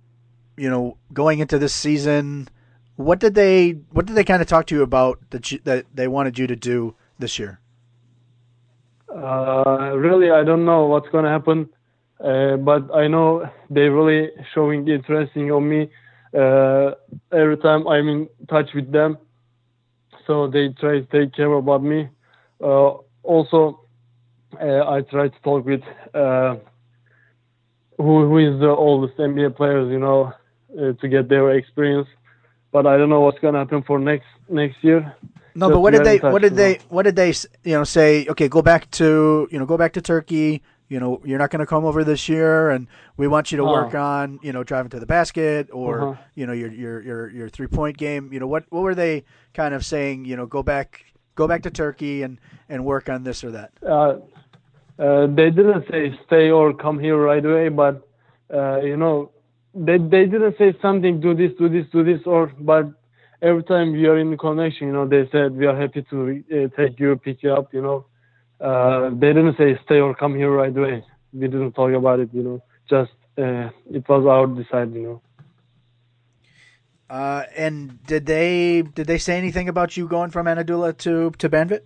you 0.56 0.68
know, 0.68 0.96
going 1.12 1.38
into 1.38 1.58
this 1.58 1.74
season, 1.74 2.48
what 2.96 3.20
did 3.20 3.34
they 3.34 3.70
what 3.90 4.06
did 4.06 4.14
they 4.14 4.24
kind 4.24 4.42
of 4.42 4.48
talk 4.48 4.66
to 4.66 4.74
you 4.74 4.82
about 4.82 5.18
that 5.30 5.50
you, 5.50 5.60
that 5.64 5.86
they 5.94 6.08
wanted 6.08 6.38
you 6.38 6.46
to 6.46 6.56
do 6.56 6.94
this 7.18 7.38
year? 7.38 7.60
uh, 9.14 9.92
really, 9.96 10.30
I 10.30 10.44
don't 10.44 10.64
know 10.64 10.86
what's 10.86 11.08
gonna 11.10 11.30
happen, 11.30 11.68
uh, 12.22 12.56
but 12.56 12.94
I 12.94 13.08
know 13.08 13.48
they're 13.68 13.92
really 13.92 14.30
showing 14.54 14.88
interesting 14.88 15.50
on 15.50 15.68
me. 15.68 15.90
Uh, 16.32 16.92
every 17.32 17.56
time 17.56 17.88
I'm 17.88 18.08
in 18.08 18.28
touch 18.48 18.70
with 18.74 18.92
them, 18.92 19.18
so 20.26 20.46
they 20.46 20.68
try 20.80 21.00
to 21.00 21.06
take 21.06 21.34
care 21.34 21.52
about 21.52 21.82
me. 21.82 22.08
Uh, 22.62 22.98
also, 23.22 23.80
I 24.58 25.00
try 25.02 25.28
to 25.28 25.40
talk 25.42 25.64
with 25.64 25.82
uh, 26.14 26.56
who 27.96 28.28
who 28.28 28.38
is 28.38 28.60
the 28.60 28.68
oldest 28.68 29.16
NBA 29.18 29.56
players, 29.56 29.90
you 29.90 29.98
know, 29.98 30.32
uh, 30.78 30.92
to 31.00 31.08
get 31.08 31.28
their 31.28 31.50
experience. 31.52 32.08
But 32.72 32.86
I 32.86 32.96
don't 32.96 33.10
know 33.10 33.20
what's 33.20 33.38
gonna 33.40 33.58
happen 33.58 33.82
for 33.82 33.98
next 33.98 34.26
next 34.48 34.82
year. 34.82 35.14
No, 35.54 35.66
Just 35.66 35.74
but 35.74 35.80
what 35.80 35.90
did 35.92 36.04
they 36.04 36.18
touch, 36.18 36.32
what 36.32 36.42
did 36.42 36.54
they 36.54 36.74
know. 36.74 36.84
what 36.88 37.02
did 37.02 37.16
they 37.16 37.28
you 37.64 37.74
know 37.76 37.84
say? 37.84 38.26
Okay, 38.28 38.48
go 38.48 38.62
back 38.62 38.90
to 38.92 39.48
you 39.50 39.58
know 39.58 39.66
go 39.66 39.76
back 39.76 39.92
to 39.94 40.00
Turkey. 40.02 40.62
You 40.88 40.98
know 40.98 41.20
you're 41.24 41.38
not 41.38 41.50
going 41.50 41.60
to 41.60 41.66
come 41.66 41.84
over 41.84 42.02
this 42.02 42.28
year, 42.28 42.70
and 42.70 42.88
we 43.16 43.28
want 43.28 43.52
you 43.52 43.56
to 43.58 43.64
work 43.64 43.94
Oh. 43.94 44.00
on 44.02 44.40
you 44.42 44.52
know 44.52 44.64
driving 44.64 44.90
to 44.90 45.00
the 45.00 45.06
basket 45.06 45.68
or 45.72 46.02
Uh-huh. 46.12 46.22
you 46.34 46.46
know 46.46 46.52
your 46.52 46.70
your 46.70 47.00
your 47.02 47.30
your 47.30 47.48
three 47.48 47.66
point 47.68 47.96
game. 47.96 48.32
You 48.32 48.40
know 48.40 48.46
what 48.48 48.64
what 48.70 48.82
were 48.82 48.94
they 48.94 49.24
kind 49.54 49.74
of 49.74 49.84
saying? 49.84 50.24
You 50.24 50.36
know 50.36 50.46
go 50.46 50.62
back 50.62 51.04
go 51.36 51.46
back 51.48 51.62
to 51.62 51.70
Turkey 51.70 52.22
and 52.22 52.38
and 52.68 52.84
work 52.84 53.08
on 53.08 53.24
this 53.24 53.42
or 53.44 53.50
that. 53.52 53.70
uh, 53.86 54.16
uh, 55.00 55.26
they 55.28 55.50
didn't 55.50 55.84
say 55.90 56.14
stay 56.26 56.50
or 56.50 56.74
come 56.74 56.98
here 56.98 57.16
right 57.16 57.44
away, 57.44 57.70
but 57.70 58.06
uh, 58.52 58.80
you 58.80 58.96
know, 58.96 59.32
they 59.74 59.96
they 59.96 60.26
didn't 60.26 60.56
say 60.58 60.76
something 60.82 61.20
do 61.20 61.34
this, 61.34 61.52
do 61.58 61.68
this, 61.68 61.86
do 61.90 62.04
this, 62.04 62.20
or 62.26 62.52
but 62.58 62.86
every 63.40 63.64
time 63.64 63.92
we 63.92 64.06
are 64.06 64.18
in 64.18 64.30
the 64.30 64.36
connection, 64.36 64.88
you 64.88 64.92
know, 64.92 65.08
they 65.08 65.28
said 65.32 65.56
we 65.56 65.66
are 65.66 65.76
happy 65.76 66.04
to 66.10 66.44
uh, 66.52 66.76
take 66.76 67.00
you, 67.00 67.16
pick 67.16 67.42
you 67.42 67.52
up, 67.52 67.72
you 67.72 67.80
know. 67.80 68.04
Uh, 68.60 69.08
they 69.10 69.32
didn't 69.32 69.56
say 69.56 69.78
stay 69.84 70.00
or 70.00 70.14
come 70.14 70.34
here 70.34 70.50
right 70.50 70.76
away. 70.76 71.02
we 71.32 71.48
didn't 71.48 71.72
talk 71.72 71.92
about 71.92 72.20
it. 72.20 72.28
You 72.32 72.42
know, 72.42 72.62
just 72.88 73.12
uh, 73.38 73.70
it 73.90 74.06
was 74.06 74.26
our 74.26 74.46
decide. 74.46 74.92
You 74.92 75.02
know. 75.02 75.22
Uh, 77.08 77.44
and 77.56 78.04
did 78.04 78.26
they 78.26 78.82
did 78.82 79.06
they 79.06 79.18
say 79.18 79.38
anything 79.38 79.68
about 79.68 79.96
you 79.96 80.06
going 80.06 80.30
from 80.30 80.46
Anadolu 80.46 80.96
to 80.98 81.30
to 81.38 81.48
Banvit? 81.48 81.80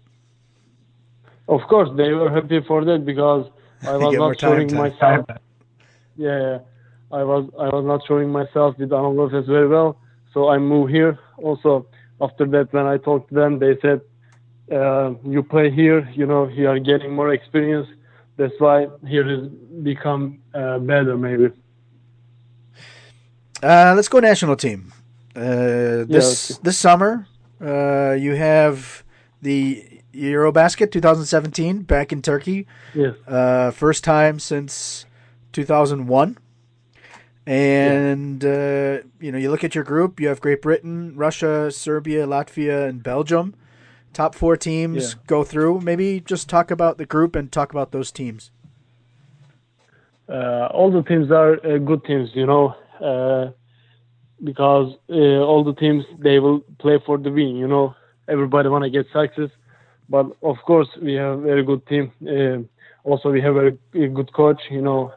Of 1.48 1.60
course, 1.68 1.90
they 1.96 2.12
were 2.12 2.30
happy 2.30 2.60
for 2.66 2.84
that 2.84 3.04
because 3.04 3.46
I 3.86 3.96
was 3.96 4.14
not 4.16 4.40
showing 4.40 4.68
time, 4.68 4.92
myself. 4.92 5.26
Yeah, 6.16 6.58
I 7.12 7.22
was 7.22 7.50
I 7.58 7.68
was 7.68 7.84
not 7.84 8.00
showing 8.06 8.30
myself 8.30 8.78
with 8.78 8.90
Anadolu 8.90 9.34
as 9.40 9.46
very 9.46 9.68
well, 9.68 9.98
so 10.32 10.48
I 10.48 10.58
moved 10.58 10.90
here. 10.92 11.18
Also, 11.38 11.86
after 12.20 12.46
that, 12.46 12.72
when 12.72 12.86
I 12.86 12.96
talked 12.96 13.28
to 13.28 13.34
them, 13.34 13.58
they 13.58 13.76
said, 13.82 14.00
uh, 14.72 15.14
"You 15.24 15.42
play 15.42 15.70
here, 15.70 16.08
you 16.14 16.26
know, 16.26 16.48
you 16.48 16.68
are 16.68 16.78
getting 16.78 17.12
more 17.14 17.32
experience. 17.32 17.88
That's 18.36 18.54
why 18.58 18.88
here 19.06 19.28
has 19.28 19.48
become 19.82 20.40
uh, 20.54 20.78
better, 20.78 21.16
maybe." 21.16 21.50
Uh, 23.62 23.92
let's 23.96 24.08
go 24.08 24.20
national 24.20 24.56
team. 24.56 24.92
Uh, 25.36 26.04
this 26.06 26.50
yeah, 26.50 26.56
this 26.62 26.78
summer, 26.78 27.26
uh, 27.60 28.12
you 28.12 28.34
have 28.34 29.02
the 29.42 29.93
Eurobasket 30.14 30.90
2017 30.90 31.82
back 31.82 32.12
in 32.12 32.22
Turkey. 32.22 32.66
Yes. 32.94 33.14
Uh, 33.26 33.70
first 33.70 34.04
time 34.04 34.38
since 34.38 35.06
2001. 35.52 36.38
And 37.46 38.42
yeah. 38.42 38.50
uh, 38.50 39.06
you 39.20 39.32
know, 39.32 39.38
you 39.38 39.50
look 39.50 39.64
at 39.64 39.74
your 39.74 39.84
group. 39.84 40.18
You 40.18 40.28
have 40.28 40.40
Great 40.40 40.62
Britain, 40.62 41.14
Russia, 41.14 41.70
Serbia, 41.70 42.26
Latvia, 42.26 42.88
and 42.88 43.02
Belgium. 43.02 43.54
Top 44.12 44.34
four 44.34 44.56
teams 44.56 45.12
yeah. 45.12 45.20
go 45.26 45.44
through. 45.44 45.80
Maybe 45.80 46.20
just 46.20 46.48
talk 46.48 46.70
about 46.70 46.98
the 46.98 47.04
group 47.04 47.36
and 47.36 47.50
talk 47.50 47.70
about 47.72 47.90
those 47.90 48.10
teams. 48.12 48.50
Uh, 50.28 50.68
all 50.72 50.90
the 50.90 51.02
teams 51.02 51.30
are 51.30 51.54
uh, 51.66 51.78
good 51.78 52.02
teams, 52.04 52.30
you 52.32 52.46
know, 52.46 52.74
uh, 53.00 53.50
because 54.42 54.94
uh, 55.10 55.14
all 55.14 55.62
the 55.64 55.74
teams 55.74 56.04
they 56.18 56.38
will 56.38 56.60
play 56.78 56.98
for 57.04 57.18
the 57.18 57.30
win. 57.30 57.56
You 57.56 57.68
know, 57.68 57.94
everybody 58.26 58.68
want 58.68 58.84
to 58.84 58.90
get 58.90 59.06
success, 59.12 59.50
but 60.08 60.26
of 60.42 60.56
course 60.66 60.88
we 61.02 61.14
have 61.14 61.38
a 61.38 61.42
very 61.42 61.64
good 61.64 61.86
team. 61.86 62.12
Uh, 62.22 62.62
also, 63.08 63.30
we 63.30 63.40
have 63.40 63.56
a, 63.56 63.70
good 63.92 64.32
coach. 64.32 64.60
You 64.70 64.80
know, 64.80 65.12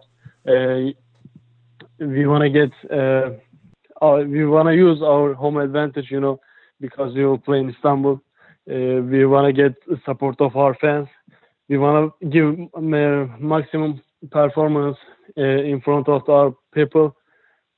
we 2.00 2.28
want 2.28 2.44
to 2.44 2.50
get 2.50 2.72
uh, 2.92 3.32
our, 4.02 4.24
we 4.24 4.46
want 4.46 4.68
to 4.68 4.76
use 4.76 5.02
our 5.02 5.34
home 5.34 5.58
advantage, 5.58 6.08
you 6.12 6.20
know, 6.20 6.40
because 6.80 7.14
we 7.16 7.26
will 7.26 7.38
play 7.38 7.60
in 7.60 7.70
Istanbul. 7.70 8.22
Uh, 8.70 9.02
we 9.02 9.26
want 9.26 9.48
to 9.48 9.54
get 9.54 9.74
support 10.06 10.40
of 10.42 10.56
our 10.56 10.76
fans. 10.82 11.08
We 11.70 11.78
want 11.78 12.14
to 12.22 12.28
give 12.28 12.60
uh, 12.76 13.38
maximum 13.40 14.02
performance 14.32 14.98
uh, 15.38 15.42
in 15.42 15.82
front 15.82 16.08
of 16.10 16.28
our 16.30 16.54
people. 16.74 17.16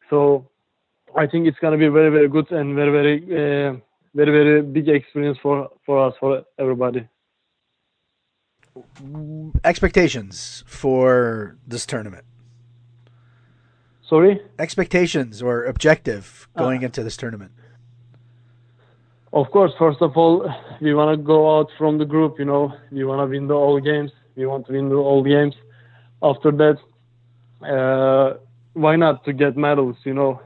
So 0.09 0.49
I 1.15 1.27
think 1.27 1.47
it's 1.47 1.57
gonna 1.59 1.77
be 1.77 1.87
very 1.87 2.09
very 2.09 2.27
good 2.27 2.51
and 2.51 2.75
very 2.75 2.91
very 2.91 3.69
uh, 3.69 3.73
very 4.19 4.31
very 4.37 4.61
big 4.61 4.87
experience 4.89 5.37
for 5.41 5.69
for 5.85 5.95
us 6.05 6.13
for 6.19 6.43
everybody. 6.57 7.07
Expectations 9.63 10.63
for 10.67 11.57
this 11.67 11.85
tournament. 11.85 12.25
Sorry? 14.09 14.41
Expectations 14.57 15.41
or 15.41 15.65
objective 15.65 16.47
going 16.57 16.81
uh, 16.83 16.87
into 16.87 17.03
this 17.03 17.17
tournament? 17.17 17.51
Of 19.31 19.51
course, 19.51 19.71
first 19.77 20.01
of 20.01 20.17
all, 20.17 20.51
we 20.81 20.93
want 20.95 21.09
to 21.15 21.23
go 21.23 21.39
out 21.55 21.69
from 21.77 21.99
the 21.99 22.05
group, 22.05 22.39
you 22.39 22.45
know, 22.45 22.73
we 22.91 23.03
want 23.03 23.19
to 23.21 23.27
win 23.33 23.47
the 23.47 23.53
all 23.53 23.79
games. 23.79 24.11
We 24.35 24.45
want 24.47 24.65
to 24.67 24.73
win 24.73 24.89
the 24.89 24.95
all 24.95 25.23
games. 25.23 25.55
After 26.23 26.51
that, 26.61 26.77
uh, 27.75 28.39
why 28.73 28.95
not 28.95 29.23
to 29.25 29.33
get 29.33 29.55
medals, 29.55 29.97
you 30.03 30.15
know? 30.15 30.41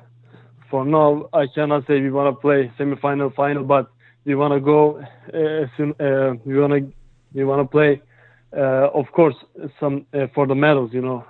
For 0.74 0.84
now, 0.84 1.30
I 1.34 1.46
cannot 1.46 1.86
say 1.86 2.02
we 2.02 2.10
want 2.10 2.36
to 2.36 2.42
play 2.42 2.72
semi-final, 2.80 3.30
final, 3.30 3.64
but 3.64 3.92
we 4.26 4.34
want 4.34 4.56
to 4.56 4.60
go 4.60 4.98
uh, 4.98 5.68
soon, 5.78 5.94
uh, 6.00 6.34
we 6.46 6.58
want 6.60 6.74
to 6.74 6.82
we 7.36 7.44
want 7.44 7.62
to 7.62 7.70
play, 7.78 8.02
uh, 8.58 8.90
of 8.90 9.12
course, 9.12 9.36
some 9.80 10.08
uh, 10.16 10.26
for 10.34 10.48
the 10.48 10.56
medals, 10.56 10.92
you 10.92 11.04
know 11.04 11.26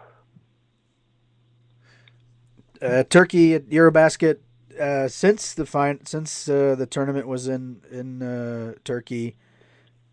uh, 2.84 3.04
Turkey 3.10 3.56
at 3.56 3.70
Eurobasket 3.70 4.38
uh, 4.80 5.08
since 5.08 5.54
the 5.54 5.66
fine 5.66 6.06
since 6.06 6.50
uh, 6.50 6.76
the 6.76 6.86
tournament 6.86 7.28
was 7.28 7.48
in 7.48 7.82
in 7.92 8.22
uh, 8.22 8.74
Turkey 8.84 9.36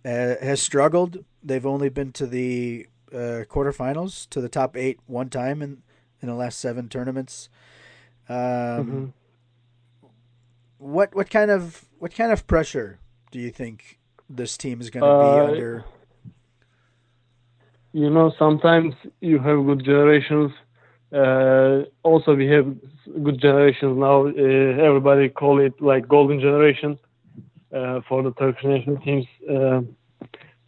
uh, 0.05 0.35
has 0.41 0.63
struggled. 0.63 1.25
They've 1.43 1.67
only 1.67 1.89
been 1.89 2.13
to 2.13 2.27
the 2.27 2.87
uh, 3.13 3.45
quarterfinals, 3.49 4.29
to 4.31 4.41
the 4.41 4.49
top 4.49 4.77
eight 4.77 5.01
one 5.07 5.29
time 5.31 5.63
in 5.63 5.83
in 6.23 6.29
the 6.29 6.35
last 6.35 6.59
seven 6.59 6.89
tournaments. 6.89 7.49
Um, 8.29 8.37
mm-hmm. 8.37 9.05
What 10.81 11.15
what 11.15 11.29
kind 11.29 11.51
of 11.51 11.85
what 11.99 12.15
kind 12.15 12.33
of 12.33 12.47
pressure 12.47 12.99
do 13.31 13.39
you 13.39 13.51
think 13.51 14.01
this 14.29 14.57
team 14.57 14.81
is 14.81 14.89
going 14.89 15.05
to 15.05 15.19
be 15.25 15.53
under? 15.53 15.85
You 17.93 18.09
know, 18.09 18.33
sometimes 18.39 18.95
you 19.21 19.39
have 19.39 19.65
good 19.67 19.85
generations 19.85 20.53
uh, 21.13 21.83
also, 22.05 22.37
we 22.37 22.47
have 22.47 22.67
good 23.25 23.41
generations 23.41 23.99
now. 23.99 24.27
Uh, 24.27 24.87
everybody 24.87 25.29
call 25.29 25.61
it 25.61 25.75
like 25.81 26.07
golden 26.07 26.39
generation 26.39 26.99
uh, 27.75 28.01
for 28.09 28.23
the 28.23 28.33
Turkish 28.33 28.65
national 28.65 28.99
teams. 28.99 29.27
Uh, 29.51 29.81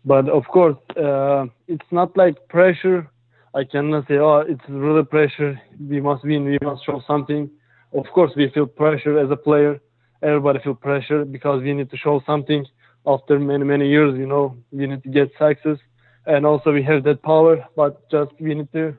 but 0.04 0.28
of 0.28 0.44
course, 0.48 0.76
uh, 0.96 1.46
it's 1.68 1.86
not 1.92 2.16
like 2.16 2.48
pressure. 2.48 3.08
I 3.54 3.64
cannot 3.64 4.08
say, 4.08 4.16
oh, 4.16 4.38
it's 4.38 4.64
really 4.68 5.04
pressure. 5.04 5.60
We 5.78 6.00
must 6.00 6.24
win. 6.24 6.44
We 6.44 6.58
must 6.62 6.84
show 6.84 7.02
something. 7.06 7.48
Of 7.94 8.06
course, 8.12 8.32
we 8.34 8.50
feel 8.50 8.66
pressure 8.66 9.18
as 9.18 9.30
a 9.30 9.36
player. 9.36 9.80
Everybody 10.22 10.60
feel 10.60 10.74
pressure 10.74 11.24
because 11.24 11.62
we 11.62 11.72
need 11.74 11.90
to 11.90 11.96
show 11.96 12.22
something 12.24 12.64
after 13.06 13.38
many 13.38 13.64
many 13.64 13.88
years. 13.88 14.16
You 14.16 14.26
know, 14.26 14.56
we 14.70 14.86
need 14.86 15.02
to 15.02 15.08
get 15.08 15.30
success, 15.38 15.78
and 16.26 16.46
also 16.46 16.72
we 16.72 16.82
have 16.84 17.04
that 17.04 17.22
power. 17.22 17.64
But 17.76 18.08
just 18.10 18.32
we 18.40 18.54
need 18.54 18.72
to 18.72 18.96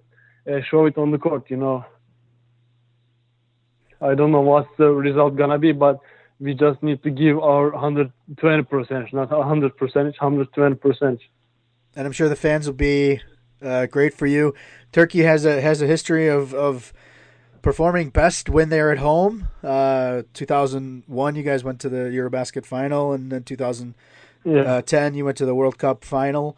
uh, 0.49 0.59
show 0.69 0.85
it 0.85 0.97
on 0.97 1.11
the 1.11 1.17
court. 1.17 1.49
You 1.49 1.57
know, 1.57 1.85
I 4.01 4.15
don't 4.15 4.31
know 4.31 4.41
what's 4.41 4.69
the 4.77 4.89
result 4.89 5.35
gonna 5.35 5.57
be, 5.57 5.71
but 5.71 5.99
we 6.39 6.53
just 6.53 6.83
need 6.83 7.01
to 7.03 7.09
give 7.09 7.39
our 7.39 7.71
120 7.71 8.63
percent, 8.63 9.13
not 9.13 9.31
100 9.31 9.77
percent, 9.77 10.07
120 10.19 10.75
percent. 10.75 11.19
And 11.95 12.05
I'm 12.05 12.11
sure 12.11 12.27
the 12.27 12.35
fans 12.35 12.65
will 12.65 12.73
be 12.73 13.21
uh, 13.61 13.85
great 13.85 14.13
for 14.13 14.25
you. 14.25 14.53
Turkey 14.91 15.21
has 15.23 15.45
a 15.45 15.61
has 15.61 15.81
a 15.81 15.87
history 15.87 16.27
of 16.27 16.53
of 16.53 16.93
performing 17.63 18.09
best 18.11 18.47
when 18.47 18.69
they're 18.69 18.91
at 18.91 18.99
home. 18.99 19.47
Uh, 19.63 20.21
2001, 20.35 21.35
you 21.35 21.41
guys 21.41 21.63
went 21.63 21.79
to 21.79 21.89
the 21.89 21.97
EuroBasket 21.97 22.65
final, 22.65 23.11
and 23.11 23.31
then 23.31 23.43
2010, 23.43 23.95
yeah. 24.53 24.61
Uh, 24.61 25.09
you 25.09 25.25
went 25.25 25.37
to 25.37 25.45
the 25.47 25.55
World 25.55 25.79
Cup 25.79 26.05
final 26.05 26.55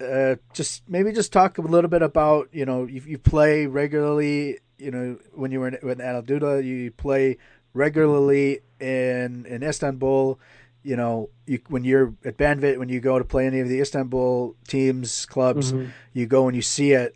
uh, 0.00 0.36
just 0.52 0.88
maybe 0.88 1.12
just 1.12 1.32
talk 1.32 1.58
a 1.58 1.62
little 1.62 1.90
bit 1.90 2.02
about 2.02 2.48
you 2.52 2.64
know 2.64 2.84
you, 2.84 3.02
you 3.06 3.18
play 3.18 3.66
regularly 3.66 4.58
you 4.78 4.90
know 4.90 5.18
when 5.32 5.50
you 5.50 5.60
were 5.60 5.68
in, 5.68 5.74
in 5.74 5.98
Anadolu 5.98 6.64
you 6.64 6.90
play 6.90 7.36
regularly 7.72 8.60
in 8.80 9.46
in 9.46 9.62
Istanbul 9.62 10.38
you 10.82 10.96
know 10.96 11.30
you, 11.46 11.60
when 11.68 11.84
you're 11.84 12.14
at 12.24 12.36
Banvit 12.36 12.78
when 12.78 12.88
you 12.88 13.00
go 13.00 13.18
to 13.18 13.24
play 13.24 13.46
any 13.46 13.60
of 13.60 13.68
the 13.68 13.80
Istanbul 13.80 14.56
teams 14.66 15.26
clubs 15.26 15.72
mm-hmm. 15.72 15.90
you 16.12 16.26
go 16.26 16.48
and 16.48 16.56
you 16.56 16.62
see 16.62 16.92
it 16.92 17.14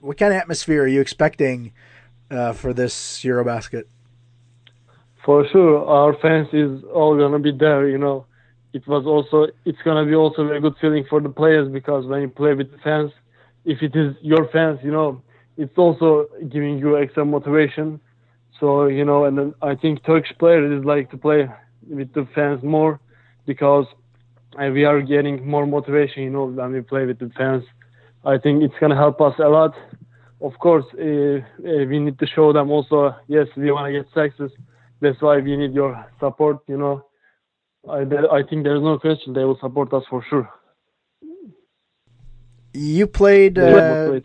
what 0.00 0.18
kind 0.18 0.32
of 0.32 0.38
atmosphere 0.38 0.82
are 0.82 0.88
you 0.88 1.00
expecting 1.00 1.72
uh, 2.30 2.52
for 2.52 2.72
this 2.72 3.20
Eurobasket 3.24 3.84
for 5.24 5.46
sure 5.48 5.84
our 5.86 6.14
fans 6.20 6.48
is 6.52 6.84
all 6.94 7.16
gonna 7.16 7.38
be 7.38 7.52
there 7.52 7.88
you 7.88 7.98
know 7.98 8.26
it 8.76 8.86
was 8.86 9.06
also 9.06 9.50
it's 9.64 9.78
gonna 9.86 10.04
be 10.04 10.14
also 10.14 10.52
a 10.52 10.60
good 10.60 10.74
feeling 10.82 11.04
for 11.08 11.18
the 11.18 11.30
players 11.30 11.66
because 11.72 12.04
when 12.04 12.20
you 12.20 12.28
play 12.28 12.52
with 12.52 12.70
the 12.70 12.76
fans, 12.84 13.10
if 13.64 13.80
it 13.80 13.96
is 13.96 14.14
your 14.20 14.48
fans, 14.48 14.78
you 14.82 14.92
know, 14.92 15.22
it's 15.56 15.76
also 15.78 16.26
giving 16.50 16.78
you 16.78 16.98
extra 16.98 17.24
motivation. 17.24 17.98
So 18.60 18.86
you 18.86 19.04
know, 19.06 19.24
and 19.24 19.38
then 19.38 19.54
I 19.62 19.76
think 19.76 20.04
Turkish 20.04 20.36
players 20.38 20.84
like 20.84 21.10
to 21.12 21.16
play 21.16 21.48
with 21.88 22.12
the 22.12 22.28
fans 22.34 22.62
more 22.62 23.00
because 23.46 23.86
we 24.58 24.84
are 24.84 25.00
getting 25.00 25.48
more 25.48 25.66
motivation. 25.66 26.24
You 26.24 26.30
know, 26.36 26.44
when 26.44 26.72
we 26.72 26.82
play 26.82 27.06
with 27.06 27.18
the 27.18 27.30
fans, 27.30 27.64
I 28.26 28.36
think 28.36 28.62
it's 28.62 28.78
gonna 28.78 29.00
help 29.04 29.22
us 29.22 29.34
a 29.38 29.48
lot. 29.48 29.74
Of 30.40 30.58
course, 30.58 30.84
uh, 30.94 31.02
uh, 31.02 31.84
we 31.88 31.98
need 31.98 32.18
to 32.18 32.26
show 32.26 32.52
them 32.52 32.70
also. 32.70 33.14
Yes, 33.26 33.46
we 33.56 33.72
want 33.72 33.86
to 33.86 33.92
get 33.92 34.06
success. 34.12 34.50
That's 35.00 35.20
why 35.22 35.38
we 35.38 35.56
need 35.56 35.72
your 35.72 36.06
support. 36.20 36.58
You 36.68 36.76
know, 36.76 37.06
I, 37.88 38.00
I 38.00 38.42
think 38.48 38.64
there's 38.64 38.82
no 38.82 38.98
question 38.98 39.32
they 39.32 39.44
will 39.44 39.58
support 39.58 39.92
us 39.94 40.04
for 40.10 40.22
sure. 40.28 40.50
You 42.74 43.06
played. 43.06 43.58
Uh, 43.58 44.20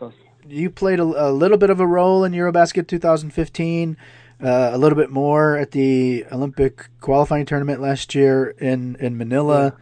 you 0.48 0.70
played 0.70 1.00
a, 1.00 1.04
a, 1.04 1.32
little 1.32 1.58
bit 1.58 1.70
of 1.70 1.80
a 1.80 1.88
role 1.88 2.26
in 2.26 2.34
EuroBasket 2.34 2.88
2015. 2.88 3.96
Uh, 4.44 4.72
a 4.74 4.78
little 4.78 4.98
bit 4.98 5.12
more 5.12 5.56
at 5.56 5.72
the 5.72 6.26
Olympic 6.32 6.90
qualifying 7.00 7.46
tournament 7.46 7.80
last 7.80 8.14
year 8.16 8.50
in 8.60 8.98
in 9.00 9.18
Manila. 9.18 9.78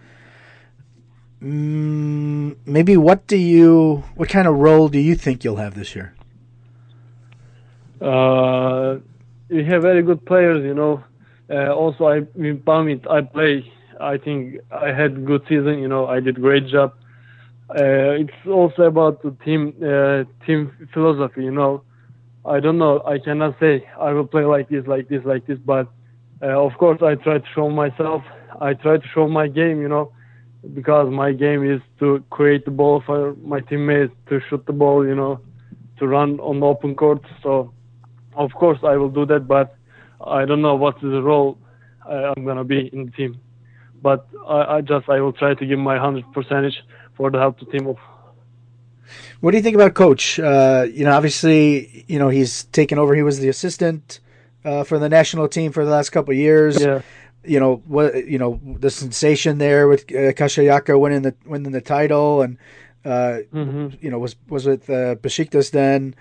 mm, 1.41 2.55
maybe 2.65 2.97
what 2.97 3.25
do 3.25 3.37
you, 3.37 4.03
what 4.15 4.29
kind 4.29 4.47
of 4.47 4.57
role 4.57 4.89
do 4.89 4.99
you 4.99 5.15
think 5.15 5.43
you'll 5.43 5.55
have 5.55 5.73
this 5.73 5.95
year? 5.95 6.13
Uh, 8.01 8.97
we 9.49 9.63
have 9.65 9.81
very 9.81 10.01
good 10.01 10.25
players, 10.25 10.63
you 10.63 10.73
know. 10.73 11.03
Uh, 11.49 11.73
also, 11.73 12.05
I 12.05 12.19
with 12.19 12.63
Banvit, 12.63 13.09
I 13.09 13.21
play. 13.21 13.71
I 13.99 14.17
think 14.17 14.59
I 14.71 14.91
had 14.93 15.25
good 15.25 15.43
season. 15.49 15.79
You 15.79 15.87
know, 15.87 16.07
I 16.07 16.19
did 16.19 16.35
great 16.35 16.67
job. 16.67 16.93
Uh, 17.69 18.21
it's 18.21 18.47
also 18.47 18.83
about 18.83 19.21
the 19.21 19.31
team 19.43 19.73
team 20.45 20.71
philosophy. 20.93 21.43
You 21.43 21.51
know, 21.51 21.83
I 22.45 22.59
don't 22.59 22.77
know. 22.77 23.01
I 23.05 23.19
cannot 23.19 23.59
say 23.59 23.87
I 23.99 24.11
will 24.13 24.27
play 24.27 24.43
like 24.45 24.69
this, 24.69 24.85
like 24.87 25.09
this, 25.09 25.23
like 25.25 25.45
this. 25.47 25.57
But 25.59 25.87
of 26.41 26.73
course, 26.77 27.01
I 27.01 27.15
try 27.15 27.39
to 27.39 27.45
show 27.53 27.69
myself. 27.69 28.23
I 28.61 28.73
try 28.73 28.97
to 28.97 29.07
show 29.13 29.27
my 29.27 29.47
game. 29.47 29.81
You 29.81 29.89
know, 29.89 30.11
because 30.73 31.11
my 31.11 31.33
game 31.33 31.69
is 31.69 31.81
to 31.99 32.23
create 32.29 32.65
the 32.65 32.71
ball 32.71 33.01
for 33.05 33.35
my 33.43 33.59
teammates, 33.59 34.13
to 34.29 34.39
shoot 34.49 34.65
the 34.65 34.73
ball. 34.73 35.05
You 35.05 35.15
know, 35.15 35.41
to 35.97 36.07
run 36.07 36.39
on 36.39 36.63
open 36.63 36.95
court. 36.95 37.21
So 37.43 37.73
of 38.39 38.53
course 38.53 38.79
I 38.83 38.95
will 38.95 39.09
do 39.09 39.25
that, 39.27 39.47
but 39.47 39.75
I 40.25 40.45
don't 40.45 40.61
know 40.61 40.75
what 40.75 40.99
the 41.01 41.21
role 41.21 41.57
uh, 42.09 42.33
I'm 42.35 42.45
gonna 42.45 42.63
be 42.63 42.89
in 42.93 43.05
the 43.05 43.11
team. 43.11 43.39
But 44.01 44.25
I, 44.47 44.77
I 44.77 44.81
just 44.81 45.09
I 45.09 45.19
will 45.19 45.33
try 45.33 45.53
to 45.53 45.65
give 45.65 45.77
my 45.77 45.97
hundred 45.97 46.31
percentage 46.33 46.77
for 47.15 47.29
the 47.29 47.37
help 47.37 47.59
the 47.59 47.65
team 47.65 47.87
of. 47.87 47.97
What 49.41 49.51
do 49.51 49.57
you 49.57 49.63
think 49.63 49.75
about 49.75 49.93
coach? 49.93 50.39
Uh, 50.39 50.85
you 50.91 51.03
know, 51.03 51.11
obviously, 51.11 52.05
you 52.07 52.17
know 52.17 52.29
he's 52.29 52.63
taken 52.65 52.97
over. 52.97 53.13
He 53.13 53.23
was 53.23 53.39
the 53.39 53.49
assistant 53.49 54.19
uh, 54.63 54.83
for 54.83 54.99
the 54.99 55.09
national 55.09 55.47
team 55.47 55.71
for 55.71 55.83
the 55.83 55.91
last 55.91 56.09
couple 56.11 56.31
of 56.31 56.37
years. 56.37 56.81
Yeah. 56.81 57.01
You 57.43 57.59
know 57.59 57.81
what? 57.87 58.27
You 58.27 58.37
know 58.37 58.59
the 58.79 58.89
sensation 58.89 59.57
there 59.57 59.87
with 59.87 60.03
uh, 60.11 60.33
Karşıyaka 60.33 60.99
winning 60.99 61.23
the 61.23 61.35
winning 61.45 61.71
the 61.71 61.81
title, 61.81 62.41
and 62.41 62.57
uh, 63.03 63.39
hmm 63.51 63.87
you 64.01 64.09
know 64.09 64.19
was 64.19 64.35
was 64.47 64.65
with 64.65 64.89
uh, 64.89 65.15
Besiktas 65.15 65.71
then. 65.71 66.15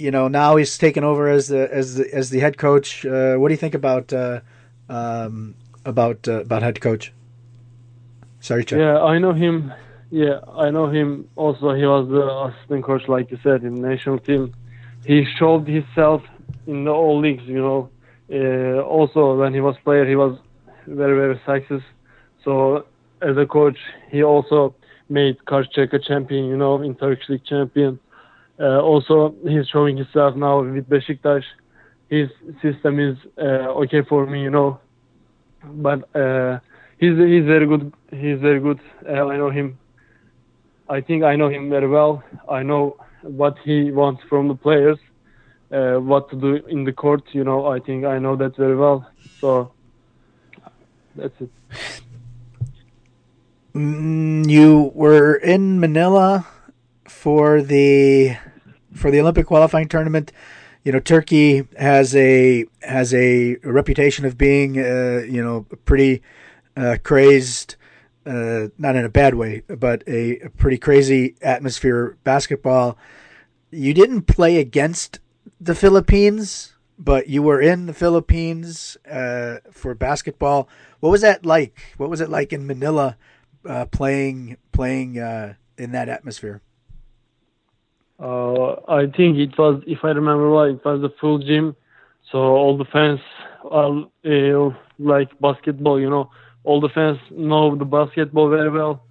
You 0.00 0.10
know 0.10 0.28
now 0.28 0.56
he's 0.56 0.78
taken 0.78 1.04
over 1.04 1.28
as 1.28 1.48
the 1.48 1.62
as 1.80 1.86
the 1.96 2.04
as 2.20 2.30
the 2.30 2.40
head 2.40 2.56
coach. 2.56 3.04
Uh, 3.04 3.36
what 3.36 3.48
do 3.48 3.54
you 3.54 3.62
think 3.64 3.74
about 3.74 4.12
uh, 4.12 4.40
um, 4.88 5.54
about 5.84 6.26
uh, 6.26 6.40
about 6.46 6.62
head 6.62 6.80
coach? 6.80 7.12
Sarıca. 8.40 8.76
Yeah, 8.78 8.96
I 9.02 9.18
know 9.18 9.34
him. 9.34 9.72
Yeah, 10.10 10.40
I 10.56 10.70
know 10.70 10.86
him. 10.88 11.28
Also, 11.36 11.74
he 11.74 11.84
was 11.84 12.08
the 12.08 12.24
assistant 12.46 12.84
coach, 12.84 13.04
like 13.08 13.30
you 13.30 13.38
said, 13.42 13.62
in 13.62 13.74
the 13.74 13.88
national 13.88 14.18
team. 14.18 14.54
He 15.04 15.26
showed 15.38 15.68
himself 15.68 16.22
in 16.66 16.84
the 16.84 16.90
all 16.90 17.20
leagues. 17.20 17.44
You 17.44 17.62
know. 17.66 17.80
Uh, 18.32 18.80
also, 18.96 19.36
when 19.36 19.52
he 19.52 19.60
was 19.60 19.76
player, 19.84 20.06
he 20.06 20.16
was 20.16 20.38
very 20.86 21.16
very 21.22 21.40
success. 21.44 21.82
So 22.44 22.86
as 23.20 23.36
a 23.36 23.46
coach, 23.46 23.78
he 24.10 24.22
also 24.22 24.74
made 25.08 25.36
Karşıyaka 25.44 25.98
champion. 26.08 26.44
You 26.46 26.56
know, 26.56 26.80
in 26.80 26.94
Turkish 26.94 27.28
league 27.28 27.44
champion. 27.44 27.98
Uh, 28.60 28.80
also, 28.80 29.34
he's 29.48 29.66
showing 29.68 29.96
himself 29.96 30.36
now 30.36 30.62
with 30.62 30.88
Besiktas. 30.88 31.44
His 32.08 32.28
system 32.60 33.00
is 33.00 33.16
uh, 33.38 33.82
okay 33.82 34.02
for 34.08 34.26
me. 34.26 34.42
You 34.42 34.50
know, 34.50 34.80
but. 35.64 36.14
Uh, 36.14 36.60
he's 37.00 37.16
he's 37.16 37.44
very 37.44 37.66
good. 37.66 37.92
He's 38.10 38.38
very 38.38 38.60
good. 38.60 38.80
I 39.08 39.36
know 39.36 39.50
him. 39.50 39.78
I 40.88 41.00
think 41.00 41.24
I 41.24 41.34
know 41.36 41.48
him 41.48 41.70
very 41.70 41.88
well. 41.88 42.22
I 42.48 42.62
know 42.62 42.96
what 43.22 43.56
he 43.64 43.90
wants 43.90 44.22
from 44.28 44.48
the 44.48 44.54
players, 44.54 44.98
uh, 45.72 45.96
what 45.96 46.30
to 46.30 46.36
do 46.36 46.54
in 46.68 46.84
the 46.84 46.92
court. 46.92 47.22
You 47.32 47.44
know, 47.44 47.66
I 47.66 47.80
think 47.80 48.04
I 48.04 48.18
know 48.18 48.36
that 48.36 48.56
very 48.56 48.76
well. 48.76 49.08
So 49.40 49.72
that's 51.16 51.34
it. 51.40 51.50
Mm, 53.74 54.48
you 54.48 54.90
were 54.94 55.36
in 55.36 55.78
Manila 55.78 56.46
for 57.06 57.62
the 57.62 58.36
for 58.94 59.10
the 59.10 59.20
Olympic 59.20 59.46
qualifying 59.46 59.88
tournament. 59.88 60.32
You 60.84 60.92
know, 60.92 61.00
Turkey 61.00 61.68
has 61.78 62.14
a 62.16 62.64
has 62.82 63.12
a 63.12 63.56
reputation 63.62 64.24
of 64.24 64.38
being, 64.38 64.78
uh, 64.78 65.22
you 65.28 65.42
know, 65.42 65.66
pretty 65.84 66.22
uh, 66.76 66.96
crazed, 67.02 67.76
uh, 68.24 68.68
not 68.78 68.96
in 68.96 69.04
a 69.04 69.10
bad 69.10 69.34
way, 69.34 69.62
but 69.68 70.02
a, 70.06 70.38
a 70.40 70.50
pretty 70.50 70.78
crazy 70.78 71.36
atmosphere 71.42 72.16
basketball. 72.24 72.96
You 73.70 73.92
didn't 73.92 74.22
play 74.22 74.56
against 74.56 75.20
the 75.60 75.74
Philippines, 75.74 76.74
but 76.98 77.28
you 77.28 77.42
were 77.42 77.60
in 77.60 77.86
the 77.86 77.94
Philippines 77.94 78.96
uh, 79.10 79.58
for 79.70 79.94
basketball. 79.94 80.68
What 81.00 81.10
was 81.10 81.20
that 81.20 81.44
like? 81.44 81.78
What 81.98 82.10
was 82.10 82.20
it 82.20 82.30
like 82.30 82.52
in 82.52 82.66
Manila 82.66 83.16
uh, 83.66 83.84
playing 83.86 84.56
playing 84.72 85.18
uh, 85.18 85.54
in 85.76 85.92
that 85.92 86.08
atmosphere? 86.08 86.62
Uh, 88.20 88.72
I 88.88 89.06
think 89.16 89.38
it 89.38 89.56
was, 89.58 89.82
if 89.86 90.00
I 90.04 90.08
remember 90.08 90.48
right, 90.48 90.74
it 90.74 90.84
was 90.84 91.00
the 91.00 91.12
full 91.20 91.38
gym. 91.38 91.74
So 92.30 92.38
all 92.38 92.76
the 92.76 92.84
fans 92.84 93.20
are 93.70 94.04
uh, 94.24 94.70
like 94.98 95.28
basketball. 95.40 95.98
You 96.00 96.10
know, 96.10 96.30
all 96.64 96.80
the 96.80 96.90
fans 96.90 97.18
know 97.30 97.74
the 97.76 97.84
basketball 97.84 98.50
very 98.50 98.70
well. 98.70 99.02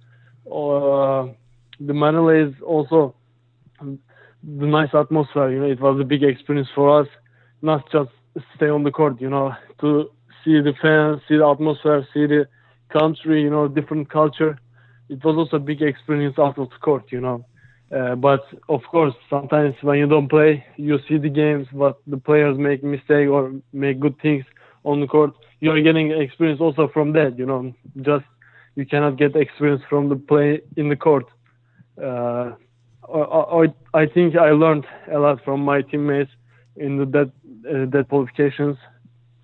Uh, 0.46 1.32
the 1.80 1.94
Manila 1.94 2.34
is 2.48 2.54
also 2.64 3.14
the 3.82 4.66
nice 4.66 4.90
atmosphere. 4.94 5.50
You 5.50 5.60
know, 5.60 5.70
it 5.70 5.80
was 5.80 6.00
a 6.00 6.04
big 6.04 6.22
experience 6.22 6.68
for 6.74 7.00
us, 7.00 7.08
not 7.62 7.90
just 7.90 8.10
stay 8.56 8.68
on 8.68 8.84
the 8.84 8.90
court. 8.90 9.20
You 9.20 9.30
know, 9.30 9.52
to 9.80 10.10
see 10.44 10.60
the 10.60 10.72
fans, 10.80 11.20
see 11.28 11.36
the 11.36 11.46
atmosphere, 11.46 12.06
see 12.14 12.26
the 12.26 12.46
country. 12.92 13.42
You 13.42 13.50
know, 13.50 13.68
different 13.68 14.08
culture. 14.10 14.58
It 15.08 15.24
was 15.24 15.36
also 15.36 15.56
a 15.56 15.60
big 15.60 15.82
experience 15.82 16.38
out 16.38 16.58
of 16.58 16.70
the 16.70 16.76
court. 16.80 17.04
You 17.10 17.20
know. 17.20 17.44
Uh, 17.94 18.14
but 18.14 18.44
of 18.68 18.82
course, 18.90 19.14
sometimes 19.28 19.74
when 19.82 19.98
you 19.98 20.06
don't 20.06 20.28
play, 20.28 20.64
you 20.76 20.98
see 21.08 21.18
the 21.18 21.28
games, 21.28 21.66
but 21.72 21.98
the 22.06 22.16
players 22.16 22.56
make 22.56 22.84
mistake 22.84 23.28
or 23.28 23.52
make 23.72 23.98
good 23.98 24.14
things 24.20 24.44
on 24.84 25.00
the 25.00 25.06
court. 25.06 25.32
You're 25.60 25.82
getting 25.82 26.12
experience 26.12 26.60
also 26.60 26.88
from 26.88 27.12
that, 27.14 27.36
you 27.36 27.46
know. 27.46 27.74
Just 28.02 28.24
you 28.76 28.86
cannot 28.86 29.16
get 29.16 29.34
experience 29.34 29.82
from 29.88 30.08
the 30.08 30.16
play 30.16 30.60
in 30.76 30.88
the 30.88 30.96
court. 30.96 31.26
Uh, 32.00 32.52
I, 33.12 33.18
I, 33.18 33.66
I 33.92 34.06
think 34.06 34.36
I 34.36 34.50
learned 34.50 34.86
a 35.12 35.18
lot 35.18 35.44
from 35.44 35.60
my 35.60 35.82
teammates 35.82 36.30
in 36.76 36.96
the, 36.98 37.06
that 37.06 37.32
uh, 37.68 37.86
that 37.90 38.06
qualifications. 38.08 38.76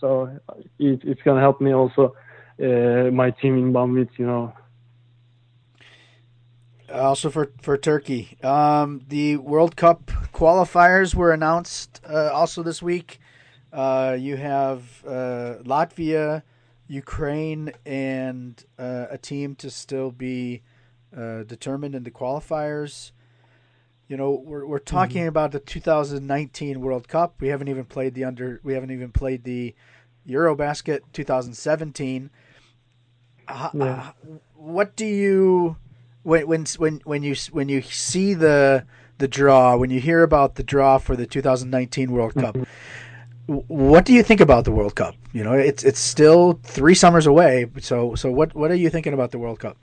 So 0.01 0.31
it, 0.79 1.01
it's 1.03 1.23
gonna 1.23 1.41
help 1.41 1.61
me 1.61 1.75
also 1.75 2.15
uh, 2.63 3.11
my 3.11 3.31
team 3.31 3.59
in 3.59 3.73
Banvit, 3.73 4.11
you 4.19 4.27
know. 4.27 4.53
Also 6.93 7.31
for 7.31 7.51
for 7.61 7.77
Turkey, 7.77 8.39
um, 8.45 9.03
the 9.09 9.37
World 9.39 9.75
Cup 9.77 10.07
qualifiers 10.33 11.15
were 11.15 11.33
announced 11.33 12.01
uh, 12.09 12.31
also 12.33 12.63
this 12.63 12.81
week. 12.81 13.19
Uh, 13.73 14.17
you 14.19 14.37
have 14.37 15.05
uh, 15.05 15.55
Latvia, 15.65 16.43
Ukraine, 16.87 17.73
and 17.85 18.65
uh, 18.79 19.07
a 19.11 19.19
team 19.19 19.57
to 19.57 19.69
still 19.69 20.13
be 20.13 20.63
uh, 21.17 21.43
determined 21.43 21.95
in 21.97 22.05
the 22.05 22.11
qualifiers. 22.13 23.11
You 24.07 24.17
know, 24.17 24.31
we're 24.31 24.65
we're 24.65 24.79
talking 24.79 25.23
Mm-hmm. 25.23 25.29
about 25.29 25.51
the 25.51 25.59
2019 25.59 26.81
World 26.81 27.09
Cup. 27.09 27.41
We 27.41 27.49
haven't 27.49 27.67
even 27.69 27.85
played 27.85 28.15
the 28.15 28.23
under. 28.25 28.61
We 28.63 28.75
haven't 28.75 28.93
even 28.93 29.11
played 29.11 29.43
the 29.43 29.75
EuroBasket 30.29 31.01
2017. 31.13 32.31
Uh, 33.49 33.71
Yeah. 33.73 34.13
what 34.55 34.95
do 34.95 35.05
you 35.07 35.77
when 36.27 36.47
when 36.47 36.67
when 36.79 37.01
when 37.05 37.23
you 37.23 37.35
when 37.53 37.69
you 37.69 37.81
see 37.83 38.35
the 38.35 38.85
the 39.19 39.29
draw 39.29 39.77
when 39.77 39.91
you 39.91 40.01
hear 40.01 40.23
about 40.23 40.57
the 40.57 40.63
draw 40.63 40.99
for 40.99 41.15
the 41.17 41.27
2019 41.27 42.11
World 42.11 42.35
Cup? 42.35 42.57
What 43.47 44.05
do 44.05 44.13
you 44.13 44.25
think 44.25 44.41
about 44.41 44.65
the 44.65 44.73
World 44.73 44.97
Cup? 44.97 45.15
You 45.33 45.45
know, 45.45 45.53
it's 45.53 45.85
it's 45.85 46.01
still 46.01 46.59
three 46.65 46.95
summers 46.95 47.27
away. 47.27 47.67
So 47.81 48.17
so 48.17 48.31
what 48.31 48.55
what 48.57 48.71
are 48.73 48.81
you 48.85 48.91
thinking 48.91 49.15
about 49.15 49.31
the 49.31 49.39
World 49.39 49.61
Cup? 49.61 49.77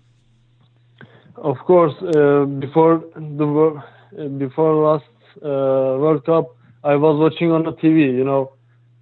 Of 1.37 1.57
course, 1.59 1.95
uh, 2.01 2.45
before 2.65 3.03
the 3.15 3.81
uh, 4.19 4.27
before 4.27 4.71
last 4.75 5.11
uh, 5.41 5.95
World 6.03 6.25
Cup, 6.25 6.55
I 6.83 6.95
was 6.95 7.15
watching 7.19 7.51
on 7.51 7.63
the 7.63 7.71
TV. 7.71 8.13
You 8.19 8.25
know, 8.25 8.53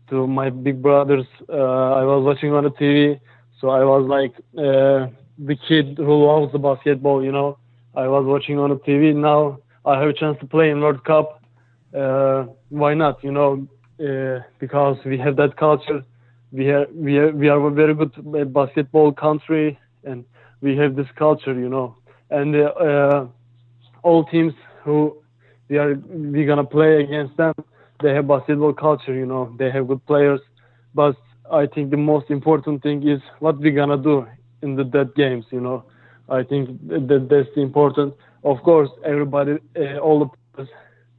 to 0.10 0.28
my 0.28 0.52
big 0.52 0.82
brothers, 0.82 1.26
uh, 1.50 2.02
I 2.02 2.04
was 2.04 2.24
watching 2.24 2.54
on 2.54 2.66
the 2.66 2.72
TV. 2.82 3.20
So 3.60 3.70
I 3.70 3.84
was 3.84 4.04
like 4.08 4.34
uh, 4.58 5.08
the 5.46 5.56
kid 5.68 5.98
who 5.98 6.26
loves 6.26 6.52
the 6.52 6.60
basketball. 6.60 7.24
You 7.24 7.32
know, 7.32 7.58
I 7.96 8.08
was 8.08 8.26
watching 8.26 8.58
on 8.60 8.70
the 8.70 8.78
TV. 8.78 9.14
Now 9.14 9.60
I 9.86 10.00
have 10.00 10.10
a 10.10 10.14
chance 10.14 10.38
to 10.40 10.48
play 10.48 10.70
in 10.70 10.82
World 10.82 11.04
Cup. 11.04 11.42
Uh, 11.98 12.46
why 12.70 12.94
not? 12.94 13.24
You 13.24 13.32
know, 13.32 13.68
uh, 14.00 14.44
because 14.60 14.98
we 15.06 15.18
have 15.20 15.36
that 15.38 15.58
culture. 15.58 16.04
We 16.52 16.66
have 16.68 16.88
we 16.94 17.18
are, 17.18 17.32
we 17.32 17.50
are 17.50 17.66
a 17.66 17.72
very 17.72 17.94
good 17.96 18.14
basketball 18.54 19.12
country, 19.14 19.78
and 20.04 20.26
we 20.62 20.78
have 20.78 20.96
this 20.96 21.08
culture. 21.18 21.54
You 21.54 21.70
know 21.70 21.96
and 22.32 22.56
uh, 22.56 22.70
uh, 22.88 23.28
all 24.04 24.26
teams 24.26 24.54
who 24.84 25.16
we 25.70 25.78
are 25.78 25.96
we 25.96 26.46
gonna 26.46 26.64
play 26.64 27.04
against 27.04 27.36
them 27.38 27.54
they 28.02 28.14
have 28.14 28.28
basketball 28.28 28.74
culture 28.74 29.14
you 29.14 29.26
know 29.26 29.54
they 29.60 29.70
have 29.70 29.88
good 29.88 30.04
players 30.06 30.40
but 30.96 31.16
i 31.52 31.66
think 31.68 31.92
the 31.92 31.98
most 31.98 32.30
important 32.30 32.82
thing 32.82 33.08
is 33.08 33.20
what 33.40 33.58
we're 33.60 33.76
gonna 33.76 33.98
do 33.98 34.26
in 34.62 34.76
the 34.76 34.84
dead 34.84 35.14
games 35.16 35.46
you 35.52 35.62
know 35.62 35.84
I 36.32 36.44
think 36.44 36.88
that 36.88 37.28
that's 37.30 37.58
important. 37.58 38.16
Of 38.44 38.64
course, 38.64 38.90
everybody, 39.06 39.58
uh, 39.78 39.98
all 39.98 40.32
the 40.56 40.68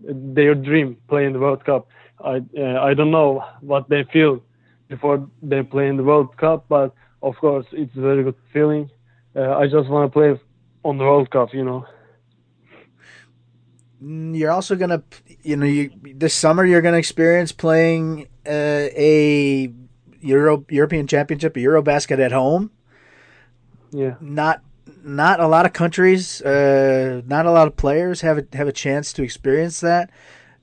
their 0.01 0.55
dream 0.55 0.97
playing 1.09 1.35
the 1.35 1.39
World 1.39 1.65
Cup. 1.65 1.87
I 2.25 2.43
uh, 2.59 2.81
I 2.81 2.95
don't 2.95 3.11
know 3.11 3.45
what 3.61 3.89
they 3.89 4.05
feel 4.13 4.43
before 4.89 5.29
they 5.43 5.63
play 5.63 5.89
in 5.89 5.97
the 5.97 6.03
World 6.03 6.37
Cup, 6.39 6.65
but 6.69 6.95
of 7.23 7.37
course 7.37 7.67
it's 7.73 7.95
a 7.97 8.01
very 8.01 8.25
good 8.25 8.35
feeling. 8.53 8.91
Uh, 9.37 9.57
I 9.57 9.65
just 9.67 9.89
want 9.89 10.11
to 10.11 10.13
play 10.13 10.41
on 10.83 10.99
the 10.99 11.05
World 11.05 11.31
Cup, 11.31 11.53
you 11.53 11.65
know. 11.65 11.87
Mm, 14.03 14.37
you're 14.37 14.51
also 14.51 14.77
gonna, 14.77 15.03
you 15.43 15.57
know, 15.57 15.67
you 15.67 15.91
this 16.15 16.35
summer 16.35 16.65
you're 16.65 16.83
gonna 16.83 16.97
experience 16.97 17.53
playing 17.53 18.29
uh, 18.47 18.89
a 18.97 19.73
Euro 20.23 20.65
European 20.71 21.07
Championship, 21.07 21.57
a 21.57 21.61
EuroBasket 21.61 22.19
at 22.19 22.33
home. 22.33 22.71
Yeah. 23.93 24.15
Not 24.21 24.63
not 25.05 25.41
a 25.41 25.47
lot 25.47 25.67
of 25.67 25.73
countries, 25.73 26.43
uh, 26.43 27.23
not 27.27 27.47
a 27.47 27.51
lot 27.51 27.69
of 27.69 27.77
players 27.77 28.21
have 28.23 28.39
a, 28.39 28.57
have 28.57 28.69
a 28.69 28.73
chance 28.73 29.13
to 29.13 29.23
experience 29.23 29.81
that. 29.81 30.11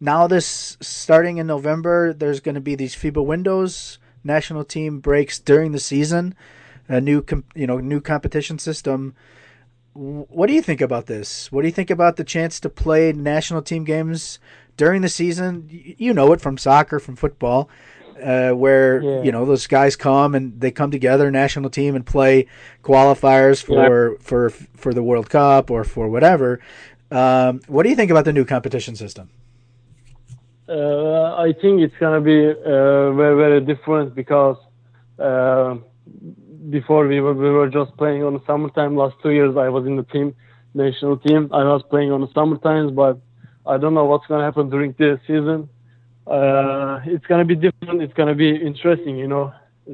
Now, 0.02 0.28
this 0.28 0.78
starting 0.82 1.38
in 1.38 1.48
November, 1.48 2.14
there's 2.14 2.40
going 2.40 2.56
to 2.56 2.62
be 2.62 2.76
these 2.76 2.96
FIBA 2.96 3.26
windows. 3.26 4.00
National 4.24 4.64
team 4.66 5.00
breaks 5.00 5.40
during 5.40 5.72
the 5.72 5.80
season, 5.80 6.36
a 6.90 7.00
new 7.00 7.22
com- 7.22 7.46
you 7.56 7.68
know 7.68 7.78
new 7.80 8.02
competition 8.02 8.60
system. 8.60 9.16
What 9.94 10.48
do 10.48 10.54
you 10.54 10.62
think 10.62 10.82
about 10.82 11.08
this? 11.08 11.52
What 11.52 11.62
do 11.62 11.68
you 11.68 11.74
think 11.74 11.90
about 11.90 12.16
the 12.16 12.24
chance 12.24 12.60
to 12.62 12.70
play 12.70 13.12
national 13.12 13.62
team 13.62 13.84
games 13.86 14.40
during 14.76 15.02
the 15.02 15.10
season? 15.10 15.68
You 15.98 16.14
know 16.14 16.32
it 16.34 16.42
from 16.42 16.58
soccer, 16.58 17.00
from 17.00 17.16
football 17.16 17.70
uh, 18.22 18.52
where 18.52 19.02
yeah. 19.02 19.22
you 19.24 19.32
know 19.32 19.46
those 19.46 19.68
guys 19.68 19.96
come 19.96 20.36
and 20.36 20.60
they 20.60 20.72
come 20.72 20.92
together, 20.92 21.32
national 21.32 21.70
team, 21.70 21.96
and 21.96 22.06
play 22.06 22.48
qualifiers 22.84 23.64
for 23.64 24.12
yeah. 24.12 24.18
for 24.20 24.50
for 24.50 24.94
the 24.94 25.04
World 25.04 25.30
Cup 25.30 25.72
or 25.72 25.84
for 25.84 26.10
whatever. 26.10 26.60
Um, 27.12 27.62
what 27.68 27.84
do 27.84 27.90
you 27.90 27.96
think 27.96 28.12
about 28.12 28.26
the 28.26 28.34
new 28.34 28.46
competition 28.46 28.96
system? 28.96 29.30
Uh, 30.68 31.36
I 31.36 31.54
think 31.54 31.82
it's 31.82 31.96
gonna 32.00 32.22
be 32.22 32.50
uh, 32.50 33.12
very 33.14 33.36
very 33.36 33.62
different 33.62 34.14
because 34.14 34.58
uh, 35.18 35.76
before 36.70 37.08
we 37.08 37.20
were 37.20 37.34
we 37.34 37.50
were 37.50 37.70
just 37.70 37.96
playing 37.98 38.24
on 38.24 38.34
the 38.34 38.42
summertime. 38.46 38.96
Last 38.96 39.16
two 39.24 39.32
years 39.32 39.58
I 39.58 39.70
was 39.70 39.86
in 39.88 39.96
the 39.96 40.04
team, 40.04 40.36
national 40.74 41.18
team. 41.18 41.50
I 41.52 41.64
was 41.64 41.84
playing 41.90 42.12
on 42.12 42.22
the 42.22 42.32
summertimes, 42.34 42.92
but 42.92 43.20
I 43.66 43.78
don't 43.78 43.94
know 43.94 44.06
what's 44.06 44.28
gonna 44.28 44.44
happen 44.44 44.70
during 44.70 44.94
the 44.98 45.20
season 45.26 45.70
uh, 46.30 47.00
it's 47.06 47.26
gonna 47.26 47.46
be 47.46 47.56
different. 47.56 48.02
It's 48.02 48.14
gonna 48.14 48.36
be 48.36 48.56
interesting, 48.56 49.18
you 49.18 49.28
know. 49.28 49.52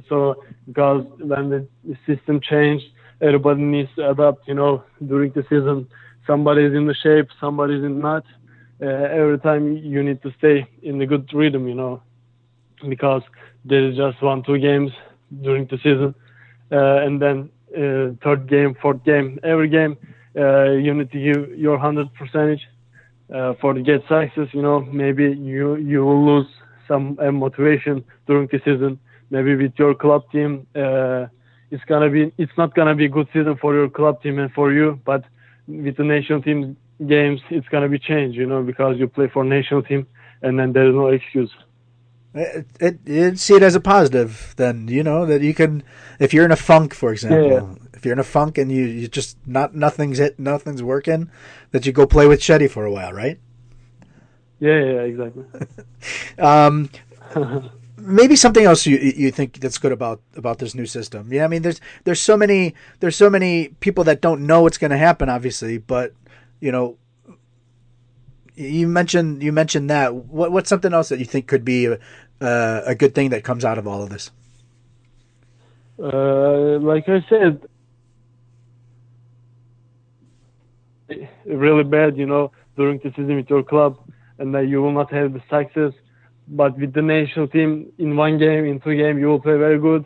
So 0.09 0.43
because 0.67 1.05
when 1.19 1.49
the, 1.49 1.67
system 2.05 2.41
changed, 2.41 2.85
everybody 3.21 3.61
needs 3.61 3.89
to 3.95 4.09
adapt. 4.09 4.47
You 4.47 4.55
know, 4.55 4.83
during 5.07 5.31
the 5.31 5.43
season, 5.43 5.87
somebody's 6.27 6.73
in 6.73 6.85
the 6.87 6.95
shape, 6.95 7.29
somebody's 7.39 7.83
in 7.83 7.99
not. 7.99 8.25
Uh, 8.81 8.87
every 8.87 9.39
time 9.39 9.77
you 9.77 10.03
need 10.03 10.21
to 10.23 10.33
stay 10.37 10.67
in 10.83 10.97
the 10.99 11.05
good 11.05 11.29
rhythm, 11.33 11.67
you 11.67 11.75
know, 11.75 12.01
because 12.89 13.21
there 13.63 13.89
is 13.89 13.95
just 13.95 14.21
one, 14.21 14.43
two 14.43 14.57
games 14.57 14.91
during 15.41 15.65
the 15.67 15.77
season, 15.77 16.13
uh, 16.73 16.97
and 17.05 17.21
then 17.21 17.49
uh, 17.73 18.11
third 18.21 18.49
game, 18.49 18.75
fourth 18.81 19.01
game, 19.05 19.39
every 19.43 19.69
game, 19.69 19.95
uh, 20.37 20.71
you 20.71 20.93
need 20.93 21.09
to 21.11 21.19
give 21.23 21.57
your 21.57 21.77
hundred 21.77 22.13
percentage 22.15 22.67
uh, 23.33 23.53
for 23.59 23.73
the 23.73 23.81
get 23.81 24.01
success, 24.01 24.47
you 24.53 24.61
know, 24.61 24.81
maybe 24.81 25.23
you 25.23 25.75
you 25.75 26.03
will 26.05 26.25
lose 26.25 26.47
some 26.87 27.17
uh, 27.19 27.31
motivation 27.31 28.03
during 28.27 28.47
the 28.47 28.59
season. 28.59 28.99
Maybe 29.29 29.55
with 29.55 29.73
your 29.77 29.95
club 29.95 30.29
team, 30.31 30.67
uh, 30.75 31.25
it's 31.71 31.83
gonna 31.85 32.09
be 32.09 32.31
it's 32.37 32.51
not 32.57 32.75
gonna 32.75 32.95
be 32.95 33.05
a 33.05 33.09
good 33.09 33.27
season 33.33 33.57
for 33.57 33.73
your 33.73 33.89
club 33.89 34.21
team 34.21 34.39
and 34.39 34.51
for 34.53 34.71
you. 34.71 34.99
But 35.05 35.25
with 35.67 35.97
the 35.97 36.03
national 36.03 36.41
team 36.41 36.77
games, 37.07 37.41
it's 37.49 37.67
gonna 37.69 37.89
be 37.89 37.99
changed, 37.99 38.37
you 38.37 38.45
know, 38.45 38.61
because 38.61 38.97
you 38.99 39.07
play 39.07 39.27
for 39.27 39.43
national 39.43 39.83
team, 39.83 40.07
and 40.41 40.59
then 40.59 40.73
there 40.73 40.87
is 40.87 40.93
no 40.93 41.07
excuse. 41.07 41.51
It, 42.35 42.67
it, 42.81 42.99
it, 43.05 43.39
see 43.39 43.55
it 43.55 43.63
as 43.63 43.75
a 43.75 43.79
positive 43.79 44.53
then 44.57 44.89
you 44.89 45.03
know 45.03 45.25
that 45.25 45.41
you 45.41 45.53
can 45.53 45.83
if 46.19 46.33
you're 46.33 46.43
in 46.43 46.51
a 46.51 46.57
funk 46.57 46.93
for 46.93 47.13
example 47.13 47.79
you're 48.05 48.13
in 48.13 48.19
a 48.19 48.23
funk 48.23 48.57
and 48.57 48.71
you, 48.71 48.85
you 48.85 49.07
just 49.07 49.37
not 49.45 49.75
nothing's 49.75 50.19
it 50.19 50.39
nothing's 50.39 50.83
working, 50.83 51.29
that 51.71 51.85
you 51.85 51.91
go 51.91 52.05
play 52.05 52.27
with 52.27 52.39
Shetty 52.39 52.69
for 52.69 52.85
a 52.85 52.91
while, 52.91 53.11
right? 53.11 53.39
Yeah, 54.59 54.83
yeah, 54.83 55.01
exactly. 55.01 55.43
um, 56.39 56.89
maybe 57.97 58.35
something 58.35 58.65
else 58.65 58.85
you 58.85 58.97
you 58.97 59.31
think 59.31 59.59
that's 59.59 59.77
good 59.77 59.91
about 59.91 60.21
about 60.35 60.59
this 60.59 60.75
new 60.75 60.85
system. 60.85 61.31
Yeah, 61.31 61.45
I 61.45 61.47
mean, 61.47 61.61
there's 61.61 61.81
there's 62.03 62.21
so 62.21 62.37
many 62.37 62.75
there's 62.99 63.15
so 63.15 63.29
many 63.29 63.69
people 63.79 64.03
that 64.05 64.21
don't 64.21 64.45
know 64.45 64.61
what's 64.61 64.77
going 64.77 64.91
to 64.91 64.97
happen, 64.97 65.29
obviously, 65.29 65.77
but 65.77 66.13
you 66.59 66.71
know, 66.71 66.97
you 68.55 68.87
mentioned 68.87 69.43
you 69.43 69.51
mentioned 69.51 69.89
that. 69.89 70.15
What 70.15 70.51
what's 70.51 70.69
something 70.69 70.93
else 70.93 71.09
that 71.09 71.19
you 71.19 71.25
think 71.25 71.47
could 71.47 71.65
be 71.65 71.85
a, 71.87 71.99
uh, 72.41 72.81
a 72.85 72.95
good 72.95 73.13
thing 73.15 73.29
that 73.31 73.43
comes 73.43 73.65
out 73.65 73.77
of 73.77 73.87
all 73.87 74.01
of 74.01 74.09
this? 74.09 74.31
Uh, 75.97 76.79
like 76.79 77.07
I 77.07 77.25
said, 77.29 77.65
really 81.45 81.83
bad, 81.83 82.17
you 82.17 82.25
know, 82.25 82.51
during 82.75 82.99
the 82.99 83.09
season 83.11 83.35
with 83.35 83.49
your 83.49 83.63
club, 83.63 83.97
and 84.39 84.53
then 84.53 84.67
you 84.69 84.81
will 84.81 84.91
not 84.91 85.11
have 85.11 85.33
the 85.33 85.41
success. 85.49 85.93
But 86.47 86.77
with 86.77 86.93
the 86.93 87.01
national 87.01 87.47
team, 87.47 87.91
in 87.97 88.15
one 88.15 88.37
game, 88.37 88.65
in 88.65 88.79
two 88.79 88.95
games, 88.95 89.19
you 89.19 89.27
will 89.27 89.39
play 89.39 89.57
very 89.57 89.79
good 89.79 90.05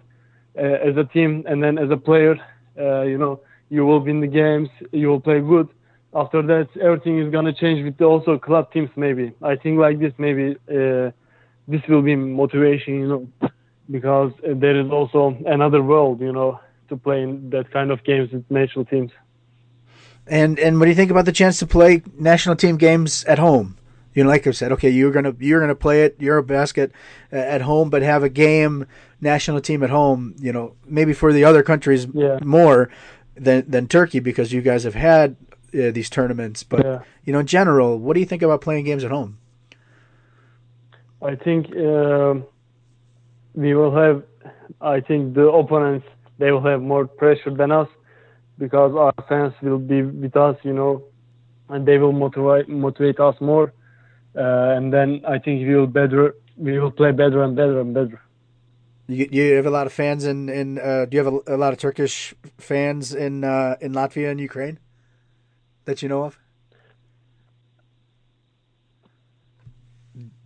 uh, 0.57 0.61
as 0.61 0.95
a 0.97 1.03
team, 1.03 1.43
and 1.47 1.61
then 1.63 1.77
as 1.77 1.89
a 1.91 1.97
player, 1.97 2.35
uh, 2.79 3.01
you 3.01 3.17
know, 3.17 3.41
you 3.69 3.85
will 3.85 3.99
win 3.99 4.21
the 4.21 4.27
games, 4.27 4.69
you 4.91 5.07
will 5.07 5.19
play 5.19 5.39
good. 5.41 5.67
After 6.13 6.41
that, 6.41 6.69
everything 6.81 7.19
is 7.19 7.31
gonna 7.31 7.53
change 7.53 7.83
with 7.83 8.01
also 8.01 8.37
club 8.37 8.71
teams. 8.71 8.89
Maybe 8.95 9.31
I 9.43 9.55
think 9.55 9.77
like 9.77 9.99
this, 9.99 10.13
maybe 10.17 10.55
uh, 10.69 11.11
this 11.67 11.81
will 11.87 12.01
be 12.01 12.15
motivation, 12.15 12.93
you 13.01 13.07
know, 13.07 13.49
because 13.91 14.31
there 14.43 14.79
is 14.79 14.89
also 14.89 15.37
another 15.45 15.83
world, 15.83 16.19
you 16.19 16.33
know, 16.33 16.59
to 16.89 16.97
play 16.97 17.21
in 17.21 17.49
that 17.51 17.71
kind 17.71 17.91
of 17.91 18.03
games 18.03 18.31
with 18.31 18.43
national 18.49 18.85
teams. 18.85 19.11
And 20.29 20.59
and 20.59 20.79
what 20.79 20.85
do 20.85 20.91
you 20.91 20.95
think 20.95 21.11
about 21.11 21.25
the 21.25 21.31
chance 21.31 21.57
to 21.59 21.67
play 21.67 22.03
national 22.17 22.55
team 22.55 22.77
games 22.77 23.23
at 23.25 23.39
home? 23.39 23.77
You 24.13 24.23
know, 24.23 24.29
like 24.29 24.45
I 24.45 24.51
said, 24.51 24.71
okay, 24.73 24.89
you're 24.89 25.11
gonna 25.11 25.35
you're 25.39 25.59
gonna 25.59 25.75
play 25.75 26.03
it 26.03 26.19
EuroBasket 26.19 26.91
uh, 27.33 27.35
at 27.35 27.61
home, 27.61 27.89
but 27.89 28.01
have 28.01 28.23
a 28.23 28.29
game 28.29 28.85
national 29.21 29.59
team 29.61 29.83
at 29.83 29.89
home. 29.89 30.35
You 30.39 30.53
know, 30.53 30.75
maybe 30.85 31.13
for 31.13 31.33
the 31.33 31.43
other 31.43 31.63
countries 31.63 32.07
yeah. 32.13 32.37
more 32.43 32.89
than 33.35 33.69
than 33.69 33.87
Turkey 33.87 34.19
because 34.19 34.53
you 34.53 34.61
guys 34.61 34.83
have 34.83 34.93
had 34.93 35.35
uh, 35.73 35.91
these 35.91 36.09
tournaments. 36.09 36.63
But 36.63 36.85
yeah. 36.85 36.99
you 37.25 37.33
know, 37.33 37.39
in 37.39 37.47
general, 37.47 37.97
what 37.97 38.13
do 38.13 38.19
you 38.19 38.25
think 38.25 38.41
about 38.43 38.61
playing 38.61 38.85
games 38.85 39.03
at 39.03 39.11
home? 39.11 39.39
I 41.21 41.35
think 41.35 41.75
uh, 41.75 42.35
we 43.55 43.73
will 43.73 43.95
have. 43.95 44.23
I 44.79 45.01
think 45.01 45.33
the 45.33 45.47
opponents 45.49 46.05
they 46.37 46.51
will 46.51 46.63
have 46.63 46.81
more 46.81 47.07
pressure 47.07 47.51
than 47.51 47.71
us 47.71 47.87
because 48.59 48.93
our 48.95 49.13
fans 49.27 49.53
will 49.63 49.79
be 49.79 50.03
with 50.03 50.35
us, 50.35 50.57
you 50.63 50.73
know, 50.73 51.03
and 51.69 51.87
they 51.87 51.97
will 51.97 52.11
motivate 52.11 52.69
motivate 52.69 53.19
us 53.19 53.35
more. 53.41 53.73
Uh, 54.35 54.75
and 54.77 54.93
then 54.93 55.23
I 55.27 55.39
think 55.39 55.67
we 55.67 55.73
will 55.75 55.87
better 55.87 56.35
we 56.57 56.77
will 56.77 56.91
play 56.91 57.11
better 57.11 57.41
and 57.41 57.55
better 57.55 57.79
and 57.79 57.93
better. 57.93 58.21
You, 59.07 59.27
you 59.31 59.55
have 59.55 59.65
a 59.65 59.71
lot 59.71 59.87
of 59.87 59.93
fans 59.93 60.25
in 60.25 60.49
in 60.49 60.77
uh, 60.77 61.05
do 61.05 61.17
you 61.17 61.23
have 61.23 61.33
a, 61.33 61.55
a, 61.55 61.57
lot 61.57 61.73
of 61.73 61.79
Turkish 61.79 62.35
fans 62.57 63.15
in 63.15 63.43
uh, 63.43 63.77
in 63.81 63.93
Latvia 63.93 64.29
and 64.29 64.39
Ukraine 64.39 64.77
that 65.85 66.03
you 66.03 66.09
know 66.09 66.23
of? 66.25 66.37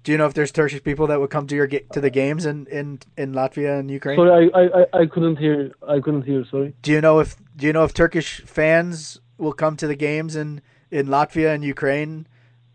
Do 0.04 0.12
you 0.12 0.18
know 0.18 0.26
if 0.26 0.34
there's 0.34 0.52
Turkish 0.52 0.84
people 0.84 1.08
that 1.08 1.22
would 1.22 1.30
come 1.30 1.48
to 1.48 1.56
your 1.56 1.68
to 1.68 2.02
the 2.02 2.10
games 2.10 2.46
in, 2.46 2.68
in, 2.68 3.00
in 3.18 3.34
Latvia 3.34 3.80
and 3.80 3.90
Ukraine? 3.90 4.18
Sorry, 4.18 4.52
I, 4.54 4.60
I, 4.60 5.02
I 5.02 5.06
couldn't 5.06 5.38
hear. 5.38 5.72
I 5.88 6.02
couldn't 6.02 6.24
hear. 6.24 6.44
Sorry. 6.52 6.76
Do 6.82 6.92
you 6.92 7.00
know 7.00 7.20
if 7.20 7.38
Do 7.56 7.66
you 7.66 7.74
know 7.74 7.86
if 7.86 7.94
Turkish 7.94 8.42
fans 8.42 9.22
will 9.38 9.54
come 9.54 9.78
to 9.78 9.88
the 9.88 9.96
games 9.96 10.36
in, 10.36 10.62
in 10.92 11.08
Latvia 11.08 11.56
and 11.56 11.64
Ukraine 11.64 12.28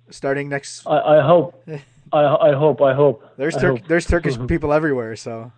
starting 0.08 0.48
next? 0.48 0.86
I, 0.86 1.18
I 1.18 1.26
hope. 1.26 1.62
I, 2.12 2.24
I 2.24 2.52
hope. 2.54 2.80
I 2.80 2.94
hope. 2.94 3.22
There's 3.36 3.54
Tur- 3.54 3.72
hope. 3.72 3.88
there's 3.88 4.06
Turkish 4.06 4.38
people 4.48 4.72
everywhere. 4.72 5.14
So. 5.14 5.52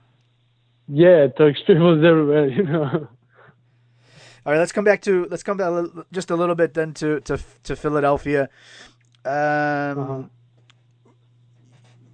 Yeah, 0.89 1.29
Turkish 1.29 1.65
people 1.69 2.05
everywhere. 2.05 2.49
You 2.49 2.65
know. 2.65 2.83
All 4.47 4.53
right, 4.53 4.59
let's 4.59 4.73
come 4.73 4.85
back 4.85 5.03
to 5.03 5.29
let's 5.31 5.45
come 5.45 5.57
back 5.57 5.71
just 6.11 6.33
a 6.33 6.37
little 6.37 6.57
bit 6.57 6.75
then 6.75 6.95
to 6.95 7.21
to 7.21 7.39
to 7.63 7.77
Philadelphia. 7.77 8.49
Um, 9.25 9.33
uh-huh 9.33 10.23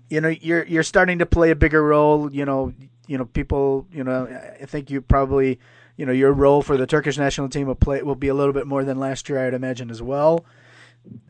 you 0.08 0.20
know 0.20 0.28
you're 0.28 0.64
you're 0.64 0.82
starting 0.82 1.18
to 1.18 1.26
play 1.26 1.50
a 1.50 1.56
bigger 1.56 1.82
role. 1.82 2.32
You 2.32 2.44
know, 2.44 2.72
you 3.06 3.18
know 3.18 3.24
people. 3.24 3.86
You 3.92 4.04
know, 4.04 4.26
I 4.60 4.66
think 4.66 4.90
you 4.90 5.00
probably 5.00 5.58
you 5.96 6.06
know 6.06 6.12
your 6.12 6.32
role 6.32 6.62
for 6.62 6.76
the 6.76 6.86
Turkish 6.86 7.18
national 7.18 7.48
team 7.48 7.66
will 7.66 7.74
play 7.74 8.02
will 8.02 8.14
be 8.14 8.28
a 8.28 8.34
little 8.34 8.52
bit 8.52 8.66
more 8.66 8.84
than 8.84 8.98
last 8.98 9.28
year, 9.28 9.44
I'd 9.46 9.54
imagine 9.54 9.90
as 9.90 10.02
well. 10.02 10.44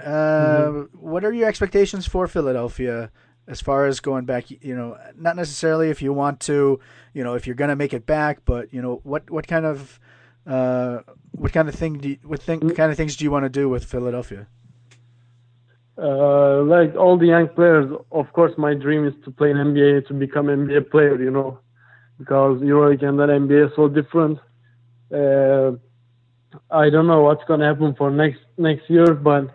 Uh, 0.00 0.06
mm-hmm. 0.06 0.98
What 0.98 1.24
are 1.24 1.32
your 1.32 1.48
expectations 1.48 2.06
for 2.06 2.26
Philadelphia 2.26 3.10
as 3.46 3.60
far 3.60 3.86
as 3.86 4.00
going 4.00 4.24
back? 4.24 4.50
You 4.50 4.76
know, 4.76 4.98
not 5.16 5.36
necessarily 5.36 5.90
if 5.90 6.02
you 6.02 6.12
want 6.12 6.40
to, 6.40 6.80
you 7.12 7.24
know, 7.24 7.34
if 7.34 7.46
you're 7.46 7.56
going 7.56 7.70
to 7.70 7.76
make 7.76 7.94
it 7.94 8.06
back, 8.06 8.44
but 8.44 8.72
you 8.72 8.82
know, 8.82 9.00
what 9.04 9.30
what 9.30 9.46
kind 9.46 9.66
of 9.66 10.00
uh, 10.46 11.00
what 11.32 11.52
kind 11.52 11.68
of 11.68 11.74
thing 11.74 11.98
do 11.98 12.08
you, 12.10 12.18
what 12.24 12.42
thing, 12.42 12.60
kind 12.70 12.90
of 12.90 12.96
things 12.96 13.16
do 13.16 13.24
you 13.24 13.30
want 13.30 13.44
to 13.44 13.48
do 13.48 13.68
with 13.68 13.84
Philadelphia? 13.84 14.46
Uh, 15.98 16.62
like 16.62 16.94
all 16.94 17.16
the 17.18 17.26
young 17.26 17.48
players, 17.48 17.90
of 18.12 18.30
course, 18.32 18.52
my 18.58 18.74
dream 18.74 19.06
is 19.06 19.14
to 19.24 19.30
play 19.30 19.50
in 19.50 19.56
NBA, 19.56 20.06
to 20.08 20.14
become 20.14 20.46
NBA 20.46 20.90
player, 20.90 21.20
you 21.22 21.30
know, 21.30 21.58
because 22.18 22.60
EuroLeague 22.60 23.02
and 23.04 23.18
then 23.18 23.28
NBA 23.28 23.66
is 23.68 23.72
so 23.76 23.88
different. 23.88 24.38
Uh, 25.12 25.72
I 26.70 26.90
don't 26.90 27.06
know 27.06 27.22
what's 27.22 27.44
gonna 27.48 27.66
happen 27.66 27.94
for 27.96 28.10
next 28.10 28.40
next 28.58 28.90
year, 28.90 29.14
but 29.14 29.48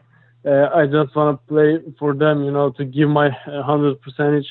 uh, 0.45 0.69
I 0.73 0.85
just 0.87 1.15
wanna 1.15 1.37
play 1.47 1.79
for 1.99 2.13
them, 2.15 2.43
you 2.43 2.51
know, 2.51 2.71
to 2.71 2.85
give 2.85 3.09
my 3.09 3.29
hundred 3.45 4.01
percentage 4.01 4.47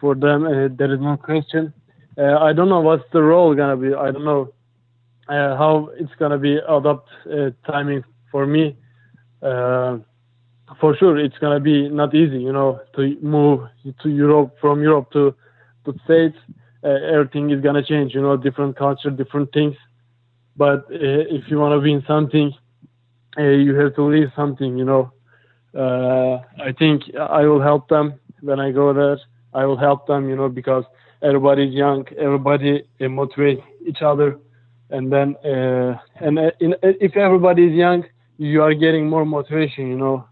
for 0.00 0.14
them. 0.14 0.46
Uh, 0.46 0.68
there 0.76 0.92
is 0.92 1.00
no 1.00 1.16
question. 1.16 1.72
Uh, 2.16 2.38
I 2.38 2.52
don't 2.52 2.68
know 2.68 2.80
what's 2.80 3.04
the 3.12 3.22
role 3.22 3.54
gonna 3.54 3.76
be. 3.76 3.92
I 3.94 4.10
don't 4.12 4.24
know 4.24 4.52
uh, 5.28 5.56
how 5.56 5.90
it's 5.98 6.14
gonna 6.18 6.38
be 6.38 6.58
adapt 6.58 7.08
uh, 7.26 7.50
timing 7.66 8.04
for 8.30 8.46
me. 8.46 8.76
For 10.80 10.94
sure, 10.96 11.16
it's 11.18 11.38
gonna 11.38 11.60
be 11.60 11.88
not 11.88 12.14
easy, 12.14 12.38
you 12.40 12.52
know, 12.52 12.80
to 12.94 13.16
move 13.22 13.60
to 14.02 14.08
Europe 14.08 14.54
from 14.60 14.82
Europe 14.82 15.10
to 15.12 15.34
to 15.84 15.94
States. 16.04 16.36
Uh, 16.84 16.88
everything 16.88 17.50
is 17.50 17.60
gonna 17.60 17.82
change, 17.82 18.14
you 18.14 18.20
know, 18.20 18.36
different 18.36 18.76
culture, 18.76 19.10
different 19.10 19.52
things. 19.52 19.74
But 20.56 20.80
uh, 20.90 21.24
if 21.36 21.48
you 21.50 21.58
wanna 21.58 21.78
win 21.80 22.04
something, 22.06 22.52
uh, 23.38 23.42
you 23.42 23.74
have 23.76 23.94
to 23.96 24.02
leave 24.02 24.30
something, 24.36 24.76
you 24.76 24.84
know. 24.84 25.12
Uh, 25.74 26.42
I 26.62 26.72
think 26.78 27.02
I 27.18 27.42
will 27.46 27.60
help 27.62 27.88
them 27.88 28.14
when 28.40 28.60
I 28.60 28.70
go 28.70 28.92
there. 28.92 29.18
I 29.54 29.64
will 29.64 29.76
help 29.76 30.06
them, 30.06 30.28
you 30.28 30.36
know, 30.36 30.48
because 30.48 30.84
everybody's 31.22 31.72
young, 31.72 32.06
everybody 32.18 32.84
uh, 33.00 33.08
motivate 33.08 33.60
each 33.86 34.02
other, 34.02 34.38
and 34.90 35.10
then 35.10 35.34
uh, 35.44 35.98
and 36.20 36.38
uh, 36.38 36.50
in, 36.60 36.74
if 36.82 37.16
everybody 37.16 37.66
is 37.68 37.72
young, 37.72 38.04
you 38.36 38.62
are 38.62 38.74
getting 38.74 39.08
more 39.08 39.24
motivation, 39.24 39.88
you 39.88 39.96
know, 39.96 40.26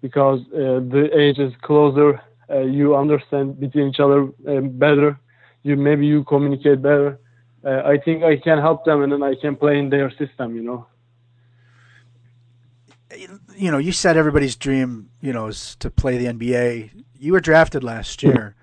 because 0.00 0.40
uh, 0.52 0.80
the 0.94 1.08
age 1.14 1.38
is 1.38 1.52
closer. 1.62 2.20
Uh, 2.48 2.60
you 2.60 2.94
understand 2.94 3.58
between 3.58 3.88
each 3.88 4.00
other 4.00 4.28
um, 4.48 4.70
better. 4.70 5.18
You 5.62 5.76
maybe 5.76 6.06
you 6.06 6.24
communicate 6.24 6.80
better. 6.82 7.18
Uh, 7.64 7.82
I 7.84 7.98
think 7.98 8.22
I 8.22 8.36
can 8.36 8.58
help 8.58 8.84
them, 8.84 9.02
and 9.02 9.12
then 9.12 9.22
I 9.22 9.34
can 9.34 9.56
play 9.56 9.78
in 9.78 9.90
their 9.90 10.10
system, 10.12 10.54
you 10.54 10.62
know. 10.62 10.86
You 13.56 13.70
know, 13.72 13.78
you 13.78 13.92
said 13.92 14.16
everybody's 14.16 14.54
dream, 14.54 15.10
you 15.20 15.32
know, 15.32 15.46
is 15.46 15.76
to 15.76 15.90
play 15.90 16.18
the 16.18 16.26
NBA. 16.26 16.90
You 17.18 17.32
were 17.32 17.40
drafted 17.40 17.82
last 17.82 18.22
year, 18.22 18.54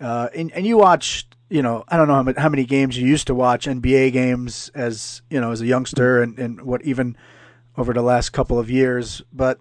uh, 0.00 0.28
and 0.34 0.52
and 0.52 0.66
you 0.66 0.78
watched, 0.78 1.36
you 1.50 1.60
know, 1.60 1.84
I 1.88 1.96
don't 1.96 2.08
know 2.08 2.14
how 2.14 2.22
many, 2.22 2.40
how 2.40 2.48
many 2.48 2.64
games 2.64 2.96
you 2.96 3.06
used 3.06 3.26
to 3.26 3.34
watch 3.34 3.66
NBA 3.66 4.12
games 4.12 4.70
as 4.74 5.20
you 5.28 5.40
know 5.40 5.50
as 5.50 5.60
a 5.60 5.66
youngster, 5.66 6.22
and 6.22 6.38
and 6.38 6.62
what 6.62 6.82
even 6.82 7.16
over 7.76 7.92
the 7.92 8.02
last 8.02 8.30
couple 8.30 8.58
of 8.58 8.70
years, 8.70 9.22
but 9.32 9.60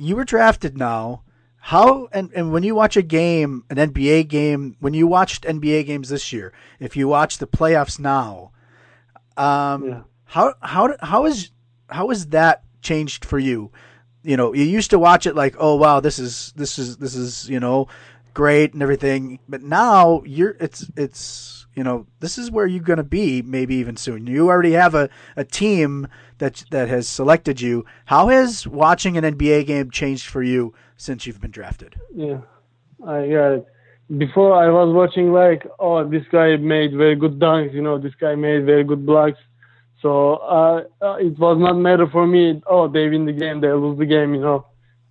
you 0.00 0.16
were 0.16 0.24
drafted 0.24 0.76
now. 0.76 1.22
How 1.62 2.08
and, 2.12 2.30
and 2.34 2.52
when 2.52 2.62
you 2.62 2.74
watch 2.74 2.96
a 2.96 3.02
game, 3.02 3.64
an 3.68 3.76
NBA 3.76 4.28
game, 4.28 4.76
when 4.80 4.94
you 4.94 5.06
watched 5.06 5.44
NBA 5.44 5.84
games 5.86 6.08
this 6.08 6.32
year, 6.32 6.52
if 6.78 6.96
you 6.96 7.06
watch 7.06 7.36
the 7.38 7.46
playoffs 7.46 7.98
now, 8.00 8.52
um, 9.36 9.84
Yeah. 9.84 10.00
how 10.24 10.54
how 10.60 10.96
how 11.00 11.26
is 11.26 11.50
how 11.88 12.10
is 12.10 12.28
that 12.28 12.64
changed 12.80 13.24
for 13.24 13.38
you? 13.38 13.70
You 14.22 14.36
know, 14.36 14.54
you 14.54 14.64
used 14.64 14.90
to 14.90 14.98
watch 14.98 15.26
it 15.26 15.34
like, 15.36 15.54
oh 15.58 15.76
wow, 15.76 16.00
this 16.00 16.18
is 16.18 16.52
this 16.56 16.78
is 16.78 16.96
this 16.96 17.14
is 17.14 17.48
you 17.48 17.60
know 17.60 17.88
great 18.32 18.72
and 18.72 18.82
everything, 18.82 19.38
but 19.48 19.62
now 19.62 20.22
you're 20.24 20.56
it's 20.60 20.90
it's 20.96 21.59
you 21.80 21.84
know 21.84 22.06
this 22.18 22.36
is 22.36 22.50
where 22.50 22.66
you're 22.66 22.82
going 22.82 22.98
to 22.98 23.02
be 23.02 23.40
maybe 23.40 23.74
even 23.76 23.96
soon. 23.96 24.26
You 24.26 24.50
already 24.50 24.72
have 24.72 24.94
a, 24.94 25.08
a 25.34 25.44
team 25.44 26.06
that 26.36 26.62
that 26.72 26.90
has 26.90 27.08
selected 27.08 27.62
you. 27.62 27.86
How 28.04 28.28
has 28.28 28.66
watching 28.66 29.16
an 29.16 29.24
NBA 29.24 29.66
game 29.66 29.90
changed 29.90 30.26
for 30.26 30.42
you 30.42 30.74
since 30.98 31.26
you've 31.26 31.40
been 31.40 31.50
drafted? 31.50 31.98
Yeah, 32.14 32.40
I 33.06 33.20
it. 33.20 33.66
Before 34.18 34.52
I 34.62 34.68
was 34.68 34.92
watching 34.92 35.32
like, 35.32 35.66
oh, 35.78 36.06
this 36.06 36.24
guy 36.30 36.54
made 36.56 36.94
very 36.94 37.16
good 37.16 37.38
dunks, 37.38 37.72
you 37.72 37.80
know, 37.80 37.96
this 37.96 38.14
guy 38.20 38.34
made 38.34 38.66
very 38.66 38.84
good 38.84 39.06
blocks. 39.06 39.38
So 40.02 40.34
uh, 40.34 40.82
uh, 41.00 41.14
it 41.14 41.38
was 41.38 41.56
not 41.58 41.78
matter 41.78 42.08
for 42.08 42.26
me. 42.26 42.60
Oh, 42.66 42.88
they 42.88 43.08
win 43.08 43.24
the 43.24 43.32
game, 43.32 43.62
they 43.62 43.72
lose 43.72 43.98
the 43.98 44.04
game, 44.04 44.34
you 44.34 44.42
know. 44.42 44.66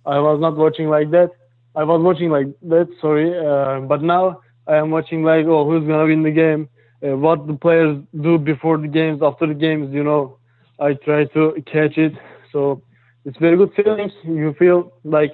I 0.06 0.20
was 0.20 0.38
not 0.40 0.56
watching 0.56 0.88
like 0.88 1.10
that. 1.10 1.30
I 1.74 1.82
was 1.82 2.00
watching 2.00 2.30
like 2.30 2.46
that. 2.62 2.86
Sorry, 3.00 3.28
uh, 3.36 3.80
but 3.88 4.02
now 4.02 4.40
I 4.70 4.76
am 4.76 4.90
watching 4.90 5.22
like, 5.24 5.46
oh, 5.46 5.68
who's 5.68 5.86
gonna 5.86 6.06
win 6.06 6.22
the 6.22 6.30
game? 6.30 6.68
Uh, 7.02 7.16
what 7.16 7.46
the 7.46 7.54
players 7.54 7.98
do 8.20 8.38
before 8.38 8.78
the 8.78 8.86
games, 8.88 9.20
after 9.22 9.46
the 9.46 9.54
games, 9.54 9.92
you 9.92 10.04
know. 10.04 10.38
I 10.78 10.94
try 10.94 11.24
to 11.36 11.42
catch 11.66 11.98
it. 11.98 12.12
So 12.52 12.82
it's 13.24 13.36
very 13.38 13.56
good 13.56 13.72
feeling. 13.76 14.10
You 14.24 14.54
feel 14.58 14.92
like 15.04 15.32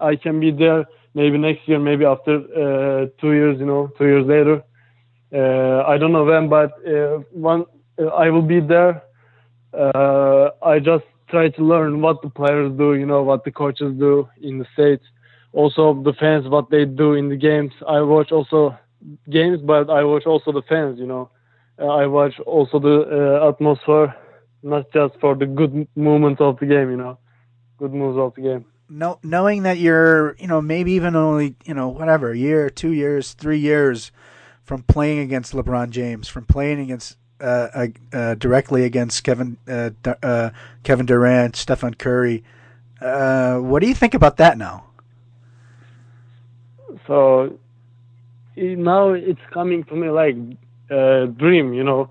I 0.00 0.16
can 0.16 0.40
be 0.40 0.50
there 0.50 0.86
maybe 1.14 1.38
next 1.38 1.68
year, 1.68 1.78
maybe 1.78 2.04
after 2.04 2.34
uh, 2.62 3.06
two 3.20 3.32
years, 3.32 3.58
you 3.60 3.66
know, 3.66 3.90
two 3.98 4.06
years 4.06 4.26
later. 4.26 4.62
Uh, 5.32 5.86
I 5.86 5.98
don't 5.98 6.12
know 6.12 6.24
when, 6.24 6.48
but 6.48 6.72
uh, 6.86 7.18
one 7.32 7.64
uh, 8.00 8.06
I 8.06 8.30
will 8.30 8.42
be 8.56 8.60
there. 8.60 9.02
Uh, 9.72 10.50
I 10.62 10.78
just 10.78 11.04
try 11.28 11.50
to 11.50 11.62
learn 11.62 12.00
what 12.00 12.22
the 12.22 12.30
players 12.30 12.72
do, 12.78 12.94
you 12.94 13.06
know, 13.06 13.22
what 13.22 13.44
the 13.44 13.50
coaches 13.50 13.92
do 13.98 14.28
in 14.40 14.58
the 14.58 14.66
states. 14.72 15.04
Also, 15.52 15.94
the 16.02 16.12
fans, 16.14 16.46
what 16.48 16.70
they 16.70 16.84
do 16.84 17.14
in 17.14 17.28
the 17.28 17.36
games. 17.36 17.72
I 17.86 18.00
watch 18.02 18.32
also 18.32 18.78
games, 19.30 19.60
but 19.62 19.90
I 19.90 20.04
watch 20.04 20.26
also 20.26 20.52
the 20.52 20.62
fans, 20.62 20.98
you 20.98 21.06
know. 21.06 21.30
Uh, 21.80 21.86
I 21.86 22.06
watch 22.06 22.38
also 22.40 22.78
the 22.78 23.40
uh, 23.42 23.48
atmosphere, 23.48 24.14
not 24.62 24.92
just 24.92 25.14
for 25.20 25.34
the 25.34 25.46
good 25.46 25.86
moments 25.96 26.40
of 26.40 26.58
the 26.58 26.66
game, 26.66 26.90
you 26.90 26.96
know, 26.96 27.18
good 27.78 27.94
moves 27.94 28.18
of 28.18 28.34
the 28.34 28.42
game. 28.42 28.64
No, 28.90 29.18
knowing 29.22 29.62
that 29.64 29.78
you're, 29.78 30.34
you 30.38 30.46
know, 30.46 30.60
maybe 30.60 30.92
even 30.92 31.14
only, 31.14 31.54
you 31.64 31.74
know, 31.74 31.88
whatever, 31.88 32.34
year, 32.34 32.70
two 32.70 32.92
years, 32.92 33.34
three 33.34 33.58
years 33.58 34.10
from 34.62 34.82
playing 34.82 35.18
against 35.20 35.52
LeBron 35.52 35.90
James, 35.90 36.28
from 36.28 36.44
playing 36.44 36.80
against 36.80 37.16
uh, 37.40 37.88
uh, 38.12 38.34
directly 38.34 38.84
against 38.84 39.22
Kevin 39.22 39.56
uh, 39.68 39.90
uh, 40.22 40.50
Kevin 40.82 41.06
Durant, 41.06 41.54
Stephen 41.54 41.94
Curry. 41.94 42.42
Uh, 43.00 43.58
what 43.58 43.80
do 43.80 43.88
you 43.88 43.94
think 43.94 44.14
about 44.14 44.38
that 44.38 44.58
now? 44.58 44.87
So 47.08 47.58
now 48.56 49.12
it's 49.14 49.40
coming 49.52 49.82
to 49.84 49.96
me 49.96 50.10
like 50.10 50.36
a 50.90 51.26
dream, 51.26 51.72
you 51.72 51.84
know. 51.84 52.10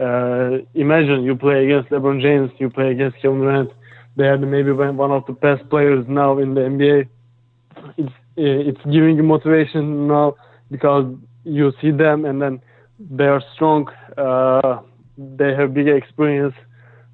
Uh, 0.00 0.58
imagine 0.74 1.24
you 1.24 1.34
play 1.34 1.64
against 1.64 1.90
LeBron 1.90 2.22
James, 2.22 2.50
you 2.58 2.70
play 2.70 2.92
against 2.92 3.16
Kevin 3.20 3.40
Durant. 3.40 3.70
They 4.16 4.24
are 4.24 4.38
maybe 4.38 4.72
one 4.72 5.10
of 5.10 5.26
the 5.26 5.32
best 5.32 5.68
players 5.68 6.06
now 6.08 6.38
in 6.38 6.54
the 6.54 6.60
NBA. 6.62 7.08
It's 7.98 8.12
it's 8.36 8.80
giving 8.84 9.16
you 9.16 9.22
motivation 9.24 10.06
now 10.06 10.36
because 10.70 11.12
you 11.44 11.72
see 11.82 11.90
them 11.90 12.24
and 12.24 12.40
then 12.40 12.60
they 13.10 13.24
are 13.24 13.42
strong. 13.54 13.88
Uh, 14.16 14.80
they 15.18 15.54
have 15.54 15.74
big 15.74 15.88
experience, 15.88 16.54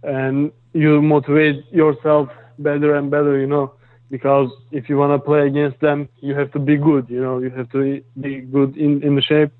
and 0.03 0.53
you 0.75 1.01
motivate 1.01 1.64
yourself 1.73 2.29
better 2.59 2.95
and 2.97 3.11
better. 3.11 3.39
You 3.39 3.47
know, 3.47 3.73
because 4.11 4.51
if 4.71 4.89
you 4.89 4.97
want 4.97 5.13
to 5.13 5.25
play 5.25 5.47
against 5.47 5.81
them, 5.81 6.09
you 6.21 6.35
have 6.35 6.53
to 6.53 6.59
be 6.59 6.77
good. 6.77 7.09
You 7.09 7.21
know, 7.21 7.39
you 7.39 7.51
have 7.51 7.71
to 7.73 8.03
be 8.21 8.41
good 8.41 8.77
in 8.77 9.03
in 9.03 9.17
the 9.17 9.23
shape. 9.23 9.53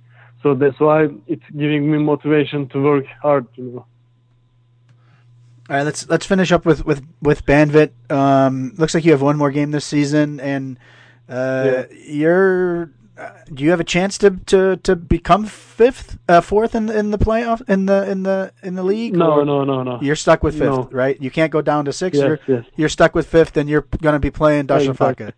So 0.43 0.55
that's 0.55 0.79
why 0.79 1.09
it's 1.27 1.43
giving 1.57 1.91
me 1.91 1.99
motivation 1.99 2.69
to 2.69 2.83
work 2.83 3.05
hard. 3.23 3.47
You 3.57 3.65
know. 3.65 3.87
All 5.69 5.77
right, 5.77 5.83
let's 5.83 6.09
let's 6.09 6.27
finish 6.27 6.53
up 6.53 6.65
with 6.65 6.87
with 6.87 7.05
with 7.21 7.45
Banvit. 7.45 7.91
Um, 8.11 8.75
looks 8.77 8.95
like 8.95 9.05
you 9.05 9.11
have 9.13 9.23
one 9.23 9.37
more 9.37 9.51
game 9.51 9.73
this 9.73 9.85
season, 9.85 10.39
and 10.41 10.79
uh, 11.29 11.85
you're. 11.91 12.91
Uh, 13.19 13.31
do 13.53 13.65
you 13.65 13.71
have 13.71 13.81
a 13.81 13.85
chance 13.85 14.19
to, 14.19 14.31
to, 14.45 14.77
to 14.77 14.95
become 14.95 15.47
fifth, 15.47 16.19
uh, 16.29 16.41
fourth 16.43 16.75
in 16.75 16.85
the, 16.87 16.99
in 16.99 17.11
the 17.13 17.19
playoff 17.19 17.63
in 17.67 17.87
the 17.87 18.11
in 18.11 18.23
the 18.25 18.53
in 18.63 18.75
the 18.75 18.83
league? 18.83 19.17
No, 19.17 19.43
no, 19.43 19.65
no, 19.65 19.83
no. 19.83 19.99
You're 20.03 20.17
stuck 20.17 20.43
with 20.43 20.55
fifth, 20.55 20.65
No. 20.69 20.89
right? 20.93 21.19
You 21.21 21.31
can't 21.31 21.51
go 21.51 21.63
down 21.63 21.87
to 21.87 21.93
six. 21.95 22.19
Yes, 22.19 22.25
you're 22.47 22.59
yes, 22.59 22.67
you're 22.77 22.89
stuck 22.91 23.15
with 23.15 23.27
fifth, 23.27 23.57
and 23.57 23.71
you're 23.71 23.87
going 24.03 24.13
to 24.13 24.19
be 24.19 24.31
playing 24.31 24.67
Dasha 24.67 24.91
Exactly. 24.91 25.27
Faka. 25.27 25.33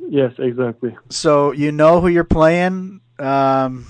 yes, 0.00 0.32
exactly. 0.38 0.96
So 1.10 1.52
you 1.52 1.70
know 1.72 2.00
who 2.00 2.08
you're 2.08 2.24
playing. 2.24 3.00
Um, 3.20 3.86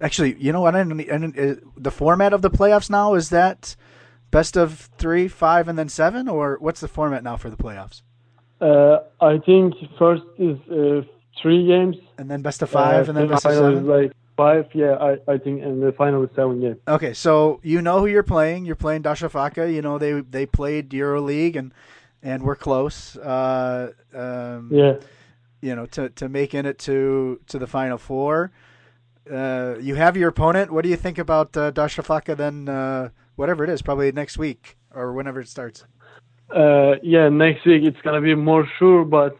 actually, 0.00 0.34
you 0.38 0.52
know 0.52 0.60
what? 0.62 0.74
I 0.74 0.82
didn't, 0.82 1.00
I 1.00 1.18
didn't, 1.18 1.38
uh, 1.38 1.60
the 1.76 1.90
format 1.90 2.32
of 2.32 2.40
the 2.40 2.50
playoffs 2.50 2.88
now 2.88 3.14
is 3.14 3.28
that 3.30 3.76
best 4.30 4.56
of 4.56 4.88
three, 4.98 5.28
five, 5.28 5.68
and 5.68 5.78
then 5.78 5.88
seven, 5.90 6.26
or 6.28 6.56
what's 6.60 6.80
the 6.80 6.88
format 6.88 7.22
now 7.22 7.36
for 7.36 7.50
the 7.50 7.56
playoffs? 7.56 8.00
Uh, 8.60 8.98
I 9.20 9.38
think 9.38 9.74
first 9.98 10.22
is 10.38 10.58
uh, 10.70 11.02
three 11.42 11.66
games. 11.66 11.96
And 12.18 12.30
then 12.30 12.42
best 12.42 12.62
of 12.62 12.70
five, 12.70 13.06
uh, 13.06 13.10
and 13.10 13.16
then 13.16 13.28
best 13.28 13.46
of 13.46 13.52
seven. 13.52 13.86
like 13.86 14.12
five. 14.36 14.66
Yeah, 14.74 14.94
I, 14.94 15.32
I 15.32 15.38
think, 15.38 15.62
and 15.62 15.82
the 15.82 15.92
final 15.92 16.22
is 16.24 16.30
seven 16.34 16.60
games. 16.60 16.78
Okay, 16.86 17.12
so 17.12 17.60
you 17.62 17.80
know 17.82 18.00
who 18.00 18.06
you're 18.06 18.22
playing. 18.22 18.64
You're 18.66 18.76
playing 18.76 19.02
Darüşşafaka. 19.02 19.72
You 19.72 19.82
know 19.82 19.98
they 19.98 20.20
they 20.20 20.46
played 20.46 20.90
EuroLeague 20.90 21.56
and 21.56 21.72
and 22.22 22.42
we're 22.42 22.56
close. 22.56 23.16
Uh, 23.16 23.92
um, 24.14 24.70
Yeah. 24.72 24.94
you 25.60 25.74
know, 25.74 25.86
to, 25.86 26.08
to 26.10 26.28
making 26.28 26.66
it 26.66 26.78
to 26.78 27.40
to 27.46 27.58
the 27.58 27.66
final 27.66 27.98
four. 27.98 28.50
Uh, 29.30 29.74
you 29.80 29.94
have 29.96 30.16
your 30.16 30.28
opponent. 30.30 30.70
What 30.70 30.82
do 30.84 30.88
you 30.88 30.96
think 30.96 31.18
about 31.18 31.56
uh, 31.56 31.70
Darüşşafaka 31.72 32.36
then 32.36 32.68
uh, 32.68 33.10
whatever 33.36 33.64
it 33.64 33.70
is, 33.70 33.82
probably 33.82 34.10
next 34.12 34.38
week 34.38 34.76
or 34.94 35.12
whenever 35.12 35.40
it 35.40 35.48
starts. 35.48 35.84
Uh, 36.54 36.94
yeah, 37.02 37.28
next 37.28 37.66
week 37.66 37.82
it's 37.84 38.00
gonna 38.02 38.20
be 38.22 38.34
more 38.34 38.66
sure, 38.78 39.04
but 39.04 39.36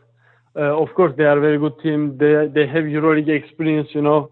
uh, 0.57 0.81
of 0.83 0.89
course 0.95 1.13
they 1.17 1.25
are 1.25 1.39
a 1.39 1.41
very 1.41 1.59
good 1.59 1.79
team. 1.83 2.17
They 2.19 2.49
they 2.53 2.67
have 2.67 2.85
EuroLeague 2.85 3.29
experience, 3.29 3.89
you 3.93 4.03
know. 4.03 4.31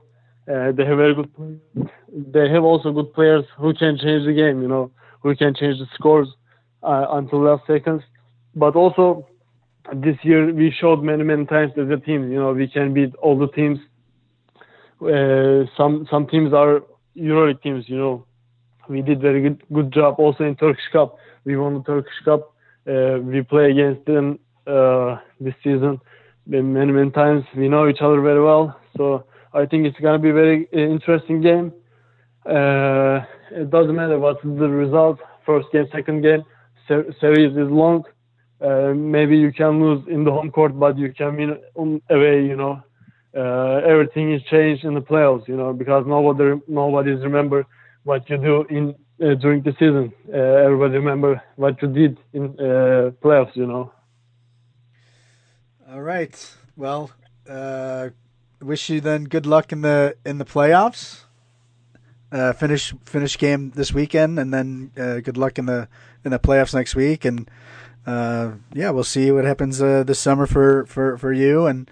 Uh, 0.51 0.73
they 0.73 0.85
have 0.85 0.99
very 0.99 1.15
good. 1.15 1.61
They 2.09 2.49
have 2.49 2.65
also 2.65 2.93
good 2.93 3.13
players 3.13 3.45
who 3.59 3.75
can 3.75 3.99
change 3.99 4.27
the 4.27 4.33
game, 4.33 4.63
you 4.63 4.69
know, 4.69 4.91
who 5.21 5.35
can 5.35 5.55
change 5.55 5.79
the 5.79 5.87
scores 5.95 6.29
uh, 6.83 7.07
until 7.11 7.43
last 7.43 7.67
seconds. 7.67 8.03
But 8.55 8.77
also 8.77 9.27
this 9.95 10.17
year 10.23 10.53
we 10.53 10.71
showed 10.71 11.03
many 11.03 11.25
many 11.25 11.47
times 11.47 11.73
as 11.77 11.91
a 11.91 11.97
team, 11.97 12.31
you 12.31 12.39
know, 12.39 12.53
we 12.53 12.69
can 12.69 12.95
beat 12.95 13.15
all 13.17 13.39
the 13.39 13.49
teams. 13.49 13.79
Uh, 15.01 15.69
some 15.77 16.07
some 16.11 16.27
teams 16.27 16.53
are 16.53 16.83
EuroLeague 17.17 17.63
teams, 17.63 17.85
you 17.89 17.99
know. 17.99 18.25
We 18.89 19.03
did 19.03 19.21
very 19.21 19.43
good 19.43 19.63
good 19.73 19.93
job 19.93 20.15
also 20.19 20.45
in 20.45 20.55
Turkish 20.57 20.89
Cup. 20.93 21.17
We 21.45 21.57
won 21.57 21.75
the 21.75 21.83
Turkish 21.83 22.21
Cup 22.25 22.53
uh, 22.89 23.19
we 23.21 23.43
play 23.43 23.71
against 23.71 24.05
them 24.07 24.39
uh, 24.67 25.17
this 25.41 25.55
season 25.63 26.01
many 26.47 26.93
many 26.93 27.11
times. 27.11 27.45
We 27.57 27.69
know 27.69 27.89
each 27.89 28.01
other 28.01 28.21
very 28.21 28.43
well, 28.43 28.79
so 28.97 29.25
I 29.55 29.67
think 29.67 29.87
it's 29.87 29.99
gonna 30.01 30.19
be 30.19 30.31
a 30.31 30.35
very 30.35 30.69
uh, 30.75 30.79
interesting 30.79 31.41
game. 31.41 31.73
Uh, 32.47 33.21
it 33.51 33.71
doesn't 33.71 33.95
matter 33.95 34.19
what's 34.19 34.43
the 34.43 34.69
result. 34.69 35.19
First 35.45 35.69
game, 35.73 35.87
second 35.93 36.23
game, 36.23 36.43
ser- 36.89 37.13
series 37.21 37.53
is 37.57 37.71
long. 37.71 38.05
Uh, 38.61 38.93
maybe 38.95 39.37
you 39.37 39.53
can 39.53 39.81
lose 39.83 40.03
in 40.09 40.25
the 40.25 40.31
home 40.33 40.51
court, 40.51 40.79
but 40.79 40.97
you 40.99 41.13
can 41.13 41.37
win 41.37 42.01
away. 42.11 42.45
You 42.45 42.57
know, 42.57 42.81
uh, 43.37 43.81
everything 43.87 44.33
is 44.33 44.43
changed 44.51 44.85
in 44.85 44.95
the 44.95 45.01
playoffs. 45.01 45.47
You 45.49 45.57
know, 45.57 45.73
because 45.73 46.05
nobody 46.07 46.61
nobody's 46.69 47.23
remember 47.23 47.67
what 48.05 48.29
you 48.31 48.37
do 48.39 48.65
in 48.71 48.95
uh, 49.23 49.35
during 49.35 49.63
the 49.63 49.73
season. 49.73 50.13
Uh, 50.33 50.37
everybody 50.67 50.95
remember 50.95 51.41
what 51.57 51.81
you 51.83 51.89
did 51.89 52.19
in 52.33 52.49
playoffs. 53.23 53.55
You 53.57 53.67
know. 53.67 53.93
All 55.93 56.01
right. 56.03 56.55
Well, 56.77 57.11
uh, 57.49 58.11
wish 58.61 58.91
you 58.91 59.01
then 59.01 59.25
good 59.25 59.47
luck 59.47 59.73
in 59.73 59.83
the 59.83 60.17
in 60.25 60.39
the 60.39 60.45
playoffs. 60.45 61.23
Uh, 62.33 62.53
finish 62.53 62.93
finish 63.05 63.39
game 63.39 63.71
this 63.75 63.93
weekend, 63.93 64.39
and 64.39 64.53
then 64.53 64.91
uh, 64.99 65.21
good 65.21 65.37
luck 65.37 65.59
in 65.59 65.67
the 65.67 65.89
in 66.25 66.33
the 66.33 66.39
playoffs 66.39 66.75
next 66.75 66.97
week. 66.97 67.25
And 67.25 67.49
uh, 68.07 68.53
yeah, 68.73 68.91
we'll 68.91 69.05
see 69.05 69.31
what 69.31 69.45
happens 69.45 69.81
uh, 69.81 70.03
this 70.03 70.19
summer 70.19 70.47
for, 70.47 70.87
for, 70.87 71.17
for 71.19 71.33
you, 71.33 71.67
and 71.67 71.89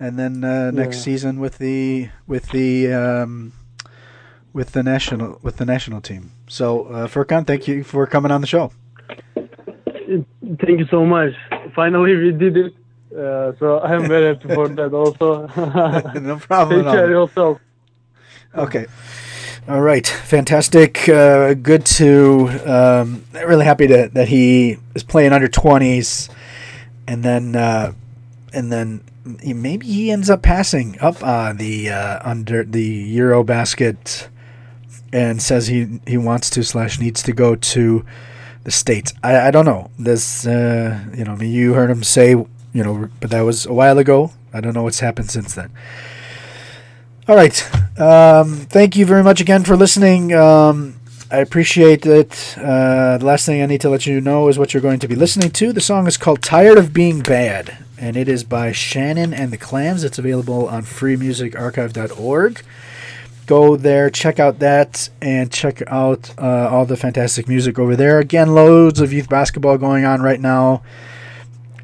and 0.00 0.18
then 0.18 0.42
uh, 0.44 0.70
next 0.72 0.96
Yeah. 0.98 1.02
season 1.02 1.40
with 1.40 1.58
the 1.58 2.10
with 2.26 2.50
the 2.50 2.92
um, 2.92 3.52
with 4.52 4.72
the 4.72 4.82
national 4.82 5.38
with 5.42 5.58
the 5.58 5.64
national 5.64 6.00
team. 6.00 6.32
So 6.48 6.86
uh, 6.86 7.06
Furkan, 7.06 7.46
thank 7.46 7.68
you 7.68 7.84
for 7.84 8.06
coming 8.08 8.32
on 8.32 8.40
the 8.40 8.46
show. 8.48 8.72
Thank 9.34 10.78
you 10.80 10.86
so 10.90 11.04
much. 11.06 11.32
Finally, 11.74 12.16
we 12.16 12.32
did 12.32 12.56
it. 12.56 12.74
Uh, 13.16 13.52
so 13.58 13.80
I'm 13.80 14.06
very 14.06 14.34
happy 14.34 14.54
for 14.54 14.68
that. 14.68 14.92
Also, 14.92 15.46
no 16.20 16.36
problem. 16.38 16.84
take 16.84 16.92
care 16.92 17.10
yourself. 17.10 17.58
Okay. 18.54 18.86
All 19.68 19.80
right. 19.80 20.06
Fantastic. 20.06 21.08
Uh, 21.08 21.54
good 21.54 21.86
to. 21.86 22.48
Um, 22.66 23.24
really 23.32 23.64
happy 23.64 23.86
to, 23.86 24.10
that 24.12 24.28
he 24.28 24.76
is 24.94 25.02
playing 25.02 25.32
under 25.32 25.48
twenties, 25.48 26.28
and 27.08 27.22
then 27.22 27.56
uh, 27.56 27.92
and 28.52 28.70
then 28.70 29.02
maybe 29.44 29.86
he 29.86 30.10
ends 30.10 30.30
up 30.30 30.42
passing 30.42 31.00
up 31.00 31.22
on 31.24 31.56
the 31.56 31.88
uh, 31.88 32.20
under 32.22 32.64
the 32.64 33.16
Eurobasket, 33.16 34.28
and 35.12 35.40
says 35.42 35.68
he 35.68 36.00
he 36.06 36.16
wants 36.16 36.50
to 36.50 36.62
slash 36.62 37.00
needs 37.00 37.22
to 37.22 37.32
go 37.32 37.56
to 37.56 38.04
the 38.64 38.70
states. 38.70 39.14
I, 39.22 39.48
I 39.48 39.50
don't 39.50 39.64
know. 39.64 39.90
This 39.98 40.46
uh, 40.46 41.04
you 41.16 41.24
know 41.24 41.32
I 41.32 41.36
mean, 41.36 41.52
you 41.52 41.72
heard 41.72 41.90
him 41.90 42.04
say 42.04 42.36
you 42.76 42.84
know, 42.84 43.08
but 43.20 43.30
that 43.30 43.40
was 43.40 43.64
a 43.64 43.72
while 43.72 43.96
ago. 43.96 44.32
I 44.52 44.60
don't 44.60 44.74
know 44.74 44.82
what's 44.82 45.00
happened 45.00 45.30
since 45.30 45.54
then. 45.54 45.70
All 47.26 47.34
right. 47.34 47.56
Um, 47.98 48.66
thank 48.68 48.96
you 48.96 49.06
very 49.06 49.22
much 49.22 49.40
again 49.40 49.64
for 49.64 49.76
listening. 49.76 50.34
Um, 50.34 50.96
I 51.30 51.38
appreciate 51.38 52.04
it. 52.04 52.54
Uh, 52.58 53.16
the 53.16 53.24
last 53.24 53.46
thing 53.46 53.62
I 53.62 53.66
need 53.66 53.80
to 53.80 53.88
let 53.88 54.06
you 54.06 54.20
know 54.20 54.48
is 54.48 54.58
what 54.58 54.74
you're 54.74 54.82
going 54.82 54.98
to 54.98 55.08
be 55.08 55.14
listening 55.14 55.52
to. 55.52 55.72
The 55.72 55.80
song 55.80 56.06
is 56.06 56.18
called 56.18 56.42
Tired 56.42 56.76
of 56.76 56.92
Being 56.92 57.22
Bad, 57.22 57.78
and 57.98 58.14
it 58.14 58.28
is 58.28 58.44
by 58.44 58.72
Shannon 58.72 59.32
and 59.32 59.50
the 59.50 59.56
Clams. 59.56 60.04
It's 60.04 60.18
available 60.18 60.68
on 60.68 60.82
freemusicarchive.org. 60.82 62.62
Go 63.46 63.76
there, 63.76 64.10
check 64.10 64.38
out 64.38 64.58
that, 64.58 65.08
and 65.22 65.50
check 65.50 65.82
out 65.86 66.34
uh, 66.36 66.68
all 66.70 66.84
the 66.84 66.96
fantastic 66.98 67.48
music 67.48 67.78
over 67.78 67.96
there. 67.96 68.18
Again, 68.18 68.54
loads 68.54 69.00
of 69.00 69.14
youth 69.14 69.30
basketball 69.30 69.78
going 69.78 70.04
on 70.04 70.20
right 70.20 70.40
now. 70.40 70.82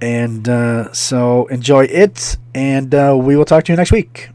And 0.02 0.48
uh, 0.48 0.92
so 0.92 1.46
enjoy 1.46 1.84
it, 1.84 2.36
and 2.56 2.92
uh, 2.92 3.16
we 3.16 3.36
will 3.36 3.44
talk 3.44 3.62
to 3.66 3.72
you 3.72 3.76
next 3.76 3.92
week. 3.92 4.30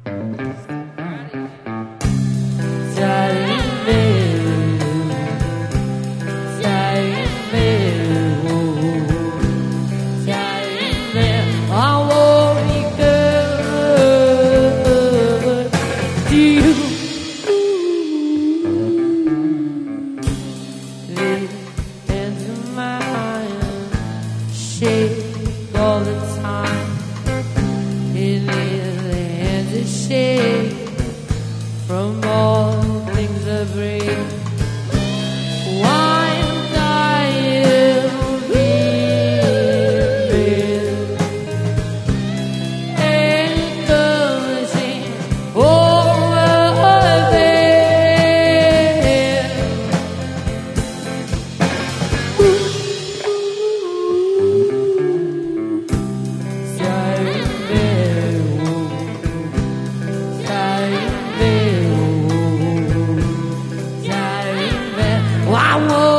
I 65.78 66.17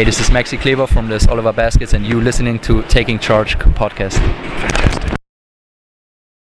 Hey, 0.00 0.04
this 0.04 0.18
is 0.18 0.30
Maxi 0.30 0.58
Kleber 0.58 0.86
from 0.86 1.12
s.Oliver 1.12 1.52
Baskets, 1.52 1.92
and 1.92 2.06
you 2.06 2.22
listening 2.22 2.58
to 2.60 2.80
Taking 2.84 3.18
Charge 3.18 3.58
podcast. 3.58 4.16